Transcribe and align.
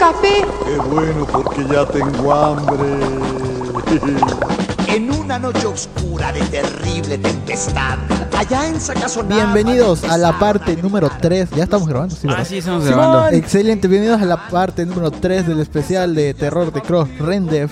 café. 0.00 0.46
Qué 0.64 0.76
bueno 0.76 1.26
porque 1.30 1.62
ya 1.70 1.84
tengo 1.84 2.32
hambre. 2.32 2.88
En 4.88 5.12
una 5.12 5.38
noche 5.38 5.66
oscura 5.66 6.32
de 6.32 6.40
terrible 6.46 7.18
tempestad, 7.18 7.98
allá 8.36 8.66
en 8.66 8.80
Sacazonapa... 8.80 9.34
Bienvenidos 9.34 10.04
a 10.04 10.16
la 10.16 10.38
parte 10.38 10.74
número 10.76 11.10
3. 11.20 11.50
Ya 11.50 11.64
estamos 11.64 11.86
grabando, 11.86 12.16
sí, 12.16 12.26
¿verdad? 12.26 12.42
Ah, 12.42 12.44
sí, 12.46 12.58
estamos 12.58 12.86
grabando. 12.86 13.36
Excelente, 13.36 13.88
bienvenidos 13.88 14.22
a 14.22 14.24
la 14.24 14.48
parte 14.48 14.86
número 14.86 15.10
3 15.10 15.46
del 15.46 15.60
especial 15.60 16.14
de 16.14 16.32
terror 16.32 16.72
de 16.72 16.80
Cross 16.80 17.08
Rendev. 17.18 17.68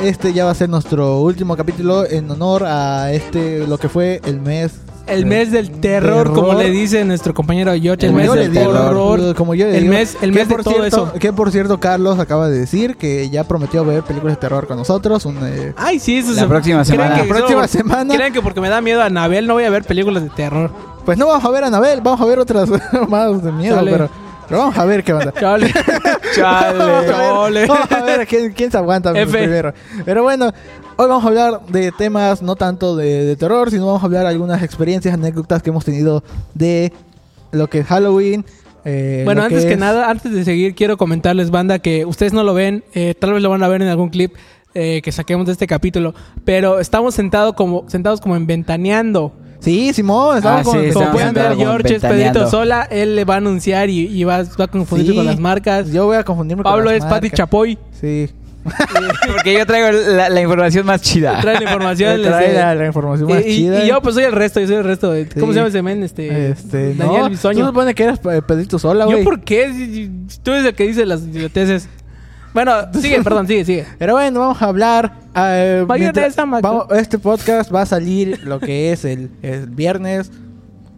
Este 0.00 0.32
ya 0.32 0.46
va 0.46 0.52
a 0.52 0.54
ser 0.54 0.70
nuestro 0.70 1.20
último 1.20 1.54
capítulo 1.54 2.06
en 2.06 2.30
honor 2.30 2.64
a 2.64 3.12
este 3.12 3.66
lo 3.66 3.76
que 3.76 3.90
fue 3.90 4.22
el 4.24 4.40
mes 4.40 4.72
El 5.08 5.26
mes 5.26 5.50
del 5.50 5.70
terror, 5.70 6.24
Terror. 6.28 6.34
como 6.34 6.54
le 6.54 6.70
dice 6.70 7.04
nuestro 7.04 7.34
compañero 7.34 7.72
George. 7.80 8.06
El, 8.06 8.12
El 8.12 8.16
mes 8.16 8.32
del 8.32 8.52
digo, 8.52 8.72
terror. 8.72 9.34
como 9.34 9.54
yo 9.54 9.66
le 9.66 9.76
El 9.76 9.82
digo, 9.84 9.94
mes- 9.94 10.16
el 10.20 10.32
mes 10.32 10.48
de 10.48 10.54
por 10.54 10.64
todo 10.64 10.74
cierto- 10.74 10.86
eso. 11.08 11.12
Que 11.18 11.32
por 11.32 11.50
cierto, 11.50 11.80
Carlos 11.80 12.18
acaba 12.18 12.48
de 12.48 12.58
decir 12.58 12.96
que 12.96 13.28
ya 13.30 13.44
prometió 13.44 13.84
ver 13.84 14.02
películas 14.02 14.36
de 14.36 14.40
terror 14.40 14.66
con 14.66 14.76
nosotros. 14.76 15.24
Un, 15.26 15.38
eh, 15.42 15.72
Ay, 15.76 15.98
sí, 15.98 16.18
eso 16.18 16.32
La 16.32 16.42
se- 16.42 16.46
próxima 16.48 16.82
¿Creen 16.84 16.84
semana. 16.84 17.14
que 17.22 17.28
La 17.28 17.34
próxima 17.34 17.68
semana. 17.68 18.14
¿Creen 18.14 18.32
que 18.32 18.42
porque 18.42 18.60
me 18.60 18.68
da 18.68 18.80
miedo 18.80 19.02
a 19.02 19.06
Anabel 19.06 19.46
no 19.46 19.54
voy 19.54 19.64
a 19.64 19.70
ver 19.70 19.84
películas 19.84 20.22
de 20.22 20.30
terror? 20.30 20.70
pues 21.04 21.16
no 21.16 21.26
vamos 21.26 21.44
a 21.44 21.50
ver 21.50 21.64
a 21.64 21.68
Anabel, 21.68 22.00
vamos 22.02 22.20
a 22.20 22.24
ver 22.26 22.38
otras 22.38 22.68
más 23.08 23.42
de 23.42 23.50
miedo, 23.52 23.76
Chale. 23.76 23.90
pero, 23.92 24.10
pero 24.46 24.60
vamos 24.60 24.76
a 24.76 24.84
ver 24.84 25.02
qué 25.02 25.14
onda. 25.14 25.32
Chale. 25.32 25.72
Chale. 26.36 26.78
Vamos 26.78 26.94
a 26.96 27.00
ver, 27.00 27.10
Chale. 27.10 27.66
vamos 27.66 27.92
a 27.92 28.02
ver 28.04 28.26
quién, 28.26 28.52
quién 28.52 28.70
se 28.70 28.76
aguanta 28.76 29.10
F. 29.18 29.32
primero. 29.38 29.72
Pero 30.04 30.22
bueno, 30.22 30.52
hoy 30.98 31.08
vamos 31.08 31.24
a 31.24 31.28
hablar 31.28 31.60
de 31.68 31.92
temas 31.92 32.42
no 32.42 32.56
tanto 32.56 32.96
de, 32.96 33.24
de 33.24 33.36
terror, 33.36 33.70
sino 33.70 33.86
vamos 33.86 34.02
a 34.02 34.06
hablar 34.06 34.22
de 34.24 34.28
algunas 34.30 34.62
experiencias, 34.62 35.14
anécdotas 35.14 35.62
que 35.62 35.70
hemos 35.70 35.84
tenido 35.84 36.22
de 36.54 36.92
lo 37.52 37.68
que 37.68 37.78
es 37.80 37.86
Halloween. 37.86 38.44
eh, 38.84 39.22
Bueno, 39.24 39.42
antes 39.42 39.64
que 39.64 39.72
es- 39.72 39.78
nada, 39.78 40.10
antes 40.10 40.32
de 40.32 40.44
seguir, 40.44 40.74
quiero 40.74 40.96
comentarles, 40.96 41.50
banda, 41.50 41.78
que 41.78 42.04
ustedes 42.04 42.32
no 42.32 42.42
lo 42.42 42.52
ven, 42.54 42.84
eh, 42.94 43.14
tal 43.18 43.32
vez 43.32 43.42
lo 43.42 43.50
van 43.50 43.62
a 43.62 43.68
ver 43.68 43.82
en 43.82 43.88
algún 43.88 44.08
clip 44.10 44.34
eh, 44.74 45.00
que 45.02 45.12
saquemos 45.12 45.46
de 45.46 45.52
este 45.52 45.66
capítulo, 45.66 46.14
pero 46.44 46.78
estamos 46.78 47.14
sentados 47.14 47.54
como, 47.54 47.84
sentados 47.88 48.20
como 48.20 48.36
en 48.36 48.46
ventaneando. 48.46 49.32
Sí, 49.60 49.92
Simón, 49.92 50.36
estamos 50.36 50.60
Ah, 50.60 50.64
con- 50.64 50.84
sí, 50.84 50.90
Como 50.92 51.10
pueden 51.10 51.32
ver, 51.34 51.56
George 51.56 51.96
es. 51.96 52.02
Pedrito 52.02 52.48
Sola, 52.48 52.82
él 52.90 53.16
le 53.16 53.24
va 53.24 53.34
a 53.34 53.36
anunciar 53.38 53.90
y, 53.90 54.06
y 54.06 54.22
va, 54.24 54.42
va 54.44 54.64
a 54.64 54.68
confundirse 54.68 55.12
Sí, 55.12 55.16
con 55.16 55.26
las 55.26 55.40
marcas. 55.40 55.90
Yo 55.90 56.06
voy 56.06 56.16
a 56.16 56.22
confundirme 56.22 56.62
con 56.62 56.70
Pablo 56.70 56.84
las 56.90 56.94
es 56.98 57.04
Pati 57.04 57.12
marcas. 57.26 57.32
Chapoy, 57.36 57.78
Sí. 57.98 58.30
Porque 59.26 59.54
yo 59.54 59.66
traigo 59.66 59.90
la, 59.90 60.28
la 60.28 60.40
información 60.40 60.86
más 60.86 61.00
chida. 61.02 61.40
trae 61.40 61.56
la 61.56 61.62
información. 61.62 62.20
Trae 62.22 62.46
este, 62.46 62.58
la, 62.58 62.74
la 62.74 62.86
información 62.86 63.28
más 63.28 63.40
y, 63.46 63.56
chida. 63.56 63.84
y 63.84 63.88
yo 63.88 64.00
pues 64.02 64.14
soy 64.14 64.24
el 64.24 64.32
resto, 64.32 64.60
yo 64.60 64.66
soy 64.66 64.76
el 64.76 64.84
resto. 64.84 65.10
de- 65.12 65.26
¿Cómo 65.28 65.46
Sí. 65.46 65.52
se 65.52 65.54
llama 65.56 65.68
ese 65.68 65.82
men? 65.82 66.02
Este, 66.02 66.50
Este, 66.50 66.94
Daniel 66.94 67.20
no, 67.20 67.24
tú 67.24 67.30
Bisoño. 67.30 67.66
supone 67.66 67.94
que 67.94 68.02
eras 68.04 68.20
eh, 68.30 68.42
Pedrito 68.46 68.78
Sola, 68.78 69.04
¿Yo 69.04 69.10
güey. 69.12 69.24
por 69.24 69.40
qué? 69.40 70.10
Tú 70.42 70.52
eres 70.52 70.64
el 70.66 70.74
que 70.74 70.86
dice 70.86 71.04
las 71.06 71.22
idioteces. 71.22 71.88
Bueno, 72.54 72.72
sigue, 73.00 73.22
perdón, 73.24 73.46
sigue, 73.46 73.64
sigue. 73.64 73.86
Pero 73.98 74.14
bueno, 74.14 74.40
vamos 74.40 74.60
a 74.62 74.64
hablar. 74.66 75.12
eh, 75.36 75.84
mientras- 75.96 76.36
macho. 76.46 76.62
vamos- 76.62 76.86
este 76.96 77.18
podcast 77.18 77.72
va 77.74 77.82
a 77.82 77.86
salir 77.86 78.40
lo 78.44 78.58
que 78.60 78.92
es 78.92 79.04
el, 79.04 79.30
el 79.42 79.66
viernes 79.66 80.30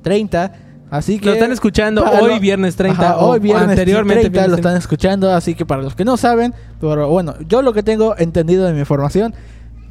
30. 0.03 0.53
Así 0.91 1.19
que. 1.21 1.27
Lo 1.27 1.33
están 1.35 1.53
escuchando 1.53 2.05
hoy 2.05 2.35
lo- 2.35 2.41
viernes 2.41 2.77
30 2.77 3.01
Ajá, 3.01 3.19
hoy 3.19 3.39
viernes 3.39 3.71
anteriormente 3.71 4.23
30 4.31 4.49
lo 4.49 4.57
están 4.57 4.77
escuchando. 4.77 5.31
Así 5.33 5.55
que 5.55 5.65
para 5.65 5.83
los 5.83 5.95
que 5.95 6.05
no 6.05 6.17
saben, 6.17 6.53
pero 6.81 7.09
bueno, 7.09 7.35
yo 7.49 7.63
lo 7.63 7.73
que 7.73 7.83
tengo 7.83 8.17
entendido 8.19 8.65
de 8.67 8.73
mi 8.73 8.81
información 8.81 9.33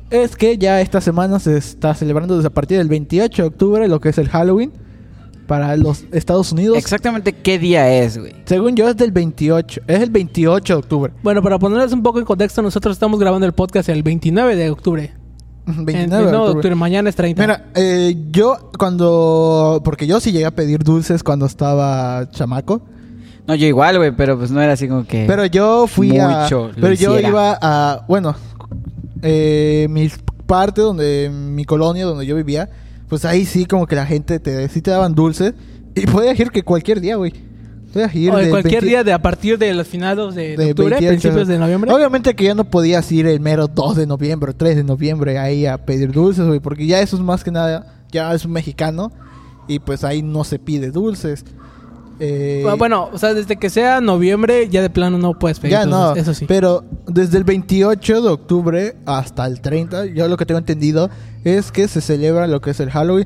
es 0.09 0.35
que 0.35 0.57
ya 0.57 0.81
esta 0.81 1.01
semana 1.01 1.39
se 1.39 1.55
está 1.57 1.93
celebrando 1.93 2.35
desde 2.35 2.47
a 2.47 2.51
partir 2.51 2.77
del 2.77 2.89
28 2.89 3.41
de 3.43 3.47
octubre 3.47 3.87
lo 3.87 3.99
que 3.99 4.09
es 4.09 4.17
el 4.17 4.27
Halloween 4.27 4.71
para 5.47 5.75
los 5.77 6.03
Estados 6.11 6.51
Unidos. 6.51 6.77
Exactamente 6.77 7.33
qué 7.33 7.57
día 7.57 7.91
es, 7.91 8.17
güey. 8.17 8.35
Según 8.45 8.75
yo 8.75 8.87
es 8.89 8.97
del 8.97 9.11
28, 9.11 9.81
es 9.87 9.99
el 10.01 10.09
28 10.11 10.73
de 10.73 10.77
octubre. 10.79 11.13
Bueno, 11.23 11.41
para 11.41 11.57
ponerles 11.57 11.91
un 11.93 12.03
poco 12.03 12.19
en 12.19 12.25
contexto, 12.25 12.61
nosotros 12.61 12.95
estamos 12.95 13.19
grabando 13.19 13.47
el 13.47 13.53
podcast 13.53 13.89
el 13.89 14.03
29 14.03 14.55
de 14.55 14.69
octubre. 14.69 15.13
Ujú, 15.69 15.79
El 15.79 15.85
29 15.85 16.25
de 16.25 16.31
de 16.31 16.37
octubre. 16.37 16.57
octubre, 16.57 16.75
mañana 16.75 17.09
es 17.09 17.15
30. 17.15 17.41
Mira, 17.41 17.65
eh, 17.75 18.15
yo 18.31 18.71
cuando... 18.77 19.81
Porque 19.83 20.07
yo 20.07 20.19
sí 20.19 20.31
llegué 20.31 20.45
a 20.45 20.51
pedir 20.51 20.83
dulces 20.83 21.23
cuando 21.23 21.45
estaba 21.45 22.29
chamaco. 22.31 22.81
No, 23.47 23.55
yo 23.55 23.65
igual, 23.67 23.97
güey, 23.97 24.11
pero 24.15 24.37
pues 24.37 24.51
no 24.51 24.61
era 24.61 24.73
así 24.73 24.87
como 24.87 25.05
que... 25.05 25.25
Pero 25.27 25.45
yo 25.45 25.87
fui 25.87 26.17
a... 26.19 26.41
Mucho 26.43 26.67
lo 26.67 26.73
Pero 26.75 26.93
yo 26.93 27.11
hiciera. 27.13 27.29
iba 27.29 27.57
a... 27.61 28.05
Bueno, 28.07 28.35
eh, 29.21 29.87
mi 29.89 30.09
parte 30.45 30.81
donde... 30.81 31.29
Mi 31.31 31.65
colonia 31.65 32.05
donde 32.05 32.25
yo 32.25 32.35
vivía... 32.35 32.69
Pues 33.07 33.25
ahí 33.25 33.45
sí 33.45 33.65
como 33.65 33.87
que 33.87 33.95
la 33.95 34.05
gente 34.05 34.39
te... 34.39 34.67
Sí 34.69 34.81
te 34.81 34.91
daban 34.91 35.15
dulces. 35.15 35.53
Y 35.95 36.05
podías 36.05 36.39
ir 36.39 36.51
que 36.51 36.61
cualquier 36.63 37.01
día, 37.01 37.15
güey. 37.15 37.33
Podías 37.93 38.13
ir 38.15 38.31
o 38.31 38.37
de 38.37 38.49
cualquier 38.49 38.81
20 38.81 38.85
día 38.87 39.03
de 39.03 39.13
a 39.13 39.21
partir 39.21 39.57
de 39.57 39.73
los 39.73 39.87
finales 39.87 40.35
de, 40.35 40.55
de 40.55 40.71
octubre, 40.71 40.91
28. 40.99 41.07
principios 41.09 41.47
de 41.47 41.57
noviembre. 41.57 41.91
Obviamente 41.91 42.35
que 42.35 42.43
ya 42.45 42.53
no 42.55 42.63
podías 42.65 43.11
ir 43.11 43.25
el 43.27 43.39
mero 43.39 43.67
2 43.67 43.95
de 43.95 44.05
noviembre, 44.07 44.53
3 44.53 44.75
de 44.75 44.83
noviembre 44.83 45.37
ahí 45.39 45.65
a 45.65 45.77
pedir 45.77 46.11
dulces, 46.11 46.45
güey, 46.45 46.59
porque 46.59 46.85
ya 46.85 46.99
eso 47.01 47.15
es 47.15 47.21
más 47.23 47.43
que 47.43 47.51
nada, 47.51 48.01
ya 48.11 48.33
es 48.33 48.45
un 48.45 48.51
mexicano 48.51 49.11
y 49.67 49.79
pues 49.79 50.03
ahí 50.03 50.21
no 50.21 50.43
se 50.43 50.59
pide 50.59 50.91
dulces. 50.91 51.43
Eh, 52.19 52.65
Ah, 52.67 52.75
Bueno, 52.75 53.09
o 53.13 53.17
sea, 53.17 53.33
desde 53.33 53.55
que 53.55 53.69
sea 53.69 54.01
noviembre, 54.01 54.67
ya 54.69 54.81
de 54.81 54.89
plano 54.89 55.17
no 55.17 55.39
puedes 55.39 55.59
pedir 55.59 55.71
ya 55.71 55.85
no, 55.85 56.15
Eso 56.15 56.33
sí. 56.33 56.45
pero 56.47 56.83
desde 57.07 57.37
el 57.37 57.43
28 57.45 58.21
de 58.21 58.29
octubre 58.29 58.95
hasta 59.05 59.45
el 59.45 59.61
30, 59.61 60.07
yo 60.07 60.27
lo 60.27 60.35
que 60.35 60.45
tengo 60.45 60.59
entendido 60.59 61.09
es 61.45 61.71
que 61.71 61.87
se 61.87 62.01
celebra 62.01 62.45
lo 62.47 62.59
que 62.61 62.71
es 62.71 62.79
el 62.81 62.91
Halloween. 62.91 63.25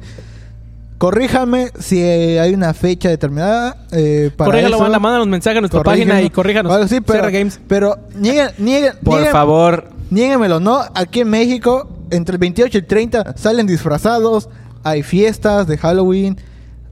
Corríjame 0.98 1.72
si 1.80 2.02
eh, 2.02 2.40
hay 2.40 2.54
una 2.54 2.74
fecha 2.74 3.10
determinada 3.10 3.76
eh, 3.92 4.32
para 4.36 4.52
Corríjalo, 4.52 4.76
eso. 4.76 4.84
banda, 4.84 5.00
mándanos 5.00 5.28
mensaje 5.28 5.58
a 5.58 5.62
nuestra 5.62 5.84
página 5.84 6.22
y 6.22 6.30
corríjanos. 6.30 6.72
Pero, 7.06 7.24
CR 7.24 7.32
Games. 7.32 7.60
pero 7.68 7.98
nieguen, 8.16 8.50
nieguen, 8.58 8.94
Por 9.04 9.20
nieguen- 9.20 9.32
favor, 9.32 9.90
Niéguemelo, 10.10 10.60
¿no? 10.60 10.80
Aquí 10.94 11.22
en 11.22 11.30
México, 11.30 11.90
entre 12.12 12.34
el 12.36 12.40
28 12.40 12.78
y 12.78 12.82
el 12.82 12.86
30, 12.86 13.36
salen 13.36 13.66
disfrazados, 13.66 14.48
hay 14.84 15.02
fiestas 15.02 15.66
de 15.68 15.78
Halloween. 15.78 16.38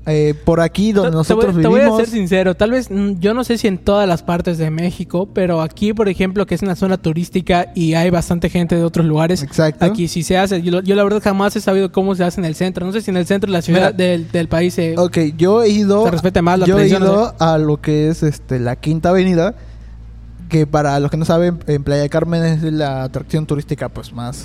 Eh, 0.07 0.34
por 0.45 0.62
aquí 0.62 0.94
donde 0.94 1.12
nosotros 1.12 1.47
te 1.47 1.51
voy, 1.53 1.62
te 1.62 1.67
voy 1.67 1.79
vivimos. 1.81 2.00
a 2.01 2.06
ser 2.06 2.13
sincero, 2.13 2.56
tal 2.56 2.72
vez 2.72 2.89
mm, 2.89 3.19
yo 3.19 3.35
no 3.35 3.44
sé 3.44 3.59
si 3.59 3.67
en 3.67 3.78
todas 3.78 4.07
las 4.07 4.23
partes 4.23 4.57
de 4.57 4.72
México, 4.72 5.29
pero 5.31 5.62
aquí, 5.62 5.94
por 5.94 6.09
ejemplo, 6.09 6.47
que 6.47 6.56
es 6.56 6.63
una 6.63 6.75
zona 6.75 6.97
turística 6.97 7.67
y 7.75 7.94
hay 7.94 8.09
bastante 8.09 8.50
gente 8.50 8.75
de 8.75 8.84
otros 8.84 9.06
lugares, 9.06 9.44
Exacto. 9.44 9.85
aquí 9.85 10.07
sí 10.07 10.23
se 10.23 10.38
hace. 10.39 10.63
Yo, 10.63 10.81
yo 10.81 10.95
la 10.95 11.03
verdad 11.03 11.22
jamás 11.23 11.56
he 11.56 11.62
sabido 11.62 11.91
cómo 11.91 12.16
se 12.16 12.23
hace 12.23 12.41
en 12.41 12.45
el 12.45 12.56
centro. 12.56 12.84
No 12.85 12.91
sé 12.94 13.01
si 13.01 13.12
en 13.12 13.17
el 13.17 13.28
centro 13.28 13.47
de 13.47 13.53
la 13.53 13.62
ciudad 13.62 13.79
Mira. 13.79 13.91
del, 13.91 14.31
del 14.31 14.47
país 14.47 14.73
se... 14.73 14.97
Ok, 14.97 15.17
yo 15.38 15.62
he 15.62 15.69
ido. 15.69 16.03
Se 16.06 16.12
respete 16.12 16.41
más 16.41 16.57
la 16.57 16.66
yo 16.66 16.79
he 16.79 16.88
ido 16.88 17.35
a 17.38 17.57
lo 17.59 17.79
que 17.79 18.09
es 18.09 18.23
este 18.23 18.59
la 18.59 18.75
Quinta 18.78 19.09
Avenida. 19.09 19.53
Que 20.50 20.68
para 20.68 21.00
los 21.00 21.09
que 21.12 21.18
no 21.18 21.23
saben, 21.25 21.59
en 21.68 21.83
Playa 21.83 22.09
Carmen 22.09 22.44
es 22.44 22.63
la 22.63 23.03
atracción 23.03 23.45
turística, 23.45 23.88
pues 23.88 24.12
más. 24.12 24.35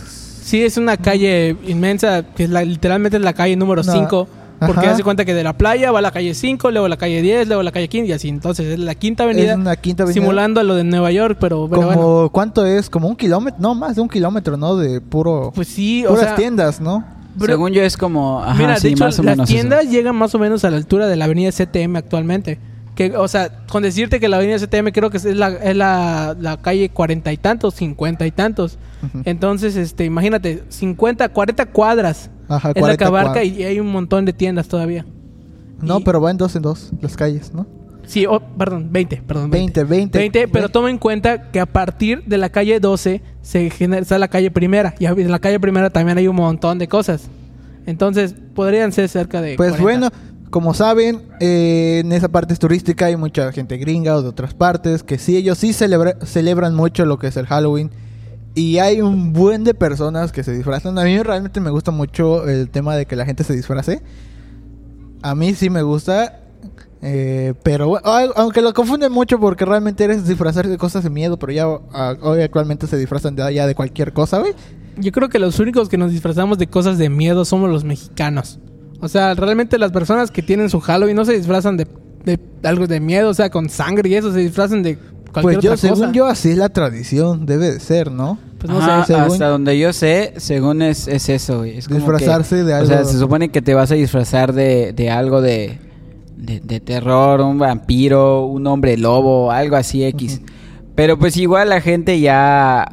Sí, 0.45 0.63
es 0.63 0.77
una 0.77 0.97
calle 0.97 1.57
inmensa, 1.67 2.23
que 2.23 2.45
es 2.45 2.51
la, 2.51 2.63
literalmente 2.65 3.17
es 3.17 3.23
la 3.25 3.33
calle 3.33 3.57
número 3.57 3.83
No. 3.83 4.29
5. 4.59 4.67
Porque 4.73 4.89
hace 4.89 5.03
cuenta 5.03 5.25
que 5.25 5.35
de 5.35 5.45
la 5.45 5.53
playa 5.57 5.93
va 5.93 5.99
a 5.99 6.03
la 6.03 6.11
calle 6.11 6.35
5, 6.35 6.71
luego 6.71 6.89
la 6.89 6.97
calle 6.97 7.21
10, 7.23 7.49
luego 7.49 7.63
la 7.63 7.73
calle 7.73 7.89
15 7.89 8.09
y 8.09 8.13
así. 8.13 8.29
Entonces 8.29 8.67
es 8.67 8.79
la 8.79 8.95
quinta 8.95 9.25
avenida, 9.25 9.53
Es 9.53 9.57
una 9.59 9.77
quinta 9.77 10.03
avenida. 10.05 10.21
simulando 10.23 10.61
a 10.61 10.63
lo 10.65 10.75
de 10.75 10.85
Nueva 10.85 11.11
York, 11.13 11.37
pero, 11.41 11.69
pero 11.69 11.83
como, 11.83 12.15
bueno. 12.17 12.31
¿Cuánto 12.33 12.65
es? 12.67 12.89
Como 12.91 13.09
un 13.09 13.17
kilómetro. 13.17 13.61
No, 13.61 13.75
más 13.75 13.97
de 13.97 14.03
un 14.03 14.09
kilómetro, 14.09 14.57
¿no? 14.57 14.77
De 14.77 15.01
puro. 15.01 15.53
Pues 15.55 15.69
sí, 15.69 16.05
o 16.07 16.11
puras 16.11 16.25
sea, 16.27 16.35
tiendas, 16.37 16.81
¿no? 16.81 17.05
pero- 17.39 17.53
según 17.53 17.73
yo 17.73 17.83
es 17.83 17.97
como... 17.99 18.43
Ajá, 18.43 18.55
Mira, 18.55 18.77
sí, 18.77 18.89
de 18.89 18.93
hecho, 18.95 19.05
más 19.05 19.19
o 19.19 19.23
las 19.23 19.37
menos 19.37 19.51
eso. 19.51 19.55
tiendas 19.59 19.91
llegan 19.91 20.17
más 20.17 20.35
o 20.35 20.39
menos 20.39 20.65
a 20.65 20.71
la 20.71 20.79
altura 20.79 21.07
de 21.07 21.17
la 21.17 21.27
avenida 21.27 21.51
CTM 21.53 21.97
actualmente. 21.97 22.59
Que, 22.95 23.15
o 23.15 23.29
sea, 23.29 23.51
con 23.71 23.83
decirte 23.83 24.19
que 24.21 24.29
la 24.31 24.39
avenida 24.39 24.57
CTM 24.59 24.91
creo 24.91 25.11
que 25.11 25.19
es 25.19 25.25
la, 25.27 25.49
es 25.51 25.77
la, 25.77 26.35
la 26.41 26.57
calle 26.57 26.89
cuarenta 26.89 27.31
y 27.31 27.37
tantos, 27.37 27.75
cincuenta 27.75 28.27
y 28.27 28.31
tantos. 28.31 28.79
Entonces, 29.27 29.77
este, 29.77 30.07
imagínate, 30.07 30.63
50, 30.71 31.29
40 31.29 31.67
cuadras 31.67 32.31
Ajá, 32.49 32.71
es 32.71 32.75
la 32.77 32.81
40 32.81 32.97
que 32.97 33.05
abarca 33.05 33.45
y 33.45 33.63
hay 33.65 33.81
un 33.81 33.89
montón 33.93 34.25
de 34.25 34.33
tiendas 34.33 34.69
todavía. 34.69 35.05
No, 35.81 35.99
y- 35.99 36.03
pero 36.05 36.21
va 36.21 36.31
en 36.31 36.37
dos 36.37 36.55
en 36.57 36.63
dos 36.63 36.91
las 37.01 37.17
calles, 37.17 37.53
¿no? 37.53 37.67
Sí, 38.07 38.25
oh, 38.25 38.39
perdón, 38.41 38.89
20, 38.93 39.21
perdón. 39.27 39.51
20, 39.51 39.83
20. 39.83 40.19
20, 40.19 40.49
pero 40.49 40.69
toma 40.69 40.91
en 40.91 40.99
cuenta 40.99 41.51
que 41.51 41.59
a 41.59 41.67
partir 41.67 42.23
de 42.25 42.39
la 42.39 42.51
calle 42.51 42.79
12 42.79 43.21
se 43.43 43.69
genera, 43.71 44.01
está 44.01 44.17
la 44.21 44.29
calle 44.29 44.53
primera. 44.53 44.95
Y 45.01 45.07
en 45.07 45.31
la 45.31 45.41
calle 45.41 45.59
primera 45.59 45.91
también 45.91 46.17
hay 46.17 46.29
un 46.29 46.37
montón 46.37 46.79
de 46.79 46.87
cosas. 46.87 47.29
Entonces, 47.85 48.35
podrían 48.55 48.93
ser 48.93 49.09
cerca 49.09 49.41
de. 49.41 49.57
Pues 49.57 49.71
40. 49.77 49.83
bueno, 49.83 50.09
como 50.51 50.73
saben, 50.73 51.23
eh, 51.41 52.03
en 52.05 52.13
esa 52.13 52.29
parte 52.29 52.55
turística 52.55 53.07
hay 53.07 53.17
mucha 53.17 53.51
gente 53.53 53.77
gringa 53.77 54.15
o 54.15 54.23
de 54.23 54.29
otras 54.29 54.55
partes 54.55 55.03
que 55.03 55.19
sí, 55.19 55.37
ellos 55.37 55.59
sí 55.59 55.73
celebra- 55.73 56.17
celebran 56.25 56.75
mucho 56.77 57.05
lo 57.07 57.19
que 57.19 57.27
es 57.27 57.37
el 57.37 57.47
Halloween. 57.47 57.91
Y 58.57 58.79
hay 58.79 59.03
un 59.03 59.33
buen 59.35 59.63
de 59.65 59.75
personas 59.75 60.33
que 60.33 60.43
se 60.43 60.53
disfrazan. 60.53 60.99
A 60.99 61.05
mí 61.05 61.23
realmente 61.23 61.61
me 61.61 61.71
gusta 61.71 61.91
mucho 61.93 62.49
el 62.49 62.71
tema 62.71 62.97
de 62.97 63.07
que 63.07 63.15
la 63.15 63.25
gente 63.27 63.45
se 63.45 63.55
disfrace. 63.55 64.03
A 65.23 65.35
mí 65.35 65.55
sí 65.55 65.69
me 65.71 65.83
gusta. 65.83 66.41
eh, 67.03 67.53
pero 67.63 67.99
aunque 68.05 68.63
lo 68.63 68.73
confunden 68.73 69.13
mucho 69.13 69.39
porque 69.39 69.65
realmente 69.67 70.03
eres 70.05 70.27
disfrazar 70.27 70.67
de 70.67 70.79
cosas 70.79 71.05
de 71.05 71.11
miedo, 71.11 71.39
pero 71.39 71.53
ya 71.53 71.69
hoy 71.69 72.41
actualmente 72.43 72.87
se 72.87 72.97
disfrazan 72.97 73.37
de, 73.37 73.53
ya 73.55 73.67
de 73.67 73.75
cualquier 73.75 74.13
cosa, 74.15 74.39
güey. 74.41 74.55
Yo 74.97 75.13
creo 75.13 75.29
que 75.29 75.39
los 75.39 75.61
únicos 75.61 75.91
que 75.91 75.99
nos 75.99 76.11
disfrazamos 76.11 76.57
de 76.57 76.67
cosas 76.67 76.97
de 76.97 77.11
miedo 77.11 77.45
somos 77.45 77.69
los 77.71 77.85
mexicanos. 77.85 78.59
O 79.03 79.09
sea, 79.09 79.35
realmente 79.35 79.79
las 79.79 79.93
personas 79.93 80.31
que 80.31 80.41
tienen 80.43 80.71
su 80.71 80.81
Halloween 80.81 81.17
no 81.17 81.27
se 81.27 81.35
disfrazan 81.35 81.77
de, 81.77 81.87
de 82.25 82.41
algo 82.63 82.87
de 82.87 82.99
miedo, 83.01 83.29
o 83.29 83.35
sea, 83.35 83.51
con 83.51 83.69
sangre 83.69 84.09
y 84.09 84.15
eso, 84.15 84.33
se 84.33 84.39
disfrazan 84.39 84.83
de 84.83 84.97
cualquier 85.31 85.43
Pues 85.43 85.61
yo, 85.61 85.71
otra 85.73 85.77
según 85.77 85.99
cosa. 85.99 86.13
yo, 86.13 86.27
así 86.27 86.51
es 86.53 86.57
la 86.57 86.71
tradición, 86.71 87.45
debe 87.45 87.71
de 87.73 87.81
ser, 87.81 88.11
¿no? 88.11 88.39
Pues 88.59 88.73
no 88.73 88.79
Ajá, 88.79 89.05
sé. 89.05 89.13
según- 89.15 89.33
hasta 89.33 89.49
donde 89.49 89.79
yo 89.79 89.93
sé, 89.93 90.33
según 90.39 90.83
es, 90.83 91.09
es 91.09 91.29
eso, 91.29 91.59
güey. 91.59 91.77
Es 91.79 91.89
como 91.89 92.01
Disfrazarse 92.01 92.57
que- 92.57 92.65
de 92.65 92.75
O 92.75 92.87
sea, 92.87 92.99
algo. 92.99 93.11
se 93.11 93.19
supone 93.19 93.49
que 93.51 93.61
te 93.63 93.75
vas 93.75 93.91
a 93.91 93.95
disfrazar 93.95 94.53
de, 94.55 94.93
de 94.95 95.11
algo 95.11 95.43
de, 95.43 95.79
de, 96.37 96.61
de 96.61 96.81
terror, 96.81 97.41
un 97.43 97.59
vampiro, 97.59 98.47
un 98.47 98.67
hombre 98.67 98.97
lobo, 98.97 99.51
algo 99.53 99.77
así 99.77 100.05
X. 100.05 100.41
Pero 100.95 101.19
pues 101.19 101.37
igual 101.37 101.69
la 101.69 101.81
gente 101.81 102.19
ya... 102.21 102.91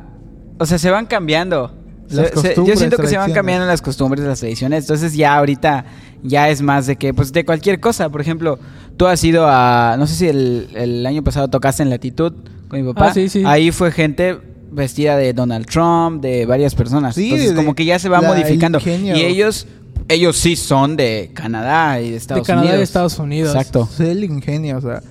O 0.59 0.65
sea, 0.65 0.77
se 0.77 0.91
van 0.91 1.05
cambiando. 1.05 1.71
Las 2.09 2.29
Se- 2.31 2.55
se- 2.55 2.65
yo 2.65 2.75
siento 2.75 2.97
que 2.97 3.07
se 3.07 3.17
van 3.17 3.31
cambiando 3.31 3.65
las 3.65 3.81
costumbres, 3.81 4.23
las 4.25 4.39
tradiciones. 4.39 4.83
Entonces 4.83 5.13
ya 5.13 5.35
ahorita 5.35 5.85
ya 6.23 6.49
es 6.49 6.61
más 6.61 6.85
de 6.87 6.97
que, 6.97 7.13
pues 7.13 7.31
de 7.31 7.45
cualquier 7.45 7.79
cosa. 7.79 8.09
Por 8.09 8.19
ejemplo, 8.19 8.59
tú 8.97 9.07
has 9.07 9.23
ido 9.23 9.45
a... 9.47 9.95
No 9.97 10.05
sé 10.07 10.15
si 10.15 10.27
el, 10.27 10.67
el 10.75 11.05
año 11.05 11.23
pasado 11.23 11.47
tocaste 11.47 11.83
en 11.83 11.89
Latitud 11.89 12.33
con 12.67 12.81
mi 12.85 12.93
papá. 12.93 13.07
Ah, 13.07 13.13
sí, 13.13 13.29
sí. 13.29 13.43
Ahí 13.45 13.71
fue 13.71 13.91
gente 13.91 14.37
vestida 14.73 15.15
de 15.17 15.33
Donald 15.33 15.65
Trump, 15.65 16.21
de 16.21 16.45
varias 16.45 16.75
personas. 16.75 17.15
Sí, 17.15 17.25
Entonces 17.25 17.49
de- 17.51 17.55
como 17.55 17.75
que 17.75 17.85
ya 17.85 17.99
se 17.99 18.09
va 18.09 18.21
modificando. 18.21 18.77
ingenio. 18.79 19.15
Y 19.15 19.21
ellos, 19.21 19.67
ellos 20.07 20.37
sí 20.37 20.55
son 20.55 20.95
de 20.97 21.31
Canadá 21.33 22.01
y 22.01 22.11
de 22.11 22.17
Estados 22.17 22.45
Canadá 22.47 22.65
y 22.65 22.69
Unidos. 22.69 22.83
Estados 22.83 23.19
Unidos. 23.19 23.55
Exacto. 23.55 23.87
Es 23.93 23.99
el 23.99 24.23
ingenio, 24.23 24.77
o 24.77 24.81
sea, 24.81 25.01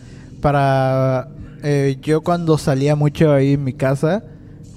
para... 0.41 1.29
eh, 1.63 1.97
yo 2.03 2.21
cuando 2.23 2.59
salía 2.59 2.97
mucho 2.97 3.33
ahí 3.33 3.53
en 3.55 3.65
mi 3.65 3.73
casa, 3.73 4.25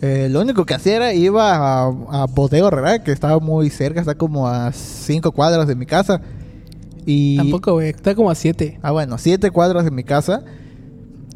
eh, 0.01 0.27
lo 0.29 0.41
único 0.41 0.65
que 0.65 0.73
hacía 0.75 0.97
era 0.97 1.13
iba 1.13 1.55
a, 1.55 1.87
a 1.87 2.25
Bodega 2.27 2.67
Herrera, 2.67 3.03
que 3.03 3.11
estaba 3.11 3.39
muy 3.39 3.69
cerca, 3.69 3.99
está 3.99 4.15
como 4.15 4.47
a 4.47 4.71
cinco 4.71 5.31
cuadras 5.31 5.67
de 5.67 5.75
mi 5.75 5.85
casa. 5.85 6.21
Y... 7.07 7.37
Tampoco, 7.37 7.73
güey. 7.73 7.89
Está 7.89 8.15
como 8.15 8.29
a 8.31 8.35
siete. 8.35 8.79
Ah, 8.81 8.91
bueno, 8.91 9.17
siete 9.17 9.51
cuadras 9.51 9.85
de 9.85 9.91
mi 9.91 10.03
casa. 10.03 10.43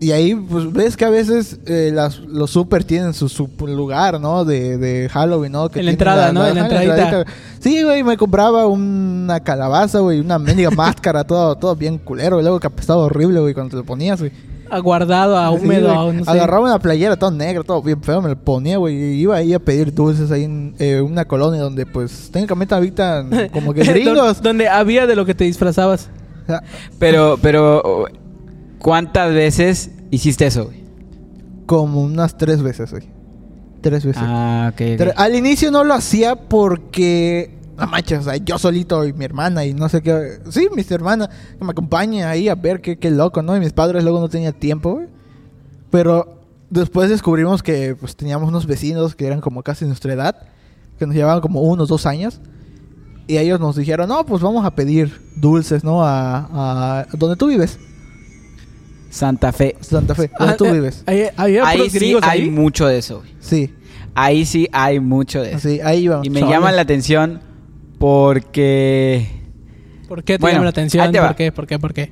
Y 0.01 0.11
ahí, 0.11 0.33
pues, 0.33 0.71
ves 0.71 0.95
que 0.95 1.03
a 1.03 1.09
veces 1.09 1.59
eh, 1.65 1.91
las, 1.93 2.19
los 2.19 2.51
super 2.51 2.85
tienen 2.85 3.13
su, 3.13 3.27
su 3.27 3.49
lugar, 3.67 4.21
¿no? 4.21 4.45
De, 4.45 4.77
de 4.77 5.09
Halloween, 5.09 5.51
¿no? 5.51 5.67
Que 5.69 5.79
En 5.79 5.85
la 5.85 5.91
entrada, 5.91 6.31
¿no? 6.31 6.47
En 6.47 6.55
la 6.55 6.61
ajá, 6.65 6.83
entradita. 6.83 7.25
Sí, 7.59 7.83
güey, 7.83 8.01
me 8.03 8.15
compraba 8.15 8.65
una 8.67 9.41
calabaza, 9.41 9.99
güey, 9.99 10.21
una 10.21 10.39
mendiga 10.39 10.69
máscara, 10.75 11.25
todo, 11.25 11.55
todo 11.57 11.75
bien 11.75 11.97
culero. 11.97 12.39
Y 12.39 12.43
luego 12.43 12.59
que 12.61 12.67
apestaba 12.67 13.01
horrible, 13.03 13.41
güey, 13.41 13.53
cuando 13.53 13.71
te 13.71 13.75
lo 13.75 13.83
ponías, 13.83 14.19
güey. 14.21 14.31
Aguardado, 14.71 15.35
a 15.37 15.49
Sí, 15.57 15.65
húmedo, 15.65 15.87
güey. 15.93 16.09
a 16.09 16.13
no 16.19 16.23
sé. 16.23 16.31
Agarraba 16.31 16.63
una 16.65 16.79
playera 16.79 17.17
todo 17.17 17.31
negra, 17.31 17.63
todo 17.63 17.81
bien 17.81 18.01
feo, 18.01 18.21
me 18.21 18.29
lo 18.29 18.37
ponía, 18.37 18.77
güey. 18.77 18.95
Y 18.95 19.21
iba 19.21 19.35
ahí 19.35 19.53
a 19.53 19.59
pedir 19.59 19.93
dulces 19.93 20.31
ahí 20.31 20.43
en 20.45 20.75
eh, 20.79 21.01
una 21.01 21.25
colonia 21.25 21.59
donde, 21.61 21.85
pues, 21.85 22.29
técnicamente 22.31 22.73
habitan 22.73 23.49
como 23.51 23.73
que 23.73 23.83
gringos. 23.83 24.35
Don- 24.37 24.43
Donde 24.43 24.69
había 24.69 25.07
de 25.07 25.15
lo 25.17 25.25
que 25.25 25.33
te 25.35 25.43
disfrazabas. 25.43 26.09
Pero, 26.99 27.37
pero, 27.41 28.05
¿cuántas 28.79 29.33
veces 29.33 29.91
hiciste 30.11 30.47
eso, 30.47 30.65
güey? 30.65 30.79
como 31.69 32.01
unas 32.01 32.35
tres 32.35 32.63
veces, 32.63 32.89
güey. 32.89 33.03
Tres 33.81 34.03
veces. 34.03 34.23
Ah, 34.25 34.71
ok. 34.73 34.73
ok. 34.73 34.97
Pero 34.97 35.11
al 35.15 35.35
inicio 35.35 35.69
no 35.69 35.83
lo 35.83 35.93
hacía 35.93 36.35
porque. 36.35 37.59
No 37.77 37.85
manches, 37.85 38.21
o 38.21 38.23
sea, 38.23 38.37
yo 38.37 38.57
solito 38.57 39.05
y 39.05 39.13
mi 39.13 39.23
hermana 39.23 39.63
y 39.65 39.75
no 39.75 39.87
sé 39.87 40.01
qué. 40.01 40.39
Sí, 40.49 40.67
mis 40.75 40.89
hermanas 40.89 41.29
que 41.59 41.63
me 41.63 41.69
acompañen 41.69 42.25
ahí 42.25 42.49
a 42.49 42.55
ver 42.55 42.81
qué, 42.81 42.97
qué 42.97 43.11
loco, 43.11 43.43
¿no? 43.43 43.55
Y 43.55 43.59
mis 43.59 43.71
padres 43.71 44.03
luego 44.03 44.19
no 44.19 44.29
tenían 44.29 44.53
tiempo, 44.53 44.95
güey. 44.95 45.07
Pero 45.91 46.39
después 46.71 47.07
descubrimos 47.11 47.61
que 47.61 47.95
pues 47.95 48.15
teníamos 48.15 48.49
unos 48.49 48.65
vecinos 48.65 49.13
que 49.13 49.27
eran 49.27 49.39
como 49.39 49.61
casi 49.61 49.85
nuestra 49.85 50.11
edad, 50.11 50.37
que 50.97 51.05
nos 51.05 51.13
llevaban 51.15 51.39
como 51.39 51.61
unos 51.61 51.87
dos 51.87 52.07
años. 52.07 52.41
Y 53.27 53.37
ellos 53.37 53.59
nos 53.59 53.75
dijeron, 53.75 54.09
no, 54.09 54.25
pues 54.25 54.41
vamos 54.41 54.65
a 54.65 54.71
pedir 54.71 55.21
dulces, 55.35 55.83
¿no? 55.83 56.03
A, 56.03 57.01
a 57.01 57.07
donde 57.15 57.35
tú 57.35 57.45
vives, 57.45 57.77
Santa 59.09 59.51
Fe. 59.51 59.75
Santa 59.81 60.13
Fe, 60.15 60.29
donde 60.37 60.53
Ah, 60.53 60.57
tú 60.57 60.65
eh, 60.65 60.71
vives. 60.73 61.03
ahí- 61.05 61.89
sí 61.89 62.15
hay 62.21 62.41
ahí. 62.41 62.49
mucho 62.49 62.85
de 62.87 62.97
eso, 62.99 63.19
güey. 63.19 63.33
Sí, 63.39 63.73
Ahí 64.15 64.45
sí 64.45 64.67
hay 64.71 64.99
mucho 64.99 65.41
de 65.41 65.49
eso. 65.49 65.57
así, 65.57 65.79
ahí 65.81 66.03
íbamos. 66.03 66.25
Y 66.25 66.29
me 66.29 66.41
llama 66.41 66.71
la 66.71 66.81
atención 66.81 67.41
porque... 67.99 69.27
¿Por 70.07 70.23
qué 70.23 70.33
te 70.37 70.41
Bueno, 70.41 70.55
llama 70.55 70.63
la 70.65 70.69
atención? 70.71 71.05
ahí 71.05 71.11
te 71.11 71.19
va. 71.19 71.27
¿Por 71.27 71.35
qué? 71.35 71.51
¿Por 71.51 71.67
qué? 71.67 71.79
¿Por 71.79 71.93
qué? 71.93 72.11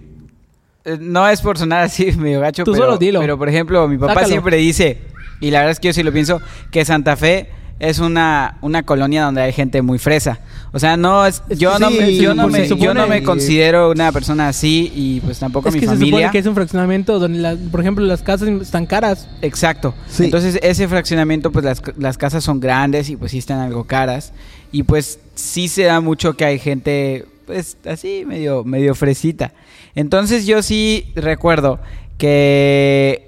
Eh, 0.86 0.98
No 1.02 1.28
es 1.28 1.42
por 1.42 1.58
sonar 1.58 1.84
así 1.84 2.12
medio 2.18 2.40
gacho, 2.40 2.64
Tú 2.64 2.72
pero, 2.74 2.86
solo 2.86 2.98
dilo. 2.98 3.20
pero 3.20 3.38
por 3.38 3.50
ejemplo, 3.50 3.88
mi 3.88 3.98
papá 3.98 4.14
Sácalo. 4.14 4.28
siempre 4.30 4.58
dice, 4.58 5.00
y 5.42 5.52
la 5.52 5.60
verdad 5.60 5.72
es 5.72 5.80
que 5.80 5.88
yo 5.88 5.94
sí 5.94 6.04
lo 6.04 6.14
pienso, 6.14 6.40
que 6.72 6.86
Santa 6.86 7.16
Fe 7.16 7.50
es 7.80 8.00
una, 8.00 8.58
una 8.62 8.84
colonia 8.84 9.24
donde 9.24 9.42
hay 9.42 9.54
gente 9.54 9.82
muy 9.82 10.00
fresa. 10.00 10.40
O 10.72 10.80
sea, 10.80 10.98
no 10.98 11.26
es, 11.26 11.42
yo 11.50 11.78
no 11.80 11.90
me, 11.92 12.16
yo 12.16 12.34
no 12.36 12.50
se 12.50 12.60
me, 12.60 12.68
yo 12.80 12.94
no 12.94 13.08
me 13.08 13.22
considero 13.24 13.92
una 13.92 14.12
persona 14.12 14.48
así 14.48 14.92
y 14.96 15.20
pues 15.22 15.40
tampoco 15.40 15.70
es 15.70 15.76
mi 15.76 15.80
que 15.82 15.86
se 15.86 15.94
familia. 15.94 16.12
supone 16.18 16.32
que 16.32 16.38
es 16.40 16.46
un 16.48 16.56
fraccionamiento 16.56 17.20
donde, 17.20 17.40
la- 17.40 17.56
por 17.72 17.80
ejemplo, 17.82 18.04
las 18.06 18.22
casas 18.24 18.50
están 18.50 18.86
caras. 18.86 19.30
Exacto. 19.42 19.94
Sí. 20.10 20.26
Entonces, 20.26 20.60
ese 20.62 20.88
fraccionamiento, 20.88 21.52
pues 21.52 21.64
las, 21.66 21.82
las 21.98 22.18
casas 22.18 22.44
son 22.44 22.60
grandes 22.60 23.10
y 23.10 23.16
pues 23.16 23.32
sí 23.32 23.38
están 23.38 23.60
algo 23.60 23.84
caras. 23.86 24.34
Y 24.72 24.84
pues 24.84 25.20
sí 25.36 25.68
se 25.68 25.84
da 25.84 26.02
mucho 26.02 26.36
que 26.36 26.46
hay 26.46 26.60
gente, 26.60 27.26
pues 27.46 27.78
así, 27.86 28.24
medio, 28.28 28.64
medio 28.64 28.96
fresita. 28.96 29.54
Entonces, 29.96 30.46
yo 30.46 30.62
sí 30.62 31.12
recuerdo 31.16 31.80
que, 32.18 33.27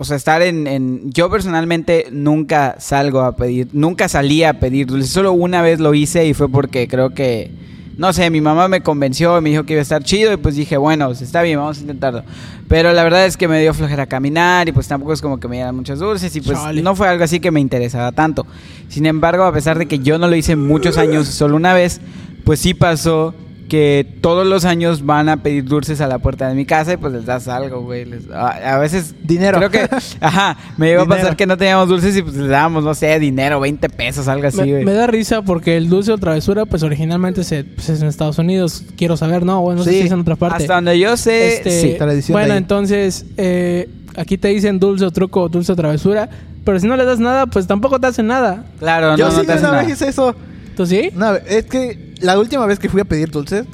o 0.00 0.04
sea, 0.04 0.16
estar 0.16 0.40
en, 0.40 0.66
en- 0.66 1.12
Yo 1.12 1.28
personalmente 1.30 2.06
nunca 2.10 2.76
salgo 2.78 3.20
a 3.20 3.36
pedir, 3.36 3.68
nunca 3.74 4.08
salí 4.08 4.42
a 4.44 4.58
pedir 4.58 4.86
dulces. 4.86 5.10
Solo 5.10 5.32
una 5.32 5.60
vez 5.60 5.78
lo 5.78 5.92
hice 5.92 6.26
y 6.26 6.32
fue 6.32 6.48
porque 6.48 6.88
creo 6.88 7.10
que. 7.10 7.50
No 7.98 8.14
sé, 8.14 8.30
mi 8.30 8.40
mamá 8.40 8.66
me 8.66 8.80
convenció, 8.80 9.38
me 9.42 9.50
dijo 9.50 9.64
que 9.64 9.74
iba 9.74 9.80
a 9.80 9.82
estar 9.82 10.02
chido 10.02 10.32
y 10.32 10.38
pues 10.38 10.54
dije, 10.54 10.78
bueno, 10.78 11.08
pues, 11.08 11.20
está 11.20 11.42
bien, 11.42 11.58
vamos 11.58 11.76
a 11.76 11.80
intentarlo. 11.82 12.22
Pero 12.66 12.94
la 12.94 13.04
verdad 13.04 13.26
es 13.26 13.36
que 13.36 13.46
me 13.46 13.60
dio 13.60 13.74
flojera 13.74 14.06
caminar 14.06 14.66
y 14.70 14.72
pues 14.72 14.88
tampoco 14.88 15.12
es 15.12 15.20
como 15.20 15.38
que 15.38 15.48
me 15.48 15.56
dieran 15.56 15.76
muchos 15.76 15.98
dulces 15.98 16.34
y 16.34 16.40
pues 16.40 16.56
Chale. 16.58 16.80
no 16.80 16.94
fue 16.96 17.08
algo 17.08 17.24
así 17.24 17.40
que 17.40 17.50
me 17.50 17.60
interesaba 17.60 18.10
tanto. 18.12 18.46
Sin 18.88 19.04
embargo, 19.04 19.44
a 19.44 19.52
pesar 19.52 19.76
de 19.78 19.84
que 19.84 19.98
yo 19.98 20.18
no 20.18 20.28
lo 20.28 20.34
hice 20.36 20.56
muchos 20.56 20.96
años, 20.96 21.28
solo 21.28 21.56
una 21.56 21.74
vez, 21.74 22.00
pues 22.44 22.60
sí 22.60 22.72
pasó 22.72 23.34
que 23.70 24.04
todos 24.20 24.46
los 24.46 24.64
años 24.66 25.06
van 25.06 25.28
a 25.28 25.38
pedir 25.38 25.64
dulces 25.64 26.00
a 26.02 26.06
la 26.08 26.18
puerta 26.18 26.48
de 26.48 26.54
mi 26.54 26.66
casa 26.66 26.92
y 26.92 26.96
pues 26.98 27.12
les 27.14 27.24
das 27.24 27.46
algo, 27.48 27.80
güey. 27.82 28.04
Les- 28.04 28.28
a, 28.30 28.74
a 28.74 28.78
veces... 28.78 29.14
Dinero. 29.22 29.56
Creo 29.58 29.70
que... 29.70 29.88
Ajá, 30.20 30.58
me 30.76 30.88
llegó 30.88 31.02
a 31.02 31.06
pasar 31.06 31.36
que 31.36 31.46
no 31.46 31.56
teníamos 31.56 31.88
dulces 31.88 32.16
y 32.16 32.22
pues 32.22 32.34
les 32.34 32.48
dábamos, 32.50 32.82
no 32.84 32.92
sé, 32.94 33.18
dinero, 33.20 33.60
20 33.60 33.88
pesos, 33.88 34.26
algo 34.28 34.48
así, 34.48 34.60
me, 34.60 34.70
güey. 34.72 34.84
me 34.84 34.92
da 34.92 35.06
risa 35.06 35.42
porque 35.42 35.76
el 35.76 35.88
dulce 35.88 36.12
o 36.12 36.18
travesura, 36.18 36.66
pues 36.66 36.82
originalmente 36.82 37.44
se, 37.44 37.64
pues, 37.64 37.88
es 37.88 38.02
en 38.02 38.08
Estados 38.08 38.38
Unidos. 38.38 38.82
Quiero 38.96 39.16
saber, 39.16 39.44
¿no? 39.46 39.60
O 39.60 39.72
no 39.74 39.84
sé 39.84 39.90
Sí. 39.92 40.00
si 40.00 40.06
es 40.08 40.12
en 40.12 40.20
otra 40.20 40.34
parte. 40.36 40.64
Hasta 40.64 40.74
donde 40.74 40.98
yo 40.98 41.16
sé, 41.16 41.54
Este, 41.54 41.70
sí. 41.70 41.94
tradición 41.96 42.34
de 42.36 42.40
bueno, 42.42 42.52
ahí. 42.54 42.58
entonces, 42.58 43.24
eh, 43.36 43.88
aquí 44.16 44.36
te 44.36 44.48
dicen 44.48 44.80
dulce 44.80 45.04
o 45.04 45.10
truco 45.12 45.42
o 45.42 45.48
dulce 45.48 45.70
o 45.72 45.76
travesura. 45.76 46.28
Pero 46.64 46.78
si 46.78 46.86
no 46.86 46.94
le 46.96 47.04
das 47.06 47.18
nada, 47.18 47.46
pues 47.46 47.66
tampoco 47.66 47.98
te 47.98 48.08
hacen 48.08 48.26
nada. 48.26 48.64
Claro, 48.80 49.16
Yo 49.16 49.26
no, 49.26 49.30
sí 49.30 49.36
no 49.38 49.44
te 49.44 49.52
hace 49.52 49.60
una 49.62 49.70
nada. 49.72 49.82
vez 49.84 49.92
hice 49.94 50.08
eso. 50.08 50.34
¿Tú 50.80 50.86
sí? 50.86 51.10
Vez- 51.14 51.42
es 51.46 51.66
que 51.66 52.14
la 52.22 52.38
última 52.38 52.64
vez 52.64 52.78
que 52.78 52.88
fui 52.88 53.02
a 53.02 53.04
pedir 53.04 53.30
dulces, 53.30 53.66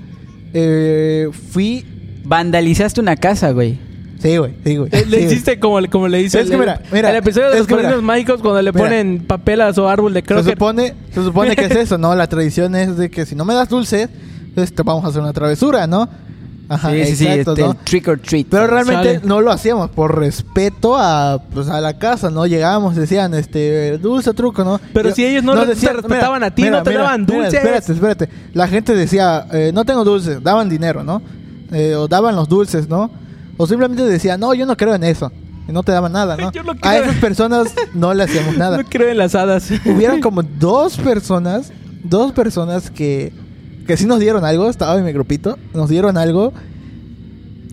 eh, 0.53 1.29
fui. 1.53 1.87
Vandalizaste 2.25 3.01
una 3.01 3.15
casa, 3.15 3.53
güey. 3.53 3.79
Sí, 4.19 4.37
güey, 4.39 4.55
sí, 4.65 4.75
güey. 4.77 4.91
Le, 5.09 5.19
Sí, 5.21 5.25
hiciste 5.27 5.61
como, 5.61 5.81
le- 5.81 5.89
como 5.89 6.09
le 6.09 6.19
dice 6.19 6.41
Es 6.41 6.49
que 6.49 6.55
el, 6.55 6.59
mira, 6.61 6.81
mira, 6.91 7.11
el 7.11 7.17
episodio 7.17 7.51
de 7.51 7.59
los 7.59 7.69
mira. 7.69 7.83
padrinos 7.83 8.03
mágicos 8.03 8.41
cuando 8.41 8.61
le 8.61 8.73
Mira. 8.73 8.85
ponen 8.85 9.25
papelas 9.25 9.79
o 9.79 9.89
árbol 9.89 10.15
de 10.15 10.21
Se 10.23 10.27
croquet. 10.27 10.55
supone, 10.55 10.95
se 11.15 11.23
supone 11.23 11.55
que 11.55 11.67
es 11.67 11.71
eso, 11.77 11.97
¿no? 11.97 12.13
La 12.17 12.27
tradición 12.27 12.75
es 12.75 12.97
de 12.97 13.09
que 13.09 13.25
si 13.25 13.37
no 13.37 13.45
me 13.45 13.55
das 13.55 13.69
dulces, 13.69 14.09
pues 14.57 14.75
te 14.75 14.83
vamos 14.83 15.05
a 15.05 15.09
hacer 15.09 15.23
una 15.23 15.33
travesura, 15.33 15.87
¿no? 15.87 16.09
Ajá, 16.69 16.91
sí, 16.91 17.05
sí, 17.07 17.17
sí, 17.17 17.27
exacto, 17.29 17.53
este, 17.53 17.63
¿no? 17.63 17.71
el 17.73 17.77
trick 17.79 18.09
or 18.09 18.19
treat. 18.19 18.47
Pero 18.51 18.67
realmente 18.67 19.15
Sale. 19.17 19.21
no 19.29 19.41
lo 19.41 19.53
hacíamos 19.53 19.91
por 19.91 20.19
respeto 20.19 20.97
a, 20.99 21.41
pues, 21.55 21.69
a 21.69 21.81
la 21.81 21.97
casa, 21.99 22.31
¿no? 22.31 22.45
Llegábamos, 22.47 22.97
decían, 22.97 23.35
este, 23.35 23.99
dulce 23.99 24.35
truco, 24.35 24.65
¿no? 24.65 24.81
Pero 24.93 25.11
Yo- 25.11 25.15
si 25.15 25.25
ellos 25.27 25.45
no 25.45 25.55
te 25.55 25.67
respetaban 25.75 26.43
a 26.43 26.51
ti, 26.55 26.69
no 26.69 26.83
te 26.83 26.93
daban 26.95 27.25
dulces. 27.25 27.55
espérate, 27.55 27.93
espérate. 27.93 28.29
La 28.53 28.67
gente 28.67 28.95
decía, 28.97 29.47
eh, 29.53 29.71
no 29.73 29.85
tengo 29.85 30.03
dulces, 30.05 30.43
daban 30.43 30.69
dinero, 30.69 31.05
¿no? 31.05 31.23
Eh, 31.73 31.95
o 31.95 32.09
daban 32.09 32.35
los 32.35 32.49
dulces, 32.49 32.89
¿no? 32.89 33.11
O 33.57 33.67
simplemente 33.67 34.03
decían, 34.05 34.41
no, 34.41 34.53
yo 34.55 34.67
no 34.67 34.77
creo 34.77 34.95
en 34.95 35.05
eso. 35.05 35.31
Y 35.69 35.73
no 35.73 35.83
te 35.83 35.91
daban 35.93 36.13
nada, 36.13 36.37
¿no? 36.37 36.53
Yo 36.53 36.63
no 36.63 36.75
a 36.83 36.97
esas 36.97 37.17
personas 37.17 37.75
no 37.93 38.15
le 38.15 38.23
hacíamos 38.23 38.57
nada. 38.59 38.77
No 38.77 38.85
creo 38.85 39.09
en 39.09 39.19
las 39.19 39.35
hadas. 39.35 39.69
Hubieron 39.85 40.21
como 40.21 40.43
dos 40.45 40.97
personas, 40.97 41.73
dos 42.05 42.31
personas 42.33 42.89
que, 42.91 43.33
que 43.87 43.97
sí 43.97 44.07
nos 44.07 44.21
dieron 44.21 44.45
algo, 44.45 44.69
estaba 44.69 44.99
en 44.99 45.05
mi 45.05 45.13
grupito, 45.13 45.59
nos 45.75 45.89
dieron 45.89 46.17
algo 46.17 46.53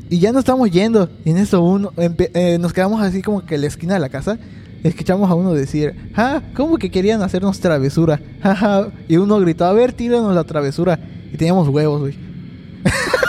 y 0.09 0.19
ya 0.19 0.31
nos 0.31 0.39
estamos 0.41 0.69
yendo. 0.69 1.09
Y 1.25 1.31
en 1.31 1.37
eso 1.37 1.61
uno, 1.61 1.91
eh, 1.97 2.57
nos 2.59 2.71
quedamos 2.71 3.01
así 3.01 3.21
como 3.21 3.45
que 3.45 3.55
en 3.55 3.61
la 3.61 3.67
esquina 3.67 3.95
de 3.95 3.99
la 3.99 4.09
casa. 4.09 4.37
Escuchamos 4.83 5.31
a 5.31 5.33
uno 5.33 5.53
decir, 5.53 5.95
ah, 6.15 6.41
¿cómo 6.55 6.77
que 6.77 6.91
querían 6.91 7.21
hacernos 7.21 7.59
travesura? 7.59 8.19
Y 9.07 9.17
uno 9.17 9.39
gritó, 9.39 9.65
a 9.65 9.73
ver, 9.73 9.93
tíranos 9.93 10.35
la 10.35 10.43
travesura. 10.43 10.99
Y 11.31 11.37
teníamos 11.37 11.67
huevos, 11.69 12.01
güey. 12.01 12.17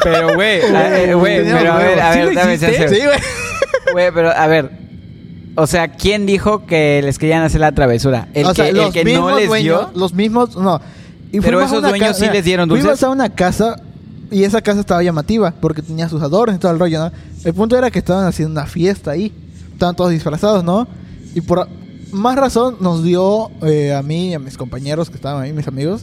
Pero, 0.03 0.35
güey, 0.35 0.61
eh, 0.62 1.14
güey, 1.14 1.43
pero 1.45 1.73
a 1.73 1.79
ver, 1.79 2.00
a. 2.00 2.12
¿Sí 2.12 2.19
ver, 2.19 2.29
lo 2.29 2.41
dame 2.41 2.59
chance, 2.59 2.88
Sí, 2.88 3.00
güey. 3.05 3.19
Güey, 3.93 4.11
pero 4.12 4.31
a 4.31 4.47
ver. 4.47 4.71
O 5.57 5.67
sea, 5.67 5.88
¿quién 5.88 6.26
dijo 6.26 6.67
que 6.67 7.00
les 7.05 7.19
querían 7.19 7.43
hacer 7.43 7.61
la 7.61 7.73
travesura? 7.73 8.29
El 8.35 8.47
o 8.47 8.49
que, 8.49 8.55
sea, 8.57 8.69
el 8.69 8.76
los 8.76 8.93
que 8.93 9.05
no 9.05 9.11
mismos 9.11 9.37
les 9.37 9.49
dueños, 9.49 9.91
dio. 9.93 10.00
los 10.00 10.14
mismos, 10.14 10.57
no. 10.57 10.81
Y 11.37 11.41
Pero 11.41 11.61
esos 11.61 11.83
dueños 11.83 11.99
casa- 12.09 12.14
sí 12.14 12.21
mira, 12.23 12.33
les 12.35 12.45
dieron 12.45 12.69
dulces. 12.69 12.85
Fuimos 12.85 13.03
a 13.03 13.11
una 13.11 13.29
casa 13.29 13.76
y 14.31 14.45
esa 14.45 14.62
casa 14.62 14.81
estaba 14.81 15.03
llamativa 15.03 15.53
porque 15.61 15.83
tenía 15.83 16.09
sus 16.09 16.23
adornos 16.23 16.57
y 16.57 16.59
todo 16.59 16.73
el 16.73 16.79
rollo, 16.79 16.99
¿no? 17.00 17.12
El 17.45 17.55
punto 17.55 17.76
era 17.76 17.91
que 17.91 17.99
estaban 17.99 18.26
haciendo 18.26 18.53
una 18.53 18.67
fiesta 18.67 19.11
ahí. 19.12 19.33
estaban 19.73 19.97
todos 19.97 20.11
disfrazados, 20.12 20.62
¿no? 20.62 20.87
Y 21.35 21.41
por 21.41 21.69
más 22.12 22.37
razón 22.37 22.76
nos 22.81 23.03
dio 23.03 23.50
eh, 23.62 23.93
a 23.93 24.03
mí 24.03 24.29
y 24.31 24.35
a 24.35 24.38
mis 24.38 24.57
compañeros 24.57 25.11
que 25.11 25.17
estaban 25.17 25.43
ahí, 25.43 25.53
mis 25.53 25.67
amigos, 25.67 26.03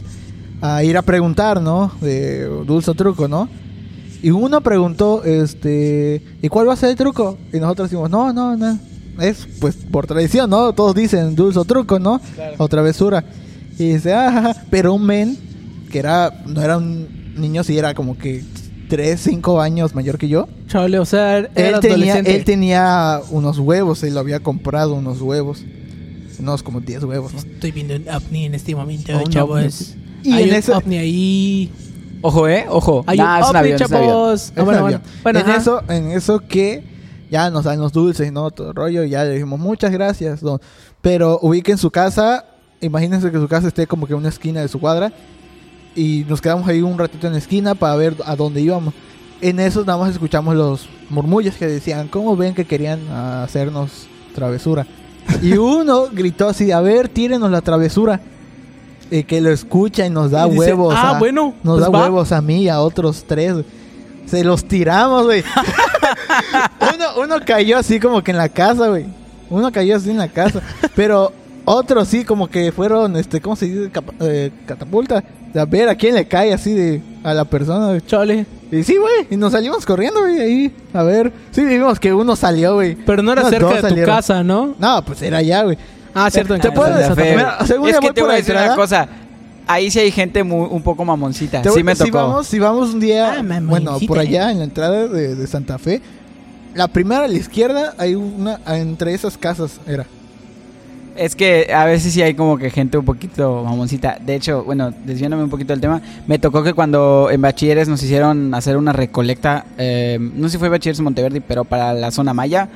a 0.60 0.84
ir 0.84 0.96
a 0.98 1.02
preguntar, 1.02 1.62
¿no? 1.62 1.90
De 2.02 2.44
dulce 2.66 2.90
o 2.90 2.94
truco, 2.94 3.26
¿no? 3.28 3.48
Y 4.22 4.30
uno 4.30 4.60
preguntó, 4.60 5.24
este, 5.24 6.22
¿y 6.42 6.48
cuál 6.48 6.68
va 6.68 6.74
a 6.74 6.76
ser 6.76 6.90
el 6.90 6.96
truco? 6.96 7.38
Y 7.52 7.58
nosotros 7.58 7.88
decimos, 7.90 8.10
no, 8.10 8.32
no, 8.32 8.56
no. 8.56 8.78
Es 9.20 9.46
pues 9.60 9.74
por 9.90 10.06
tradición, 10.06 10.48
¿no? 10.50 10.72
Todos 10.74 10.94
dicen 10.94 11.34
dulce 11.34 11.58
o 11.58 11.64
truco, 11.64 11.98
¿no? 11.98 12.20
O 12.58 12.68
travesura. 12.68 13.24
Y 13.78 13.94
dice, 13.94 14.12
ah, 14.12 14.30
ja, 14.32 14.42
ja". 14.54 14.62
pero 14.70 14.94
un 14.94 15.04
men, 15.04 15.36
que 15.90 15.98
era, 15.98 16.30
no 16.46 16.60
era 16.62 16.76
un 16.78 17.34
niño, 17.36 17.64
sí 17.64 17.76
era 17.78 17.94
como 17.94 18.16
que 18.18 18.42
3, 18.88 19.18
5 19.20 19.60
años 19.60 19.94
mayor 19.94 20.18
que 20.18 20.28
yo. 20.28 20.48
Chale, 20.68 20.98
o 20.98 21.04
sea, 21.04 21.38
era 21.38 21.48
Él 21.54 21.80
tenía, 21.80 22.18
él 22.18 22.44
tenía 22.44 23.20
unos 23.30 23.58
huevos, 23.58 24.02
él 24.02 24.14
lo 24.14 24.20
había 24.20 24.40
comprado 24.40 24.94
unos 24.94 25.20
huevos. 25.20 25.64
Unos 26.38 26.62
como 26.62 26.80
10 26.80 27.04
huevos, 27.04 27.32
¿no? 27.32 27.38
Estoy 27.40 27.70
viendo 27.72 27.94
un 27.94 28.08
ovni 28.08 28.46
en 28.46 28.54
este 28.54 28.74
momento, 28.74 29.12
Oh, 29.16 29.28
chavos. 29.28 29.94
Y 30.24 30.32
Hay 30.32 30.42
en 30.44 30.48
un 30.50 30.54
ese- 30.56 30.72
ovni 30.72 30.96
ahí. 30.96 31.70
Ojo, 32.20 32.48
¿eh? 32.48 32.66
Ojo. 32.68 33.04
Hay 33.06 33.18
Nah, 33.18 33.36
un 33.38 33.42
es 33.42 33.48
ovni, 33.48 33.58
avión, 33.58 33.74
es 33.82 33.88
chavos. 33.88 34.52
Ah, 34.56 34.58
Es 34.60 34.64
bueno, 34.64 34.80
bueno. 34.82 35.00
Bueno, 35.22 35.38
en 35.40 35.46
ajá. 35.46 35.56
eso, 35.56 35.82
en 35.88 36.10
eso 36.12 36.40
que 36.40 36.84
ya 37.30 37.48
nos 37.50 37.64
dan 37.64 37.78
los 37.80 37.92
dulces, 37.92 38.30
¿no? 38.32 38.50
Todo 38.50 38.70
el 38.70 38.74
rollo, 38.74 39.04
y 39.04 39.10
ya 39.10 39.24
le 39.24 39.34
dijimos 39.34 39.58
muchas 39.60 39.90
gracias, 39.92 40.40
don. 40.40 40.60
Pero 41.00 41.38
ubiquen 41.42 41.78
su 41.78 41.90
casa, 41.90 42.44
imagínense 42.82 43.30
que 43.30 43.38
su 43.38 43.48
casa 43.48 43.68
esté 43.68 43.86
como 43.86 44.06
que 44.06 44.12
en 44.12 44.18
una 44.18 44.28
esquina 44.28 44.60
de 44.60 44.68
su 44.68 44.78
cuadra, 44.78 45.12
y 45.94 46.24
nos 46.28 46.40
quedamos 46.40 46.68
ahí 46.68 46.82
un 46.82 46.98
ratito 46.98 47.26
en 47.26 47.32
la 47.34 47.38
esquina 47.38 47.74
para 47.74 47.96
ver 47.96 48.14
a 48.26 48.36
dónde 48.36 48.60
íbamos. 48.60 48.92
En 49.40 49.58
eso 49.60 49.84
nada 49.84 49.98
más 49.98 50.10
escuchamos 50.10 50.54
los 50.54 50.88
murmullos 51.10 51.54
que 51.56 51.66
decían, 51.66 52.08
¿cómo 52.08 52.36
ven 52.36 52.54
que 52.54 52.64
querían 52.64 53.00
hacernos 53.10 54.06
travesura? 54.34 54.86
Y 55.42 55.52
uno 55.58 56.06
gritó 56.12 56.48
así, 56.48 56.70
a 56.72 56.80
ver, 56.80 57.08
tírenos 57.08 57.50
la 57.50 57.60
travesura. 57.60 58.20
Y 59.10 59.24
que 59.24 59.40
lo 59.42 59.50
escucha 59.50 60.06
y 60.06 60.10
nos 60.10 60.30
da 60.30 60.46
Y 60.46 60.52
dice, 60.52 60.60
huevos. 60.72 60.94
"Ah, 60.96 61.16
a- 61.16 61.18
bueno, 61.18 61.52
Nos 61.62 61.74
pues 61.80 61.82
da 61.82 61.90
va". 61.90 62.04
huevos 62.04 62.32
a 62.32 62.40
mí 62.40 62.62
y 62.62 62.68
a 62.70 62.80
otros 62.80 63.24
tres. 63.26 63.56
Se 64.26 64.42
los 64.42 64.64
tiramos, 64.64 65.24
güey. 65.24 65.44
uno, 66.94 67.06
uno 67.24 67.36
cayó 67.44 67.76
así 67.78 68.00
como 68.00 68.22
que 68.22 68.30
en 68.30 68.38
la 68.38 68.48
casa, 68.48 68.88
güey. 68.88 69.04
Uno 69.50 69.70
cayó 69.70 69.96
así 69.96 70.10
en 70.10 70.18
la 70.18 70.28
casa. 70.28 70.62
Pero 70.96 71.32
otros 71.64 72.08
sí 72.08 72.24
como 72.24 72.48
que 72.48 72.72
fueron, 72.72 73.16
este, 73.16 73.40
¿cómo 73.40 73.56
se 73.56 73.66
dice? 73.66 73.90
Eh, 74.20 74.50
catapulta. 74.66 75.22
A 75.54 75.64
ver 75.66 75.88
a 75.88 75.94
quién 75.94 76.14
le 76.14 76.26
cae 76.26 76.52
así 76.54 76.72
de 76.72 77.02
a 77.22 77.34
la 77.34 77.44
persona. 77.44 78.00
Chale. 78.00 78.46
Y 78.70 78.82
sí, 78.84 78.96
güey. 78.96 79.26
Y 79.30 79.36
nos 79.36 79.52
salimos 79.52 79.84
corriendo, 79.84 80.20
güey, 80.20 80.40
ahí. 80.40 80.74
A 80.94 81.02
ver. 81.02 81.30
Sí, 81.50 81.62
vimos 81.64 82.00
que 82.00 82.12
uno 82.12 82.36
salió, 82.36 82.74
güey. 82.74 82.94
Pero 82.94 83.22
no 83.22 83.32
era 83.32 83.48
cerca 83.50 83.68
de 83.68 83.80
tu 83.82 83.88
salieron. 83.88 84.14
casa, 84.16 84.42
¿no? 84.42 84.74
No, 84.78 85.04
pues 85.04 85.20
era 85.20 85.38
allá, 85.38 85.62
güey. 85.64 85.76
Ah, 86.14 86.30
cierto. 86.30 86.54
en 86.54 86.60
¿Te 86.62 86.70
puedo 86.72 86.94
según 87.66 87.88
es 87.88 87.98
que 87.98 88.12
te 88.12 88.22
voy 88.22 88.32
a 88.32 88.34
decir 88.36 88.52
una 88.54 88.60
entrada. 88.66 88.76
cosa. 88.76 89.08
Ahí 89.66 89.90
sí 89.90 89.98
hay 90.00 90.10
gente 90.10 90.42
muy, 90.42 90.66
un 90.70 90.82
poco 90.82 91.04
mamoncita. 91.04 91.62
Te 91.62 91.70
Sí 91.70 91.82
me 91.84 91.94
tocó. 91.94 92.04
Si 92.04 92.10
vamos, 92.10 92.46
si 92.46 92.58
vamos 92.58 92.94
un 92.94 93.00
día, 93.00 93.34
Ah, 93.38 93.60
bueno, 93.62 93.98
por 94.08 94.18
eh. 94.18 94.22
allá 94.22 94.50
en 94.50 94.58
la 94.58 94.64
entrada 94.64 95.06
de, 95.06 95.34
de 95.36 95.46
Santa 95.46 95.78
Fe, 95.78 96.00
la 96.74 96.88
primera 96.88 97.24
a 97.24 97.28
la 97.28 97.34
izquierda 97.34 97.94
hay 97.98 98.14
una, 98.14 98.58
entre 98.66 99.14
esas 99.14 99.36
casas 99.38 99.80
era. 99.86 100.06
Es 101.16 101.36
que 101.36 101.72
a 101.74 101.84
veces 101.84 102.12
sí 102.12 102.22
hay 102.22 102.34
como 102.34 102.56
que 102.56 102.70
gente 102.70 102.96
un 102.96 103.04
poquito 103.04 103.64
mamoncita. 103.64 104.18
De 104.20 104.34
hecho, 104.34 104.64
bueno, 104.64 104.92
desviándome 105.04 105.44
un 105.44 105.50
poquito 105.50 105.72
del 105.72 105.80
tema, 105.80 106.00
me 106.26 106.38
tocó 106.38 106.62
que 106.62 106.72
cuando 106.72 107.28
en 107.30 107.40
bachilleres 107.42 107.88
nos 107.88 108.02
hicieron 108.02 108.54
hacer 108.54 108.76
una 108.76 108.92
recolecta, 108.92 109.66
eh, 109.78 110.18
no 110.20 110.48
sé 110.48 110.52
si 110.52 110.58
fue 110.58 110.68
bachilleres 110.68 110.98
en 110.98 111.04
Monteverde, 111.04 111.40
pero 111.40 111.64
para 111.64 111.92
la 111.92 112.10
zona 112.10 112.32
maya, 112.32 112.68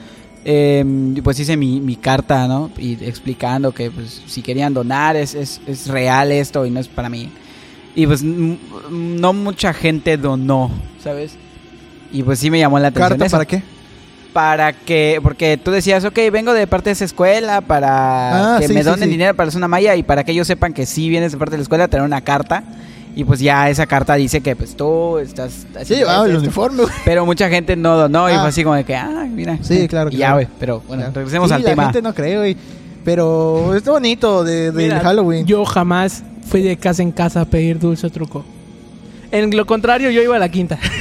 eh, 0.44 0.84
y 1.14 1.20
pues 1.22 1.40
hice 1.40 1.56
mi, 1.56 1.80
mi 1.80 1.96
carta, 1.96 2.46
¿no? 2.46 2.70
Y 2.78 2.92
explicando 3.04 3.72
que 3.72 3.90
pues, 3.90 4.22
si 4.26 4.42
querían 4.42 4.74
donar 4.74 5.16
es, 5.16 5.34
es, 5.34 5.60
es 5.66 5.88
real 5.88 6.30
esto 6.30 6.64
y 6.66 6.70
no 6.70 6.78
es 6.78 6.88
para 6.88 7.08
mí. 7.08 7.30
Y 7.96 8.06
pues 8.06 8.22
no 8.22 9.32
mucha 9.32 9.72
gente 9.72 10.18
donó, 10.18 10.70
¿sabes? 11.02 11.36
Y 12.12 12.22
pues 12.22 12.38
sí 12.38 12.50
me 12.50 12.58
llamó 12.58 12.78
la 12.78 12.88
atención. 12.88 13.08
¿Carta 13.08 13.26
eso. 13.26 13.34
para 13.34 13.44
qué? 13.46 13.75
Para 14.36 14.74
que, 14.74 15.18
porque 15.22 15.56
tú 15.56 15.70
decías, 15.70 16.04
ok, 16.04 16.18
vengo 16.30 16.52
de 16.52 16.66
parte 16.66 16.90
de 16.90 16.92
esa 16.92 17.06
escuela 17.06 17.62
para 17.62 18.56
Ah, 18.56 18.58
que 18.60 18.68
sí, 18.68 18.74
me 18.74 18.80
sí, 18.82 18.84
donen 18.90 19.04
sí. 19.04 19.10
dinero 19.10 19.34
para 19.34 19.46
la 19.46 19.50
zona 19.50 19.66
maya 19.66 19.96
y 19.96 20.02
para 20.02 20.24
que 20.24 20.32
ellos 20.32 20.46
sepan 20.46 20.74
que 20.74 20.84
sí 20.84 21.08
vienes 21.08 21.32
de 21.32 21.38
parte 21.38 21.52
de 21.52 21.56
la 21.56 21.62
escuela, 21.62 21.88
tener 21.88 22.04
una 22.04 22.20
carta. 22.20 22.62
Y 23.14 23.24
pues 23.24 23.40
ya 23.40 23.70
esa 23.70 23.86
carta 23.86 24.12
dice 24.16 24.42
que 24.42 24.54
pues 24.54 24.76
tú 24.76 25.16
estás 25.16 25.64
Sí, 25.84 25.94
llevaba 25.94 26.26
el 26.26 26.32
esto. 26.32 26.42
uniforme. 26.42 26.82
Pero 27.06 27.24
mucha 27.24 27.48
gente 27.48 27.76
no 27.76 27.96
donó 27.96 28.28
y 28.28 28.34
Ah. 28.34 28.40
fue 28.40 28.48
así 28.50 28.62
como 28.62 28.74
de 28.76 28.84
que, 28.84 28.94
ah, 28.94 29.26
mira. 29.26 29.56
Sí, 29.62 29.88
claro, 29.88 30.10
Y 30.12 30.16
ya, 30.18 30.34
güey, 30.34 30.46
pero 30.60 30.82
bueno, 30.86 31.04
Claro. 31.04 31.14
regresemos 31.14 31.48
Sí, 31.48 31.54
al 31.54 31.62
la 31.62 31.70
tema. 31.70 31.84
gente 31.84 32.02
no 32.02 32.12
cree, 32.12 32.36
güey. 32.36 32.56
Pero 33.06 33.74
es 33.74 33.84
bonito 33.86 34.44
de, 34.44 34.70
Mira, 34.70 35.00
Halloween. 35.00 35.46
Yo 35.46 35.64
jamás 35.64 36.22
fui 36.46 36.60
de 36.60 36.76
casa 36.76 37.00
en 37.02 37.10
casa 37.10 37.40
a 37.40 37.44
pedir 37.46 37.78
dulce 37.78 38.06
o 38.06 38.10
truco. 38.10 38.44
En 39.32 39.56
lo 39.56 39.66
contrario, 39.66 40.10
yo 40.10 40.22
iba 40.22 40.36
a 40.36 40.38
la 40.38 40.48
quinta. 40.48 40.78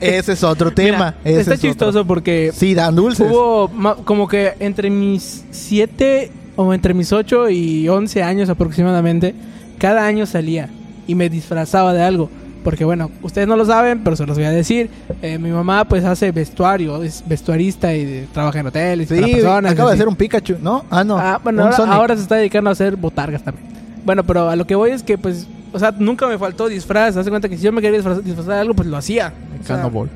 Ese 0.00 0.32
es 0.32 0.42
otro 0.44 0.72
tema. 0.72 1.14
Mira, 1.24 1.40
está 1.40 1.54
es 1.54 1.58
otro. 1.58 1.68
chistoso 1.70 2.04
porque 2.06 2.50
Sí, 2.54 2.74
dan 2.74 2.94
dulces. 2.96 3.26
hubo 3.30 3.70
como 4.04 4.26
que 4.28 4.54
entre 4.60 4.90
mis 4.90 5.44
7 5.50 6.30
o 6.56 6.74
entre 6.74 6.94
mis 6.94 7.12
8 7.12 7.50
y 7.50 7.88
11 7.88 8.22
años 8.22 8.48
aproximadamente, 8.48 9.34
cada 9.78 10.04
año 10.06 10.26
salía 10.26 10.68
y 11.06 11.14
me 11.14 11.28
disfrazaba 11.28 11.92
de 11.94 12.02
algo. 12.02 12.28
Porque 12.64 12.84
bueno, 12.84 13.10
ustedes 13.22 13.46
no 13.46 13.56
lo 13.56 13.64
saben, 13.64 14.02
pero 14.02 14.16
se 14.16 14.26
los 14.26 14.36
voy 14.36 14.44
a 14.46 14.50
decir. 14.50 14.90
Eh, 15.22 15.38
mi 15.38 15.50
mamá 15.50 15.86
pues 15.86 16.04
hace 16.04 16.32
vestuario, 16.32 17.02
es 17.02 17.22
vestuarista 17.26 17.94
y 17.94 18.04
de- 18.04 18.26
trabaja 18.32 18.58
en 18.58 18.66
hoteles. 18.66 19.08
Sí, 19.08 19.14
para 19.14 19.26
personas, 19.32 19.72
acaba 19.72 19.90
de 19.90 19.94
hacer 19.94 20.08
un 20.08 20.16
Pikachu, 20.16 20.56
¿no? 20.60 20.84
Ah, 20.90 21.04
no. 21.04 21.16
Ah, 21.16 21.40
bueno, 21.42 21.62
ahora, 21.64 21.92
ahora 21.94 22.16
se 22.16 22.22
está 22.22 22.34
dedicando 22.34 22.68
a 22.68 22.72
hacer 22.72 22.96
botargas 22.96 23.42
también. 23.44 23.66
Bueno, 24.08 24.24
pero 24.24 24.48
a 24.48 24.56
lo 24.56 24.66
que 24.66 24.74
voy 24.74 24.92
es 24.92 25.02
que, 25.02 25.18
pues, 25.18 25.46
o 25.70 25.78
sea, 25.78 25.94
nunca 25.98 26.26
me 26.26 26.38
faltó 26.38 26.66
disfraz. 26.66 27.14
Hace 27.18 27.28
cuenta 27.28 27.46
que 27.46 27.58
si 27.58 27.64
yo 27.64 27.72
me 27.72 27.82
quería 27.82 27.98
disfrazar, 27.98 28.24
disfrazar 28.24 28.54
de 28.54 28.60
algo, 28.60 28.72
pues 28.72 28.88
lo 28.88 28.96
hacía. 28.96 29.34
O 29.60 29.66
sea, 29.66 29.76
Cannonball. 29.76 30.08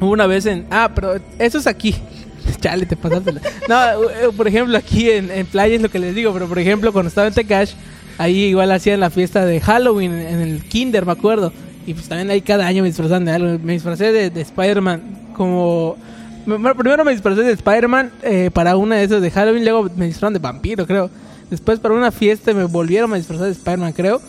Hubo 0.00 0.12
una 0.12 0.26
vez 0.26 0.46
en. 0.46 0.64
Ah, 0.70 0.90
pero 0.94 1.16
eso 1.38 1.58
es 1.58 1.66
aquí. 1.66 1.94
Chale, 2.62 2.86
te 2.86 2.96
pasaste. 2.96 3.32
No, 3.68 3.84
eh, 4.08 4.30
por 4.34 4.48
ejemplo, 4.48 4.78
aquí 4.78 5.10
en, 5.10 5.30
en 5.30 5.44
playa 5.44 5.76
es 5.76 5.82
lo 5.82 5.90
que 5.90 5.98
les 5.98 6.14
digo. 6.14 6.32
Pero 6.32 6.48
por 6.48 6.58
ejemplo, 6.58 6.90
cuando 6.90 7.08
estaba 7.08 7.26
en 7.26 7.34
Tecash, 7.34 7.74
ahí 8.16 8.44
igual 8.44 8.72
hacían 8.72 8.98
la 8.98 9.10
fiesta 9.10 9.44
de 9.44 9.60
Halloween 9.60 10.12
en 10.14 10.40
el 10.40 10.64
Kinder, 10.64 11.04
me 11.04 11.12
acuerdo. 11.12 11.52
Y 11.86 11.92
pues 11.92 12.08
también 12.08 12.30
ahí 12.30 12.40
cada 12.40 12.66
año 12.66 12.82
me 12.82 12.88
disfrazan 12.88 13.26
de 13.26 13.32
algo. 13.32 13.58
Me 13.62 13.74
disfracé 13.74 14.10
de, 14.10 14.30
de 14.30 14.40
Spider-Man. 14.40 15.02
Como. 15.36 15.98
Primero 16.46 17.04
me 17.04 17.12
disfrazé 17.12 17.42
de 17.42 17.52
Spider-Man 17.52 18.10
eh, 18.22 18.50
para 18.54 18.78
una 18.78 18.96
de 18.96 19.04
esas 19.04 19.20
de 19.20 19.30
Halloween. 19.30 19.64
Luego 19.64 19.90
me 19.96 20.06
disfrazaron 20.06 20.32
de 20.32 20.38
vampiro, 20.38 20.86
creo. 20.86 21.10
Después 21.54 21.78
para 21.78 21.94
una 21.94 22.10
fiesta 22.10 22.52
me 22.52 22.64
volvieron 22.64 23.12
a 23.12 23.16
disfrazar 23.16 23.46
de 23.46 23.52
Spider-Man, 23.52 23.92
creo. 23.92 24.20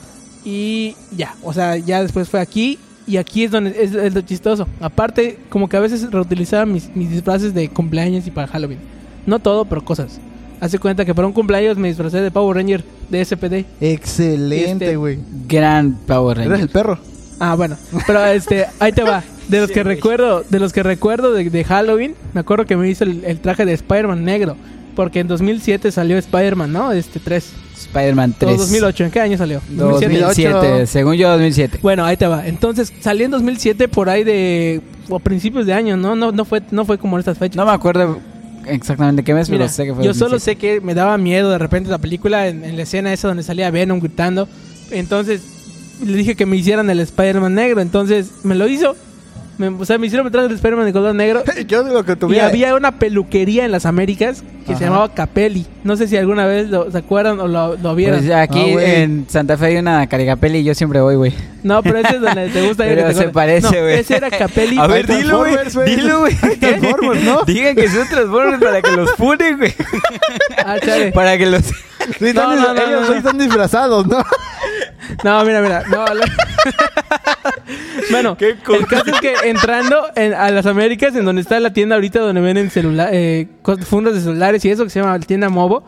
Y 0.44 0.96
ya, 1.18 1.34
o 1.42 1.54
sea, 1.54 1.76
ya 1.78 2.04
después 2.04 2.30
fue 2.30 2.40
aquí. 2.40 2.78
Y 3.08 3.18
aquí 3.18 3.44
es 3.46 3.52
donde 3.52 3.72
es, 3.72 3.96
es 3.96 4.14
lo 4.14 4.22
chistoso. 4.22 4.68
Aparte, 4.80 5.40
como 5.50 5.68
que 5.68 5.76
a 5.78 5.80
veces 5.80 6.10
reutilizaba 6.12 6.66
mis, 6.68 6.96
mis 6.96 7.10
disfraces 7.10 7.54
de 7.56 7.68
cumpleaños 7.70 8.28
y 8.28 8.32
para 8.32 8.48
Halloween. 8.48 8.80
No 9.26 9.40
todo, 9.40 9.66
pero 9.66 9.84
cosas. 9.84 10.20
Hace 10.60 10.78
cuenta 10.80 11.04
que 11.04 11.16
para 11.16 11.28
un 11.28 11.34
cumpleaños 11.34 11.78
me 11.78 11.88
disfracé 11.88 12.22
de 12.22 12.30
Power 12.32 12.58
Ranger 12.58 12.84
de 13.10 13.26
SPD. 13.26 13.66
Excelente, 13.82 14.86
Este- 14.86 14.96
güey. 14.98 15.20
Gran 15.48 15.94
Power 16.08 16.38
Eres 16.38 16.50
Ranger. 16.50 16.64
el 16.68 16.70
perro. 16.72 17.00
Ah, 17.40 17.56
bueno. 17.56 17.76
Pero 18.08 18.26
este, 18.28 18.66
ahí 18.80 18.92
te 18.92 19.04
va. 19.04 19.24
De 19.50 19.60
los 19.62 19.70
que 19.72 19.84
recuerdo, 19.84 20.44
de 20.50 20.60
los 20.60 20.74
que 20.74 20.82
recuerdo 20.84 21.34
de, 21.34 21.50
de 21.50 21.64
Halloween, 21.64 22.16
me 22.34 22.40
acuerdo 22.42 22.66
que 22.66 22.76
me 22.78 22.90
hizo 22.90 23.04
el, 23.04 23.24
el 23.26 23.40
traje 23.40 23.66
de 23.66 23.74
Spider-Man 23.74 24.24
negro. 24.24 24.56
Porque 24.96 25.20
en 25.20 25.28
2007 25.28 25.92
salió 25.92 26.18
Spider-Man, 26.18 26.72
¿no? 26.72 26.92
Este 26.92 27.20
3. 27.20 27.52
Spider-Man 27.78 28.32
O 28.32 28.46
3. 28.46 28.58
2008. 28.58 29.04
¿En 29.06 29.12
qué 29.12 29.20
año 29.20 29.38
salió? 29.38 29.62
2007, 29.70 30.50
2008. 30.50 30.88
según 30.88 31.16
yo 31.16 31.30
2007. 31.30 31.80
Bueno, 31.82 32.06
ahí 32.06 32.18
te 32.18 32.28
va. 32.28 32.48
Entonces, 32.48 32.94
salí 33.02 33.24
en 33.24 33.32
2007 33.32 33.88
por 33.88 34.10
ahí 34.10 34.24
de... 34.24 34.82
O 35.10 35.20
principios 35.20 35.66
de 35.66 35.74
año, 35.74 35.98
¿no? 35.98 36.16
No, 36.16 36.32
no, 36.32 36.46
fue, 36.46 36.62
no 36.72 36.86
fue 36.86 36.98
como 36.98 37.18
en 37.18 37.20
estas 37.20 37.38
fechas. 37.38 37.58
No 37.58 37.66
me 37.66 37.72
acuerdo 37.72 38.20
exactamente 38.66 39.24
qué 39.24 39.34
mes, 39.36 39.50
Mira, 39.50 39.66
pero 39.66 39.74
sé 39.74 39.86
que 39.86 39.94
fue 39.94 40.04
yo 40.04 40.14
solo 40.14 40.32
2007. 40.32 40.40
sé 40.40 40.56
que 40.56 40.82
me 40.82 40.96
daba 40.96 41.18
miedo 41.20 41.52
de 41.52 41.60
repente 41.60 41.90
la 41.92 42.00
película 42.00 42.48
en, 42.48 42.64
en 42.64 42.76
la 42.76 42.84
escena 42.84 43.14
esa 43.14 43.28
donde 43.28 43.44
salía 43.44 43.70
Venom 43.70 44.00
gritando. 44.00 44.48
Entonces 44.90 45.42
le 46.04 46.18
dije 46.18 46.36
que 46.36 46.46
me 46.46 46.56
hicieran 46.58 46.90
el 46.90 47.00
Spider-Man 47.00 47.54
negro. 47.54 47.82
Entonces 47.82 48.32
me 48.44 48.56
lo 48.56 48.68
hizo. 48.68 48.96
Me- 49.58 49.70
o 49.70 49.86
sea, 49.86 49.98
me 49.98 50.08
hicieron 50.08 50.26
el 50.28 50.32
traje 50.34 50.48
de 50.50 50.56
Spider-Man 50.56 50.86
de 50.86 50.94
color 50.94 51.16
negro. 51.16 51.44
Yo 51.68 51.84
digo 51.84 52.04
que 52.04 52.14
Y 52.14 52.16
tuviera. 52.16 52.48
había 52.48 52.76
una 52.76 53.00
peluquería 53.00 53.64
en 53.66 53.72
las 53.72 53.86
Américas 53.86 54.44
que 54.68 54.76
se 54.76 54.84
llamaba 54.84 55.14
Capelli. 55.14 55.66
No 55.84 55.96
sé 55.96 56.08
si 56.08 56.18
alguna 56.18 56.46
vez 56.46 56.70
lo, 56.70 56.92
se 56.92 56.98
acuerdan 56.98 57.40
o 57.40 57.48
lo, 57.48 57.78
lo 57.78 57.96
vieron. 57.96 58.20
Pues 58.20 58.32
aquí 58.32 58.76
en 58.78 59.26
Santa 59.30 59.58
Fe 59.58 59.68
hay 59.68 59.78
una 59.78 60.08
carigapeli 60.08 60.58
y 60.60 60.64
yo 60.64 60.74
siempre 60.74 61.00
voy, 61.02 61.16
güey. 61.16 61.34
No, 61.64 61.82
pero 61.84 62.00
ese 62.00 62.16
es 62.16 62.22
donde 62.22 62.50
te 62.50 62.68
gusta 62.68 62.88
ir. 62.88 62.96
Pero 62.96 63.14
se 63.14 63.30
parece, 63.30 63.76
No, 63.76 63.82
güey. 63.84 64.00
ese 64.00 64.18
era 64.18 64.30
Capelli. 64.32 64.78
A 64.80 64.88
ver, 64.88 65.06
dilo, 65.08 65.38
güey. 65.40 65.56
Dilo, 65.86 66.20
güey. 66.22 66.36
Transformers, 66.60 67.24
¿no? 67.24 67.44
Digan 67.44 67.76
que 67.76 67.88
son 67.90 68.08
Transformers 68.10 68.62
para 68.64 68.82
que 68.82 68.92
los 68.92 69.12
funen, 69.12 69.58
güey. 69.58 69.74
Ah, 70.66 70.78
chale. 70.84 71.12
Para 71.12 71.38
que 71.38 71.46
los... 71.46 71.64
Sí, 72.20 72.26
están 72.28 72.56
No, 72.56 72.74
no, 72.74 72.82
ellos 72.82 73.08
sí 73.08 73.14
están 73.14 73.38
disfrazados, 73.38 74.06
¿no? 74.08 74.18
No, 75.24 75.44
mira, 75.46 75.62
mira. 75.62 75.84
No, 75.90 76.06
la- 76.06 76.26
Bueno, 78.12 78.38
el 78.40 78.86
caso 78.88 79.06
es 79.12 79.20
que 79.20 79.34
entrando 79.46 80.08
en- 80.16 80.34
a 80.34 80.50
las 80.52 80.66
Américas, 80.66 81.16
en 81.16 81.26
donde 81.26 81.42
está 81.42 81.60
la 81.60 81.74
tienda 81.74 81.96
ahorita 81.96 82.20
donde 82.20 82.42
venden 82.42 82.70
celular, 82.70 83.10
eh, 83.12 83.48
fundas 83.88 84.14
de 84.14 84.22
celulares 84.22 84.64
y 84.66 84.70
eso 84.70 84.84
que 84.84 84.90
se 84.90 85.00
llama 85.02 85.20
tienda 85.20 85.50
Movo, 85.50 85.84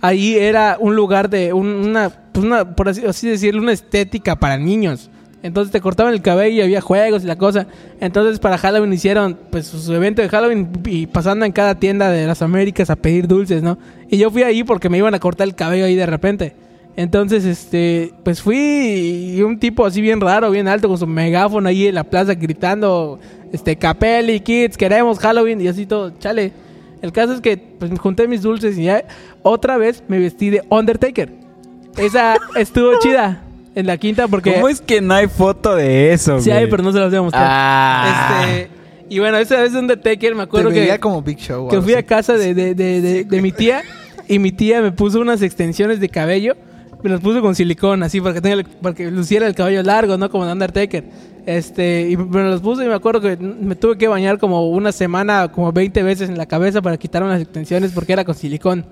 ahí 0.00 0.36
era 0.36 0.76
un 0.78 0.94
lugar 0.96 1.30
de 1.30 1.52
un- 1.52 1.66
una, 1.86 2.10
pues 2.10 2.44
una, 2.44 2.74
por 2.74 2.88
así, 2.88 3.04
así 3.06 3.28
decirlo, 3.28 3.62
una 3.62 3.72
estética 3.72 4.36
para 4.36 4.56
niños. 4.58 5.10
Entonces 5.42 5.72
te 5.72 5.80
cortaban 5.80 6.14
el 6.14 6.22
cabello 6.22 6.56
y 6.56 6.60
había 6.62 6.80
juegos 6.80 7.24
y 7.24 7.26
la 7.26 7.36
cosa. 7.36 7.66
Entonces 8.00 8.38
para 8.38 8.58
Halloween 8.58 8.92
hicieron 8.92 9.38
pues 9.50 9.66
su 9.66 9.92
evento 9.92 10.22
de 10.22 10.28
Halloween 10.28 10.68
y 10.86 11.06
pasando 11.06 11.44
en 11.44 11.52
cada 11.52 11.74
tienda 11.74 12.10
de 12.10 12.26
las 12.26 12.42
Américas 12.42 12.90
a 12.90 12.96
pedir 12.96 13.26
dulces, 13.26 13.62
¿no? 13.62 13.78
Y 14.08 14.18
yo 14.18 14.30
fui 14.30 14.42
ahí 14.44 14.62
porque 14.62 14.88
me 14.88 14.98
iban 14.98 15.14
a 15.14 15.18
cortar 15.18 15.48
el 15.48 15.54
cabello 15.54 15.84
ahí 15.84 15.96
de 15.96 16.06
repente. 16.06 16.54
Entonces, 16.94 17.44
este, 17.44 18.12
pues 18.22 18.42
fui 18.42 19.34
y 19.34 19.42
un 19.42 19.58
tipo 19.58 19.86
así 19.86 20.00
bien 20.02 20.20
raro, 20.20 20.50
bien 20.50 20.68
alto, 20.68 20.88
con 20.88 20.98
su 20.98 21.06
megáfono 21.06 21.68
ahí 21.68 21.86
en 21.86 21.94
la 21.94 22.04
plaza 22.04 22.34
gritando, 22.34 23.18
este, 23.50 23.76
Capelli, 23.76 24.40
kids, 24.40 24.76
queremos 24.76 25.18
Halloween 25.18 25.60
y 25.60 25.68
así 25.68 25.86
todo, 25.86 26.10
chale. 26.18 26.52
El 27.00 27.10
caso 27.10 27.32
es 27.32 27.40
que, 27.40 27.56
pues, 27.56 27.90
junté 27.98 28.28
mis 28.28 28.42
dulces 28.42 28.78
y 28.78 28.84
ya 28.84 29.04
otra 29.42 29.78
vez 29.78 30.04
me 30.06 30.18
vestí 30.18 30.50
de 30.50 30.62
Undertaker. 30.68 31.32
Esa 31.96 32.36
estuvo 32.56 32.98
chida 33.00 33.41
en 33.74 33.86
la 33.86 33.96
quinta 33.96 34.28
porque... 34.28 34.54
¿Cómo 34.54 34.68
es 34.68 34.80
que 34.80 35.00
no 35.00 35.14
hay 35.14 35.26
foto 35.28 35.74
de 35.74 36.12
eso, 36.12 36.40
Sí 36.40 36.50
güey? 36.50 36.64
hay, 36.64 36.70
pero 36.70 36.82
no 36.82 36.92
se 36.92 36.98
las 36.98 37.08
voy 37.10 37.18
a 37.18 37.22
mostrar. 37.22 37.46
Ah. 37.48 38.44
Este, 38.50 38.70
y 39.08 39.18
bueno, 39.18 39.36
esa 39.38 39.60
vez 39.60 39.72
de 39.72 39.78
Undertaker 39.78 40.32
me 40.34 40.38
Te 40.38 40.44
acuerdo 40.44 40.70
que 40.70 40.80
veía 40.80 40.98
como 40.98 41.22
Big 41.22 41.38
Show. 41.38 41.68
que 41.68 41.80
fui 41.80 41.94
a 41.94 42.02
casa 42.02 42.34
de, 42.34 42.54
de, 42.54 42.74
de, 42.74 43.00
de- 43.00 43.24
de 43.24 43.42
mi 43.42 43.52
tía 43.52 43.82
y 44.28 44.38
mi 44.38 44.52
tía 44.52 44.80
me 44.82 44.92
puso 44.92 45.20
unas 45.20 45.42
extensiones 45.42 46.00
de 46.00 46.08
cabello. 46.08 46.54
Me 47.02 47.10
las 47.10 47.20
puso 47.20 47.40
con 47.42 47.54
silicón, 47.56 48.02
así, 48.04 48.20
para 48.20 48.32
que, 48.34 48.40
tenga 48.40 48.54
el- 48.56 48.64
para 48.64 48.94
que 48.94 49.10
luciera 49.10 49.46
el 49.48 49.54
cabello 49.56 49.82
largo, 49.82 50.16
¿no? 50.16 50.30
Como 50.30 50.46
de 50.46 50.52
Undertaker. 50.52 51.04
Este, 51.46 52.08
y 52.08 52.16
me 52.16 52.44
las 52.44 52.60
puse 52.60 52.84
y 52.84 52.88
me 52.88 52.94
acuerdo 52.94 53.20
que 53.20 53.36
me 53.36 53.74
tuve 53.74 53.98
que 53.98 54.06
bañar 54.06 54.38
como 54.38 54.68
una 54.70 54.92
semana, 54.92 55.48
como 55.50 55.72
20 55.72 56.00
veces 56.04 56.28
en 56.28 56.38
la 56.38 56.46
cabeza 56.46 56.80
para 56.80 56.96
quitarme 56.96 57.28
las 57.30 57.40
extensiones 57.42 57.90
porque 57.90 58.12
era 58.12 58.24
con 58.24 58.36
silicón. 58.36 58.86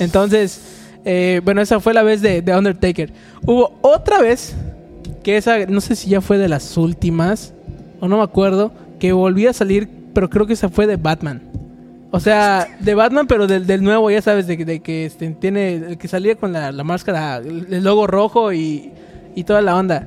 Entonces, 0.00 0.60
eh, 1.04 1.40
bueno, 1.44 1.60
esa 1.60 1.80
fue 1.80 1.94
la 1.94 2.02
vez 2.02 2.20
de, 2.22 2.42
de 2.42 2.56
Undertaker. 2.56 3.12
Hubo 3.44 3.78
otra 3.82 4.20
vez, 4.20 4.54
que 5.22 5.36
esa, 5.36 5.66
no 5.66 5.80
sé 5.80 5.96
si 5.96 6.10
ya 6.10 6.20
fue 6.20 6.38
de 6.38 6.48
las 6.48 6.76
últimas, 6.76 7.54
o 8.00 8.08
no 8.08 8.16
me 8.18 8.22
acuerdo, 8.22 8.72
que 8.98 9.12
volví 9.12 9.46
a 9.46 9.52
salir, 9.52 9.88
pero 10.14 10.28
creo 10.30 10.46
que 10.46 10.52
esa 10.54 10.68
fue 10.68 10.86
de 10.86 10.96
Batman. 10.96 11.42
O 12.10 12.20
sea, 12.20 12.68
de 12.80 12.94
Batman, 12.94 13.26
pero 13.26 13.46
del, 13.46 13.66
del 13.66 13.82
nuevo, 13.82 14.10
ya 14.10 14.20
sabes, 14.20 14.46
de, 14.46 14.56
que- 14.58 14.64
de 14.66 14.80
que 14.80 15.06
este, 15.06 15.30
tiene, 15.30 15.74
el 15.74 15.98
que 15.98 16.08
salía 16.08 16.34
con 16.36 16.52
la, 16.52 16.70
la 16.70 16.84
máscara, 16.84 17.38
el, 17.38 17.66
el 17.72 17.82
logo 17.84 18.06
rojo 18.06 18.52
y, 18.52 18.90
y 19.34 19.44
toda 19.44 19.62
la 19.62 19.76
onda. 19.76 20.06